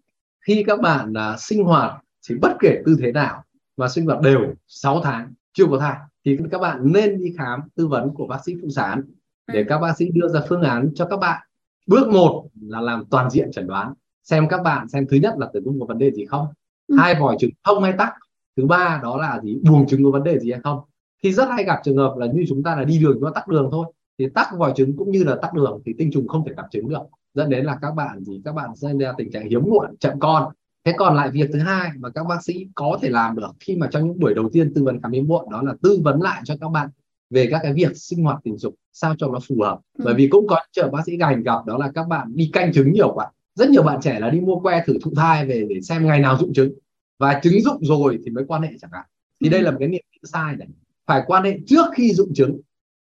Khi 0.48 0.64
các 0.68 0.82
bạn 0.82 1.14
uh, 1.34 1.40
sinh 1.40 1.64
hoạt 1.64 1.92
thì 2.30 2.36
bất 2.42 2.56
kể 2.60 2.82
tư 2.86 2.98
thế 3.02 3.12
nào 3.12 3.44
mà 3.78 3.88
sinh 3.88 4.06
hoạt 4.06 4.22
đều 4.22 4.54
6 4.68 5.02
tháng 5.04 5.34
chưa 5.54 5.66
có 5.72 5.80
thai 5.80 5.96
thì 6.28 6.38
các 6.52 6.58
bạn 6.58 6.92
nên 6.92 7.18
đi 7.24 7.34
khám 7.38 7.60
tư 7.76 7.88
vấn 7.88 8.14
của 8.14 8.28
bác 8.28 8.38
sĩ 8.46 8.56
phụ 8.62 8.70
sản 8.70 9.02
để 9.48 9.60
ừ. 9.60 9.66
các 9.70 9.80
bác 9.80 9.98
sĩ 9.98 10.10
đưa 10.14 10.28
ra 10.28 10.42
phương 10.50 10.62
án 10.62 10.92
cho 10.96 11.06
các 11.06 11.18
bạn 11.18 11.42
bước 11.88 12.08
một 12.10 12.48
là 12.62 12.82
làm 12.82 13.06
toàn 13.06 13.30
diện 13.30 13.52
chẩn 13.52 13.68
đoán 13.68 13.94
xem 14.24 14.48
các 14.50 14.62
bạn 14.64 14.90
xem 14.90 15.08
thứ 15.10 15.18
nhất 15.18 15.34
là 15.38 15.50
tử 15.54 15.62
cung 15.66 15.80
có 15.80 15.86
vấn 15.86 15.98
đề 15.98 16.12
gì 16.12 16.26
không 16.26 16.48
ừ. 16.88 16.96
hai 17.00 17.16
vòi 17.20 17.36
trứng 17.40 17.50
thông 17.64 17.84
hay 17.84 17.94
tắc 17.98 18.14
thứ 18.58 18.66
ba 18.66 19.00
đó 19.04 19.18
là 19.18 19.40
gì 19.44 19.60
buồng 19.64 19.88
trứng 19.88 20.04
có 20.04 20.12
vấn 20.12 20.24
đề 20.24 20.40
gì 20.40 20.52
hay 20.52 20.62
không 20.64 20.80
thì 21.24 21.34
rất 21.34 21.50
hay 21.50 21.64
gặp 21.64 21.80
trường 21.84 21.98
hợp 21.98 22.16
là 22.18 22.26
như 22.26 22.46
chúng 22.50 22.64
ta 22.64 22.76
là 22.76 22.84
đi 22.84 23.00
đường 23.00 23.22
nó 23.22 23.30
tắc 23.30 23.48
đường 23.48 23.70
thôi 23.72 23.94
thì 24.20 24.30
tắc 24.36 24.48
vòi 24.58 24.74
trứng 24.76 24.98
cũng 24.98 25.12
như 25.12 25.24
là 25.24 25.36
tắc 25.42 25.54
đường 25.54 25.82
thì 25.86 25.94
tinh 25.98 26.12
trùng 26.14 26.28
không 26.28 26.46
thể 26.46 26.54
gặp 26.58 26.66
trứng 26.72 26.90
được 26.90 27.04
dẫn 27.34 27.50
đến 27.50 27.66
là 27.66 27.78
các 27.82 27.92
bạn 27.92 28.24
gì 28.24 28.42
các 28.46 28.56
bạn 28.56 28.76
sẽ 28.76 28.94
ra 29.00 29.14
tình 29.18 29.32
trạng 29.32 29.50
hiếm 29.50 29.62
muộn 29.64 29.96
chậm 30.00 30.20
con 30.20 30.54
thế 30.88 30.94
còn 30.98 31.16
lại 31.16 31.30
việc 31.32 31.50
thứ 31.54 31.60
hai 31.60 31.92
mà 32.00 32.10
các 32.10 32.24
bác 32.24 32.44
sĩ 32.44 32.68
có 32.76 33.00
thể 33.02 33.10
làm 33.10 33.36
được 33.36 33.52
khi 33.60 33.76
mà 33.76 33.88
trong 33.92 34.08
những 34.08 34.20
buổi 34.20 34.34
đầu 34.34 34.50
tiên 34.54 34.74
tư 34.74 34.84
vấn 34.84 35.02
khám 35.02 35.12
hiếm 35.12 35.28
muộn 35.28 35.50
đó 35.52 35.62
là 35.62 35.74
tư 35.82 36.00
vấn 36.04 36.22
lại 36.22 36.42
cho 36.46 36.56
các 36.62 36.70
bạn 36.70 36.90
về 37.30 37.48
các 37.52 37.60
cái 37.64 37.74
việc 37.74 37.98
sinh 37.98 38.24
hoạt 38.24 38.40
tình 38.44 38.58
dục 38.58 38.76
sao 38.94 39.16
cho 39.18 39.28
nó 39.28 39.40
phù 39.48 39.62
hợp. 39.62 39.80
Ừ. 39.98 40.04
bởi 40.06 40.14
vì 40.14 40.28
cũng 40.28 40.48
có 40.48 40.60
chờ 40.72 40.90
bác 40.90 41.00
sĩ 41.06 41.18
gành 41.18 41.44
gặp 41.44 41.66
đó 41.66 41.78
là 41.78 41.92
các 41.96 42.08
bạn 42.08 42.28
đi 42.36 42.50
canh 42.54 42.74
trứng 42.74 42.92
nhiều 42.92 43.12
quá. 43.14 43.32
Rất 43.56 43.70
nhiều 43.70 43.84
bạn 43.84 44.02
trẻ 44.02 44.20
là 44.20 44.30
đi 44.30 44.40
mua 44.40 44.60
que 44.60 44.84
thử 44.88 44.94
thụ 45.04 45.12
thai 45.16 45.46
về 45.46 45.66
để 45.70 45.82
xem 45.82 46.08
ngày 46.08 46.20
nào 46.20 46.38
dụng 46.38 46.54
trứng. 46.54 46.74
Và 47.20 47.40
trứng 47.44 47.62
dụng 47.62 47.86
rồi 47.86 48.20
thì 48.26 48.32
mới 48.32 48.46
quan 48.48 48.62
hệ 48.62 48.70
chẳng 48.82 48.92
hạn. 48.94 49.06
Thì 49.42 49.48
ừ. 49.48 49.52
đây 49.52 49.62
là 49.62 49.72
một 49.72 49.78
cái 49.80 49.88
niệm 49.88 50.02
sai 50.24 50.56
này. 50.56 50.68
Phải 51.06 51.24
quan 51.28 51.44
hệ 51.44 51.60
trước 51.68 51.86
khi 51.96 52.14
dụng 52.14 52.34
trứng 52.34 52.60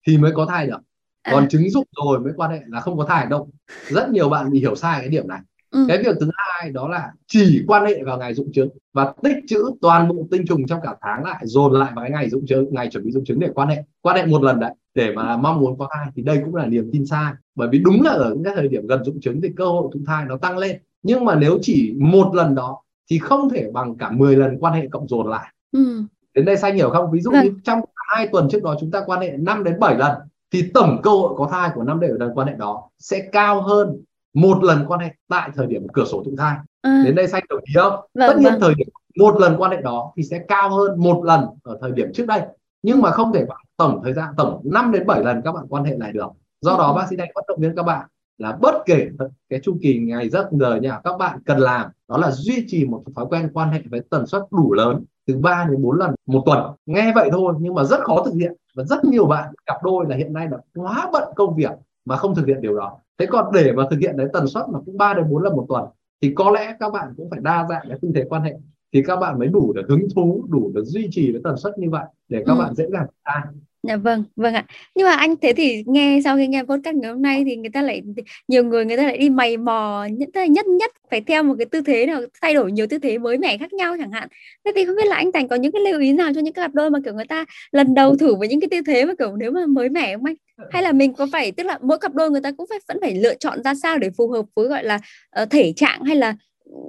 thì 0.07 0.19
mới 0.19 0.33
có 0.35 0.47
thai 0.47 0.67
được. 0.67 0.81
À. 1.23 1.33
còn 1.33 1.49
trứng 1.49 1.71
dụng 1.71 1.87
rồi 2.05 2.21
mới 2.21 2.33
quan 2.37 2.51
hệ 2.51 2.61
là 2.67 2.81
không 2.81 2.99
có 2.99 3.05
thai 3.05 3.27
đâu. 3.27 3.51
Rất 3.89 4.11
nhiều 4.11 4.29
bạn 4.29 4.51
bị 4.51 4.59
hiểu 4.59 4.75
sai 4.75 5.01
cái 5.01 5.09
điểm 5.09 5.29
này 5.29 5.41
ừ. 5.71 5.85
cái 5.89 5.99
việc 5.99 6.17
thứ 6.21 6.31
hai 6.35 6.71
đó 6.71 6.89
là 6.89 7.13
chỉ 7.27 7.65
quan 7.67 7.87
hệ 7.87 8.03
vào 8.03 8.19
ngày 8.19 8.35
dụng 8.35 8.53
trứng 8.53 8.69
và 8.93 9.13
tích 9.23 9.37
trữ 9.49 9.65
toàn 9.81 10.09
bộ 10.09 10.27
tinh 10.31 10.47
trùng 10.49 10.67
trong 10.67 10.81
cả 10.83 10.97
tháng 11.01 11.25
lại 11.25 11.43
dồn 11.45 11.73
lại 11.73 11.93
vào 11.95 12.05
cái 12.05 12.11
ngày 12.11 12.31
dụng 12.31 12.47
trứng 12.47 12.75
ngày 12.75 12.89
chuẩn 12.91 13.05
bị 13.05 13.13
dụng 13.13 13.25
trứng 13.25 13.41
để 13.41 13.49
quan 13.55 13.69
hệ 13.69 13.83
quan 14.01 14.17
hệ 14.17 14.27
một 14.27 14.43
lần 14.43 14.61
đấy 14.61 14.73
để 14.95 15.13
mà 15.13 15.37
mong 15.37 15.61
muốn 15.61 15.79
có 15.79 15.89
thai 15.95 16.07
thì 16.17 16.23
đây 16.23 16.41
cũng 16.45 16.55
là 16.55 16.67
niềm 16.67 16.91
tin 16.93 17.07
sai 17.07 17.33
bởi 17.55 17.69
vì 17.73 17.79
đúng 17.79 18.03
là 18.03 18.11
ở 18.11 18.31
những 18.35 18.45
cái 18.45 18.55
thời 18.57 18.69
điểm 18.69 18.87
gần 18.87 19.05
dụng 19.05 19.21
trứng 19.21 19.41
thì 19.41 19.49
cơ 19.57 19.65
hội 19.65 19.91
thụ 19.95 20.01
thai 20.07 20.25
nó 20.25 20.37
tăng 20.37 20.59
lên 20.59 20.77
nhưng 21.03 21.25
mà 21.25 21.35
nếu 21.35 21.59
chỉ 21.63 21.95
một 21.99 22.35
lần 22.35 22.55
đó 22.55 22.83
thì 23.11 23.19
không 23.19 23.51
thể 23.51 23.71
bằng 23.73 23.97
cả 23.99 24.11
10 24.11 24.37
lần 24.37 24.59
quan 24.61 24.75
hệ 24.75 24.89
cộng 24.91 25.09
dồn 25.09 25.31
lại 25.31 25.53
ừ. 25.73 26.03
đến 26.35 26.45
đây 26.45 26.57
xanh 26.57 26.75
hiểu 26.75 26.91
không 26.91 27.11
ví 27.11 27.21
dụ 27.21 27.31
Được. 27.31 27.39
như 27.43 27.51
vâng. 27.51 27.61
trong 27.65 27.81
hai 27.95 28.29
tuần 28.33 28.49
trước 28.51 28.63
đó 28.63 28.77
chúng 28.81 28.91
ta 28.91 29.03
quan 29.07 29.21
hệ 29.21 29.37
5 29.39 29.65
đến 29.65 29.81
7 29.81 29.99
lần 29.99 30.13
thì 30.53 30.71
tổng 30.75 31.01
cơ 31.03 31.11
hội 31.11 31.35
có 31.37 31.49
thai 31.53 31.71
của 31.75 31.83
năm 31.83 32.01
đều 32.01 32.15
lần 32.15 32.31
quan 32.35 32.49
hệ 32.49 32.55
đó 32.55 32.91
sẽ 32.99 33.29
cao 33.33 33.63
hơn 33.63 34.03
một 34.41 34.65
lần 34.65 34.85
quan 34.89 35.01
hệ 35.01 35.15
tại 35.29 35.51
thời 35.55 35.67
điểm 35.67 35.87
cửa 35.93 36.05
sổ 36.05 36.23
thụ 36.25 36.35
thai 36.39 36.57
à. 36.83 37.03
đến 37.05 37.15
đây 37.15 37.29
xanh 37.29 37.45
đồng 37.49 37.61
ý 37.65 37.75
không 37.75 37.93
vâng, 37.93 38.29
tất 38.29 38.37
nhiên 38.39 38.53
vâng. 38.53 38.61
thời 38.61 38.75
điểm 38.75 38.89
một 39.19 39.41
lần 39.41 39.57
quan 39.59 39.71
hệ 39.71 39.83
đó 39.83 40.13
thì 40.17 40.23
sẽ 40.23 40.45
cao 40.49 40.71
hơn 40.71 41.01
một 41.01 41.25
lần 41.25 41.47
ở 41.63 41.79
thời 41.81 41.93
điểm 41.93 42.13
trước 42.15 42.27
đây 42.27 42.43
nhưng 42.83 43.03
mà 43.03 43.11
không 43.11 43.33
thể 43.33 43.45
bằng 43.45 43.65
tổng 43.77 44.01
thời 44.05 44.13
gian 44.13 44.35
tổng 44.37 44.61
5 44.65 44.93
đến 44.93 45.07
7 45.07 45.25
lần 45.25 45.43
các 45.45 45.53
bạn 45.53 45.65
quan 45.69 45.85
hệ 45.85 45.97
lại 45.99 46.13
được 46.13 46.29
do 46.61 46.77
đó 46.79 46.87
ừ. 46.87 46.97
bác 46.97 47.07
sĩ 47.11 47.17
đang 47.17 47.29
vận 47.35 47.45
động 47.49 47.61
viên 47.61 47.77
các 47.77 47.83
bạn 47.83 48.07
là 48.39 48.59
bất 48.61 48.75
kể 48.87 49.09
cái 49.49 49.61
chu 49.63 49.77
kỳ 49.83 49.99
ngày 49.99 50.29
giấc 50.29 50.49
giờ 50.53 50.77
nhà 50.77 51.01
các 51.05 51.19
bạn 51.19 51.39
cần 51.47 51.59
làm 51.59 51.91
đó 52.09 52.19
là 52.19 52.31
duy 52.31 52.65
trì 52.69 52.85
một 52.85 53.03
thói 53.17 53.27
quen 53.31 53.51
quan 53.55 53.71
hệ 53.71 53.83
với 53.91 54.01
tần 54.11 54.27
suất 54.27 54.43
đủ 54.51 54.73
lớn 54.73 55.05
từ 55.27 55.37
3 55.37 55.67
đến 55.71 55.83
4 55.83 55.99
lần 55.99 56.15
một 56.27 56.43
tuần 56.47 56.75
nghe 56.87 57.13
vậy 57.15 57.29
thôi 57.33 57.55
nhưng 57.61 57.75
mà 57.75 57.85
rất 57.85 58.01
khó 58.01 58.23
thực 58.25 58.35
hiện 58.35 58.53
và 58.75 58.85
rất 58.85 59.05
nhiều 59.05 59.27
bạn 59.27 59.53
cặp 59.67 59.77
đôi 59.83 60.07
là 60.09 60.17
hiện 60.17 60.33
nay 60.33 60.49
là 60.51 60.59
quá 60.75 61.09
bận 61.13 61.29
công 61.37 61.57
việc 61.57 61.73
mà 62.05 62.17
không 62.17 62.35
thực 62.35 62.47
hiện 62.47 62.61
điều 62.61 62.77
đó 62.77 62.99
thế 63.19 63.27
còn 63.27 63.53
để 63.53 63.73
mà 63.73 63.85
thực 63.91 64.01
hiện 64.01 64.17
đấy 64.17 64.29
tần 64.33 64.47
suất 64.47 64.65
mà 64.69 64.79
cũng 64.87 64.97
3 64.97 65.15
đến 65.15 65.31
4 65.31 65.43
lần 65.43 65.57
một 65.57 65.67
tuần 65.69 65.85
thì 66.21 66.33
có 66.35 66.51
lẽ 66.51 66.77
các 66.81 66.93
bạn 66.93 67.15
cũng 67.17 67.31
phải 67.31 67.41
đa 67.43 67.67
dạng 67.69 67.83
cái 67.89 67.99
tư 68.03 68.09
thế 68.15 68.25
quan 68.29 68.43
hệ 68.43 68.55
thì 68.93 69.03
các 69.07 69.17
bạn 69.17 69.39
mới 69.39 69.49
đủ 69.49 69.73
được 69.73 69.87
hứng 69.89 70.09
thú 70.15 70.45
đủ 70.49 70.71
được 70.75 70.85
duy 70.85 71.09
trì 71.11 71.33
cái 71.33 71.41
tần 71.45 71.57
suất 71.57 71.79
như 71.79 71.91
vậy 71.91 72.05
để 72.29 72.43
các 72.47 72.53
ừ. 72.53 72.59
bạn 72.59 72.75
dễ 72.75 72.87
dàng 72.93 73.07
thai 73.25 73.43
Dạ 73.83 73.97
vâng, 73.97 74.25
vâng 74.37 74.55
ạ. 74.55 74.65
Nhưng 74.95 75.07
mà 75.07 75.13
anh 75.15 75.37
thế 75.37 75.53
thì 75.53 75.83
nghe 75.87 76.21
sau 76.25 76.37
khi 76.37 76.47
nghe 76.47 76.63
podcast 76.63 76.97
ngày 76.97 77.13
hôm 77.13 77.23
nay 77.23 77.43
thì 77.47 77.57
người 77.57 77.71
ta 77.71 77.83
lại 77.83 78.03
nhiều 78.49 78.65
người 78.65 78.85
người 78.85 78.97
ta 78.97 79.03
lại 79.03 79.19
đi 79.19 79.31
mày 79.31 79.57
mò 79.57 80.07
nhất 80.11 80.29
nhất 80.51 80.67
nhất 80.67 80.93
phải 81.11 81.21
theo 81.21 81.43
một 81.43 81.55
cái 81.59 81.67
tư 81.67 81.81
thế 81.81 82.07
nào 82.07 82.21
thay 82.43 82.55
đổi 82.55 82.73
nhiều 82.73 82.87
tư 82.87 82.99
thế 82.99 83.19
mới 83.19 83.39
mẻ 83.39 83.59
khác 83.59 83.73
nhau 83.73 83.97
chẳng 83.99 84.13
hạn. 84.13 84.29
Thế 84.65 84.73
thì 84.77 84.85
không 84.85 84.97
biết 84.97 85.07
là 85.07 85.17
anh 85.17 85.33
Thành 85.33 85.49
có 85.49 85.57
những 85.57 85.73
cái 85.73 85.83
lưu 85.83 86.01
ý 86.01 86.13
nào 86.13 86.31
cho 86.35 86.41
những 86.41 86.55
cặp 86.55 86.75
đôi 86.75 86.91
mà 86.91 86.99
kiểu 87.05 87.15
người 87.15 87.25
ta 87.25 87.45
lần 87.73 87.95
đầu 87.95 88.17
thử 88.17 88.35
với 88.35 88.49
những 88.49 88.61
cái 88.61 88.69
tư 88.71 88.81
thế 88.87 89.05
mà 89.05 89.13
kiểu 89.19 89.37
nếu 89.37 89.51
mà 89.51 89.67
mới 89.67 89.89
mẻ 89.89 90.17
không 90.17 90.25
anh? 90.25 90.35
Hay 90.71 90.83
là 90.83 90.93
mình 90.93 91.15
có 91.15 91.27
phải 91.33 91.53
tức 91.53 91.67
là 91.67 91.79
mỗi 91.83 91.99
cặp 91.99 92.15
đôi 92.15 92.31
người 92.31 92.41
ta 92.41 92.53
cũng 92.53 92.67
phải 92.71 92.79
vẫn 92.89 92.99
phải 93.01 93.15
lựa 93.15 93.35
chọn 93.35 93.63
ra 93.63 93.75
sao 93.75 93.99
để 93.99 94.11
phù 94.17 94.29
hợp 94.29 94.45
với 94.57 94.69
gọi 94.69 94.85
là 94.85 94.99
uh, 95.43 95.51
thể 95.51 95.73
trạng 95.77 96.05
hay 96.05 96.17
là 96.17 96.37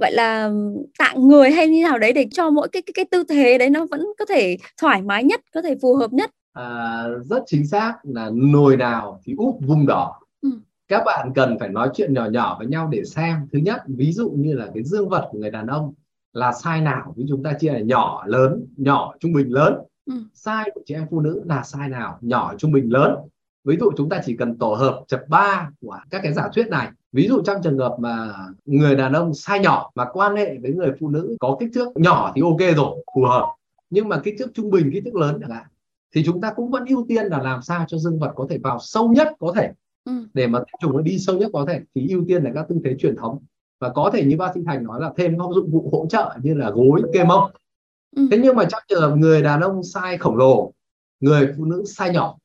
gọi 0.02 0.12
là 0.12 0.52
tạng 1.00 1.28
người 1.28 1.52
hay 1.52 1.68
như 1.68 1.84
nào 1.84 2.00
đấy 2.00 2.14
để 2.14 2.26
cho 2.32 2.50
mỗi 2.50 2.68
cái 2.72 2.82
cái 2.82 2.94
cái 2.94 3.06
tư 3.06 3.24
thế 3.30 3.58
đấy 3.58 3.70
nó 3.70 3.86
vẫn 3.92 4.06
có 4.20 4.26
thể 4.26 4.58
thoải 4.82 5.02
mái 5.02 5.24
nhất, 5.24 5.42
có 5.54 5.62
thể 5.62 5.76
phù 5.82 5.96
hợp 5.96 6.14
nhất 6.14 6.32
à, 6.54 7.04
rất 7.30 7.44
chính 7.46 7.68
xác 7.68 7.94
là 8.04 8.30
nồi 8.34 8.78
nào 8.78 9.22
thì 9.24 9.34
úp 9.38 9.58
vùng 9.62 9.86
đỏ. 9.86 10.20
Ừ. 10.42 10.50
các 10.88 11.04
bạn 11.06 11.32
cần 11.36 11.58
phải 11.60 11.70
nói 11.70 11.90
chuyện 11.94 12.14
nhỏ 12.14 12.26
nhỏ 12.26 12.56
với 12.58 12.68
nhau 12.68 12.88
để 12.92 13.04
xem. 13.06 13.48
Thứ 13.54 13.60
nhất 13.60 13.82
ví 13.88 14.12
dụ 14.12 14.30
như 14.30 14.54
là 14.54 14.68
cái 14.74 14.84
dương 14.84 15.10
vật 15.10 15.28
của 15.32 15.40
người 15.40 15.52
đàn 15.52 15.68
ông 15.68 15.94
là 16.34 16.54
sai 16.54 16.82
nào 16.82 17.14
ví 17.18 17.26
chúng 17.30 17.44
ta 17.44 17.54
chia 17.54 17.72
là 17.72 17.80
nhỏ 17.80 18.24
lớn 18.26 18.66
nhỏ 18.78 19.14
trung 19.20 19.34
bình 19.34 19.54
lớn. 19.54 19.74
Ừ. 20.06 20.14
sai 20.34 20.72
của 20.74 20.82
chị 20.86 20.94
em 20.94 21.06
phụ 21.12 21.20
nữ 21.20 21.42
là 21.46 21.64
sai 21.64 21.90
nào 21.90 22.18
nhỏ 22.22 22.54
trung 22.58 22.72
bình 22.72 22.94
lớn. 22.94 23.16
Ví 23.64 23.78
dụ 23.80 23.92
chúng 23.98 24.10
ta 24.10 24.22
chỉ 24.26 24.38
cần 24.38 24.58
tổ 24.58 24.74
hợp 24.74 25.04
chập 25.08 25.22
ba 25.28 25.70
của 25.82 26.00
các 26.10 26.20
cái 26.24 26.34
giả 26.34 26.50
thuyết 26.56 26.68
này. 26.68 26.90
Ví 27.12 27.28
dụ 27.28 27.42
trong 27.46 27.62
trường 27.64 27.78
hợp 27.78 27.96
mà 28.00 28.34
người 28.66 28.96
đàn 28.96 29.14
ông 29.14 29.34
sai 29.34 29.60
nhỏ 29.60 29.92
mà 29.96 30.06
quan 30.14 30.36
hệ 30.36 30.58
với 30.62 30.74
người 30.74 30.92
phụ 31.00 31.10
nữ 31.10 31.36
có 31.40 31.58
kích 31.60 31.70
thước 31.74 31.88
nhỏ 31.96 32.32
thì 32.36 32.42
ok 32.42 32.76
rồi 32.76 33.04
phù 33.16 33.26
hợp. 33.26 33.46
Nhưng 33.90 34.10
mà 34.10 34.22
kích 34.24 34.36
thước 34.40 34.52
trung 34.54 34.72
bình 34.72 34.90
kích 34.94 35.04
thước 35.06 35.16
lớn 35.16 35.38
chẳng 35.42 35.52
hạn 35.52 35.66
thì 36.16 36.24
chúng 36.26 36.42
ta 36.42 36.54
cũng 36.56 36.72
vẫn 36.72 36.86
ưu 36.86 37.06
tiên 37.10 37.26
là 37.26 37.42
làm 37.42 37.62
sao 37.62 37.86
cho 37.88 37.98
dương 37.98 38.20
vật 38.20 38.32
có 38.36 38.48
thể 38.50 38.58
vào 38.58 38.80
sâu 38.82 39.10
nhất 39.10 39.28
có 39.40 39.54
thể. 39.56 39.72
Ừ. 40.06 40.12
để 40.34 40.48
mà 40.48 40.60
tinh 40.60 40.76
trùng 40.82 40.98
nó 40.98 41.02
đi 41.02 41.20
sâu 41.20 41.38
nhất 41.38 41.50
có 41.54 41.66
thể 41.68 41.80
thì 41.96 42.08
ưu 42.10 42.24
tiên 42.28 42.44
là 42.44 42.52
các 42.56 42.66
tư 42.70 42.76
thế 42.84 42.96
truyền 43.00 43.16
thống. 43.16 43.40
Và 43.80 43.90
có 43.90 44.10
thể 44.14 44.26
như 44.26 44.38
bác 44.38 44.52
sĩ 44.56 44.62
thành 44.66 44.84
nói 44.84 45.02
là 45.02 45.14
thêm 45.18 45.38
các 45.40 45.46
dụng 45.56 45.72
cụ 45.72 45.90
hỗ 45.92 46.06
trợ 46.10 46.36
như 46.44 46.54
là 46.54 46.70
gối 46.70 47.02
kê 47.14 47.24
mông. 47.24 47.52
Ừ. 48.16 48.28
thế 48.32 48.38
nhưng 48.44 48.56
mà 48.56 48.66
trong 48.70 48.82
trường 48.88 49.02
hợp 49.02 49.16
người 49.16 49.42
đàn 49.42 49.62
ông 49.62 49.84
sai 49.84 50.18
khổng 50.18 50.38
lồ 50.38 50.74
người 51.20 51.54
phụ 51.58 51.66
nữ 51.66 51.84
sai 51.86 52.14
nhỏ 52.14 52.38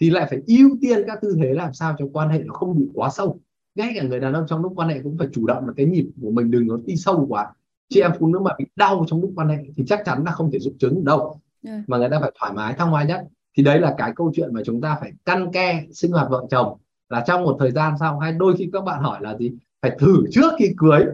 thì 0.00 0.10
lại 0.10 0.26
phải 0.30 0.42
ưu 0.46 0.70
tiên 0.80 1.02
các 1.06 1.18
tư 1.22 1.36
thế 1.38 1.54
làm 1.54 1.72
sao 1.72 1.96
cho 1.98 2.06
quan 2.12 2.28
hệ 2.28 2.38
nó 2.38 2.54
không 2.54 2.78
bị 2.78 2.86
quá 2.94 3.10
sâu. 3.10 3.40
Ngay 3.74 3.92
cả 3.96 4.02
người 4.02 4.20
đàn 4.20 4.32
ông 4.32 4.44
trong 4.48 4.62
lúc 4.62 4.72
quan 4.76 4.88
hệ 4.88 5.00
cũng 5.02 5.18
phải 5.18 5.28
chủ 5.32 5.46
động 5.46 5.66
là 5.66 5.72
cái 5.76 5.86
nhịp 5.86 6.06
của 6.22 6.30
mình 6.30 6.50
đừng 6.50 6.68
có 6.68 6.78
đi 6.84 6.96
sâu 6.96 7.26
quá. 7.28 7.52
Chị 7.88 8.00
em 8.00 8.12
phụ 8.18 8.26
nữ 8.26 8.38
mà 8.38 8.50
bị 8.58 8.64
đau 8.76 9.04
trong 9.08 9.20
lúc 9.20 9.32
quan 9.36 9.48
hệ 9.48 9.58
thì 9.76 9.84
chắc 9.86 10.02
chắn 10.04 10.24
là 10.24 10.32
không 10.32 10.50
thể 10.50 10.58
dụng 10.58 10.78
trứng 10.78 11.04
đâu 11.04 11.40
yeah. 11.64 11.80
mà 11.86 11.98
người 11.98 12.08
ta 12.10 12.20
phải 12.20 12.32
thoải 12.40 12.52
mái 12.52 12.74
thăng 12.74 12.90
hoa 12.90 13.04
nhất. 13.04 13.20
Thì 13.56 13.62
đấy 13.62 13.80
là 13.80 13.94
cái 13.98 14.12
câu 14.16 14.32
chuyện 14.34 14.54
mà 14.54 14.60
chúng 14.64 14.80
ta 14.80 14.96
phải 15.00 15.12
căn 15.24 15.52
ke 15.52 15.84
sinh 15.92 16.12
hoạt 16.12 16.30
vợ 16.30 16.42
chồng. 16.50 16.78
Là 17.08 17.24
trong 17.26 17.42
một 17.42 17.56
thời 17.60 17.70
gian 17.70 17.94
sau 18.00 18.18
hay 18.18 18.32
đôi 18.32 18.54
khi 18.58 18.68
các 18.72 18.84
bạn 18.84 19.02
hỏi 19.02 19.18
là 19.22 19.36
gì? 19.36 19.52
Phải 19.82 19.96
thử 19.98 20.24
trước 20.30 20.52
khi 20.58 20.70
cưới 20.76 21.04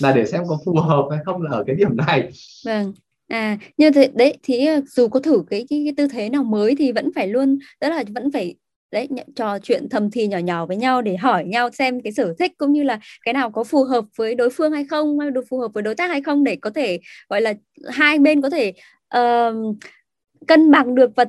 là 0.00 0.12
để 0.12 0.26
xem 0.26 0.42
có 0.48 0.58
phù 0.64 0.74
hợp 0.74 1.08
hay 1.10 1.20
không 1.24 1.42
là 1.42 1.50
ở 1.50 1.64
cái 1.66 1.76
điểm 1.76 1.96
này. 1.96 2.30
Vâng. 2.64 2.92
À 3.30 3.58
như 3.76 3.90
thế 3.90 4.10
đấy 4.14 4.38
thì 4.42 4.66
ờ, 4.66 4.80
dù 4.86 5.08
có 5.08 5.20
thử 5.20 5.42
cái, 5.50 5.66
cái 5.70 5.82
cái 5.84 5.94
tư 5.96 6.08
thế 6.12 6.28
nào 6.28 6.44
mới 6.44 6.74
thì 6.78 6.92
vẫn 6.92 7.10
phải 7.14 7.28
luôn 7.28 7.58
đó 7.80 7.88
là 7.88 8.04
vẫn 8.14 8.32
phải 8.32 8.54
đấy 8.92 9.08
trò 9.36 9.58
chuyện 9.58 9.88
thầm 9.88 10.10
thì 10.10 10.26
nhỏ 10.26 10.38
nhỏ 10.38 10.66
với 10.66 10.76
nhau 10.76 11.02
để 11.02 11.16
hỏi 11.16 11.44
nhau 11.44 11.70
xem 11.70 12.00
cái 12.00 12.12
sở 12.12 12.34
thích 12.38 12.52
cũng 12.58 12.72
như 12.72 12.82
là 12.82 13.00
cái 13.24 13.34
nào 13.34 13.50
có 13.50 13.64
phù 13.64 13.84
hợp 13.84 14.04
với 14.16 14.34
đối 14.34 14.50
phương 14.50 14.72
hay 14.72 14.84
không 14.84 15.18
hay 15.18 15.30
được 15.30 15.44
phù 15.50 15.58
hợp 15.58 15.68
với 15.74 15.82
đối 15.82 15.94
tác 15.94 16.10
hay 16.10 16.22
không 16.22 16.44
để 16.44 16.56
có 16.56 16.70
thể 16.70 17.00
gọi 17.28 17.40
là 17.40 17.54
hai 17.88 18.18
bên 18.18 18.42
có 18.42 18.50
thể 18.50 18.72
uh, 19.18 19.76
cân 20.46 20.70
bằng 20.70 20.94
được 20.94 21.10
và 21.16 21.24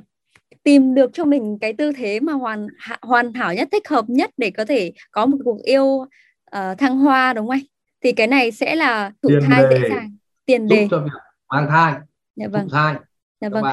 tìm 0.63 0.95
được 0.95 1.09
cho 1.13 1.25
mình 1.25 1.57
cái 1.61 1.73
tư 1.73 1.91
thế 1.91 2.19
mà 2.19 2.33
hoàn 2.33 2.67
hoàn 3.01 3.33
hảo 3.33 3.53
nhất 3.53 3.67
thích 3.71 3.87
hợp 3.87 4.05
nhất 4.07 4.29
để 4.37 4.51
có 4.51 4.65
thể 4.65 4.93
có 5.11 5.25
một 5.25 5.37
cuộc 5.43 5.57
yêu 5.63 5.85
uh, 5.85 6.77
thăng 6.77 6.97
hoa 6.97 7.33
đúng 7.33 7.47
không 7.47 7.51
anh? 7.51 7.61
Thì 8.03 8.11
cái 8.11 8.27
này 8.27 8.51
sẽ 8.51 8.75
là 8.75 9.11
thụ 9.23 9.29
thai 9.49 9.63
dễ 9.69 9.89
dàng. 9.89 10.15
Tiền 10.45 10.67
đề. 10.67 10.87
cho 10.91 10.99
việc 10.99 11.09
mang 11.49 11.67
thai. 11.69 11.93
Dạ 12.35 12.47
vâng. 12.47 12.63
thụ 12.63 12.69
thai. 12.71 12.95
Dạ 13.41 13.49
vâng. 13.49 13.63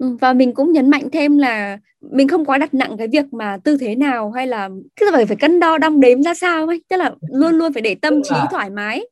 ừ, 0.00 0.16
và 0.20 0.32
mình 0.32 0.54
cũng 0.54 0.72
nhấn 0.72 0.90
mạnh 0.90 1.08
thêm 1.12 1.38
là 1.38 1.78
mình 2.00 2.28
không 2.28 2.44
quá 2.44 2.58
đặt 2.58 2.74
nặng 2.74 2.96
cái 2.96 3.08
việc 3.08 3.32
mà 3.32 3.58
tư 3.64 3.76
thế 3.80 3.94
nào 3.94 4.30
hay 4.30 4.46
là 4.46 4.68
cứ 4.96 5.10
phải 5.12 5.26
phải 5.26 5.36
cân 5.36 5.60
đo 5.60 5.78
đong 5.78 6.00
đếm 6.00 6.22
ra 6.22 6.34
sao 6.34 6.66
ấy. 6.66 6.82
Tức 6.88 6.96
là 6.96 7.14
luôn 7.32 7.54
luôn 7.54 7.72
phải 7.72 7.82
để 7.82 7.94
tâm 7.94 8.22
trí 8.22 8.36
thoải 8.50 8.70
mái. 8.70 9.06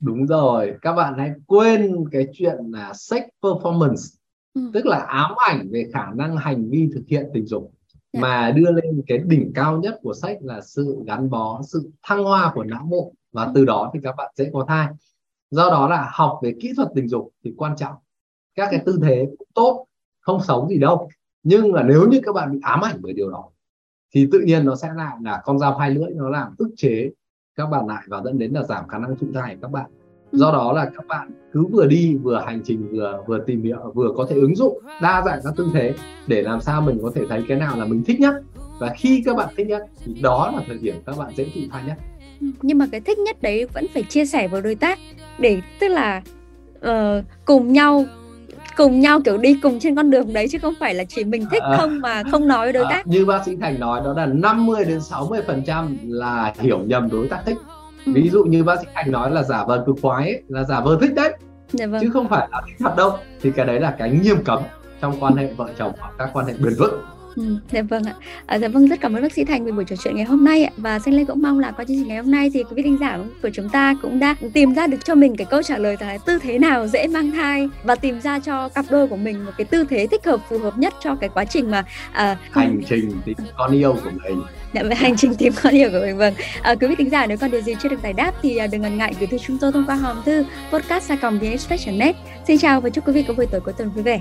Đúng 0.00 0.26
rồi. 0.26 0.74
Các 0.82 0.92
bạn 0.92 1.14
hãy 1.18 1.30
quên 1.46 2.04
cái 2.12 2.26
chuyện 2.32 2.56
là 2.70 2.92
sex 2.94 3.22
performance 3.42 4.21
ừ. 4.54 4.70
tức 4.74 4.86
là 4.86 4.98
ám 4.98 5.30
ảnh 5.48 5.68
về 5.70 5.90
khả 5.92 6.06
năng 6.14 6.36
hành 6.36 6.70
vi 6.70 6.88
thực 6.94 7.02
hiện 7.08 7.30
tình 7.34 7.46
dục 7.46 7.72
dạ. 8.12 8.20
mà 8.20 8.50
đưa 8.50 8.70
lên 8.70 9.02
cái 9.06 9.18
đỉnh 9.18 9.52
cao 9.54 9.78
nhất 9.78 9.98
của 10.02 10.14
sách 10.14 10.38
là 10.40 10.60
sự 10.60 11.02
gắn 11.06 11.30
bó 11.30 11.62
sự 11.62 11.90
thăng 12.02 12.24
hoa 12.24 12.52
của 12.54 12.64
não 12.64 12.86
bộ 12.90 13.12
và 13.32 13.44
ừ. 13.44 13.52
từ 13.54 13.64
đó 13.64 13.90
thì 13.94 14.00
các 14.02 14.14
bạn 14.16 14.32
sẽ 14.36 14.50
có 14.52 14.64
thai 14.68 14.86
do 15.50 15.70
đó 15.70 15.88
là 15.88 16.10
học 16.12 16.40
về 16.42 16.54
kỹ 16.60 16.72
thuật 16.76 16.88
tình 16.94 17.08
dục 17.08 17.32
thì 17.44 17.54
quan 17.56 17.76
trọng 17.76 17.94
các 18.54 18.68
cái 18.70 18.82
tư 18.86 18.98
thế 19.02 19.26
cũng 19.38 19.48
tốt 19.54 19.86
không 20.20 20.42
xấu 20.42 20.68
gì 20.68 20.78
đâu 20.78 21.08
nhưng 21.42 21.72
mà 21.72 21.82
nếu 21.82 22.08
như 22.08 22.20
các 22.24 22.32
bạn 22.32 22.52
bị 22.52 22.58
ám 22.62 22.84
ảnh 22.84 22.96
bởi 23.00 23.12
điều 23.12 23.30
đó 23.30 23.48
thì 24.14 24.28
tự 24.32 24.40
nhiên 24.40 24.64
nó 24.64 24.76
sẽ 24.76 24.88
lại 24.96 25.16
là 25.22 25.42
con 25.44 25.58
dao 25.58 25.78
hai 25.78 25.90
lưỡi 25.90 26.10
nó 26.14 26.28
làm 26.28 26.54
ức 26.58 26.70
chế 26.76 27.10
các 27.56 27.66
bạn 27.66 27.86
lại 27.86 28.02
và 28.08 28.22
dẫn 28.24 28.38
đến 28.38 28.52
là 28.52 28.62
giảm 28.62 28.88
khả 28.88 28.98
năng 28.98 29.16
thụ 29.16 29.26
thai 29.34 29.54
của 29.54 29.60
các 29.62 29.70
bạn. 29.70 29.90
Do 30.32 30.52
đó 30.52 30.72
là 30.72 30.90
các 30.96 31.06
bạn 31.06 31.30
cứ 31.52 31.66
vừa 31.72 31.86
đi 31.86 32.16
vừa 32.22 32.42
hành 32.46 32.60
trình 32.64 32.88
vừa 32.92 33.22
vừa 33.26 33.38
tìm 33.46 33.62
hiểu 33.62 33.92
vừa 33.94 34.12
có 34.16 34.26
thể 34.30 34.36
ứng 34.36 34.56
dụng 34.56 34.78
đa 35.02 35.22
dạng 35.26 35.40
các 35.44 35.54
tư 35.56 35.68
thế 35.74 35.94
để 36.26 36.42
làm 36.42 36.60
sao 36.60 36.80
mình 36.80 36.98
có 37.02 37.12
thể 37.14 37.22
thấy 37.28 37.44
cái 37.48 37.58
nào 37.58 37.78
là 37.78 37.84
mình 37.84 38.04
thích 38.04 38.20
nhất 38.20 38.34
và 38.78 38.94
khi 38.98 39.22
các 39.24 39.36
bạn 39.36 39.48
thích 39.56 39.66
nhất 39.66 39.82
thì 40.04 40.14
đó 40.22 40.52
là 40.56 40.62
thời 40.66 40.78
điểm 40.78 40.94
các 41.06 41.18
bạn 41.18 41.32
dễ 41.36 41.44
thụ 41.54 41.60
thai 41.70 41.82
nhất 41.86 41.96
ừ, 42.40 42.46
nhưng 42.62 42.78
mà 42.78 42.86
cái 42.92 43.00
thích 43.00 43.18
nhất 43.18 43.42
đấy 43.42 43.66
vẫn 43.74 43.86
phải 43.94 44.02
chia 44.02 44.26
sẻ 44.26 44.48
với 44.48 44.62
đối 44.62 44.74
tác 44.74 44.98
để 45.38 45.60
tức 45.80 45.88
là 45.88 46.22
uh, 46.78 47.24
cùng 47.44 47.72
nhau 47.72 48.04
cùng 48.76 49.00
nhau 49.00 49.20
kiểu 49.24 49.38
đi 49.38 49.54
cùng 49.62 49.78
trên 49.80 49.96
con 49.96 50.10
đường 50.10 50.32
đấy 50.32 50.48
chứ 50.48 50.58
không 50.58 50.74
phải 50.80 50.94
là 50.94 51.04
chỉ 51.04 51.24
mình 51.24 51.46
thích 51.50 51.62
à. 51.62 51.76
không 51.76 52.00
mà 52.00 52.22
không 52.30 52.48
nói 52.48 52.66
với 52.66 52.72
đối 52.72 52.84
à, 52.84 52.90
tác. 52.90 52.98
À, 52.98 53.04
như 53.04 53.24
bác 53.24 53.44
sĩ 53.44 53.56
Thành 53.60 53.80
nói 53.80 54.00
đó 54.04 54.12
là 54.12 54.26
50 54.26 54.84
đến 54.84 55.00
60 55.00 55.40
phần 55.46 55.62
trăm 55.66 55.98
là 56.02 56.54
hiểu 56.58 56.78
nhầm 56.78 57.08
đối 57.12 57.28
tác 57.28 57.42
thích. 57.46 57.56
Ừ. 58.06 58.12
Ví 58.14 58.30
dụ 58.30 58.44
như 58.44 58.64
bác 58.64 58.80
sĩ 58.80 58.86
Thành 58.94 59.12
nói 59.12 59.30
là 59.30 59.42
giả 59.42 59.64
vờ 59.64 59.82
cực 59.86 59.96
khoái 60.02 60.24
ấy, 60.24 60.42
là 60.48 60.64
giả 60.64 60.80
vờ 60.80 60.98
thích 61.00 61.14
đấy. 61.14 61.32
Dạ 61.72 61.86
vâng. 61.86 62.00
Chứ 62.00 62.10
không 62.12 62.28
phải 62.28 62.48
là 62.52 62.62
thích 62.66 62.76
thật 62.78 62.94
đâu. 62.96 63.18
Thì 63.40 63.50
cái 63.50 63.66
đấy 63.66 63.80
là 63.80 63.96
cái 63.98 64.10
nghiêm 64.10 64.44
cấm 64.44 64.62
trong 65.00 65.14
quan 65.20 65.36
hệ 65.36 65.52
vợ 65.52 65.68
chồng 65.78 65.92
hoặc 66.00 66.12
các 66.18 66.30
quan 66.32 66.46
hệ 66.46 66.54
bền 66.64 66.74
vững. 66.78 67.04
Ừ, 67.36 67.56
dạ 67.72 67.82
vâng 67.82 68.04
ạ. 68.04 68.14
À, 68.46 68.58
dạ 68.58 68.68
vâng 68.68 68.86
rất 68.86 69.00
cảm 69.00 69.14
ơn 69.14 69.22
bác 69.22 69.32
sĩ 69.32 69.44
Thành 69.44 69.64
về 69.64 69.72
buổi 69.72 69.84
trò 69.84 69.96
chuyện 70.04 70.16
ngày 70.16 70.24
hôm 70.24 70.44
nay 70.44 70.64
ạ. 70.64 70.70
Và 70.76 70.98
Xanh 70.98 71.14
Lê 71.14 71.24
cũng 71.24 71.42
mong 71.42 71.58
là 71.58 71.70
qua 71.70 71.84
chương 71.84 71.96
trình 71.96 72.08
ngày 72.08 72.16
hôm 72.16 72.30
nay 72.30 72.50
thì 72.54 72.62
quý 72.62 72.70
vị 72.76 72.82
thính 72.82 72.98
giả 73.00 73.18
của 73.42 73.50
chúng 73.52 73.68
ta 73.68 73.94
cũng 74.02 74.18
đã 74.18 74.34
tìm 74.52 74.74
ra 74.74 74.86
được 74.86 75.04
cho 75.04 75.14
mình 75.14 75.36
cái 75.36 75.46
câu 75.50 75.62
trả 75.62 75.78
lời 75.78 75.96
là 76.00 76.18
tư 76.18 76.38
thế 76.42 76.58
nào 76.58 76.86
dễ 76.86 77.06
mang 77.06 77.30
thai 77.30 77.68
và 77.84 77.94
tìm 77.94 78.20
ra 78.20 78.38
cho 78.38 78.68
cặp 78.68 78.84
đôi 78.90 79.06
của 79.08 79.16
mình 79.16 79.44
một 79.44 79.52
cái 79.58 79.64
tư 79.64 79.84
thế 79.90 80.06
thích 80.06 80.24
hợp 80.24 80.40
phù 80.48 80.58
hợp 80.58 80.78
nhất 80.78 80.94
cho 81.02 81.14
cái 81.14 81.30
quá 81.34 81.44
trình 81.44 81.70
mà 81.70 81.84
à, 82.12 82.36
hành 82.50 82.80
trình 82.88 83.12
tìm 83.24 83.36
con 83.56 83.72
yêu 83.72 83.96
của 84.04 84.10
mình. 84.24 84.42
Dạ, 84.74 84.82
về 84.82 84.94
hành 84.94 85.16
trình 85.16 85.34
tìm 85.34 85.52
con 85.62 85.74
yêu 85.74 85.88
của 85.92 86.00
mình 86.00 86.16
vâng. 86.16 86.34
À, 86.62 86.74
quý 86.74 86.86
vị 86.86 86.94
thính 86.98 87.10
giả 87.10 87.26
nếu 87.26 87.38
còn 87.38 87.50
điều 87.50 87.60
gì 87.60 87.74
chưa 87.82 87.88
được 87.88 88.02
giải 88.02 88.12
đáp 88.12 88.32
thì 88.42 88.56
à, 88.56 88.66
đừng 88.66 88.82
ngần 88.82 88.98
ngại 88.98 89.14
gửi 89.20 89.26
thư 89.26 89.38
chúng 89.38 89.58
tôi 89.58 89.72
thông 89.72 89.84
qua 89.86 89.94
hòm 89.94 90.16
thư 90.24 90.44
podcast 90.72 91.12
net. 91.86 92.16
Xin 92.46 92.58
chào 92.58 92.80
và 92.80 92.90
chúc 92.90 93.06
quý 93.06 93.12
vị 93.12 93.24
có 93.28 93.34
buổi 93.34 93.46
tối 93.46 93.60
cuối 93.60 93.74
tuần 93.78 93.90
vui 93.90 94.02
vẻ. 94.02 94.20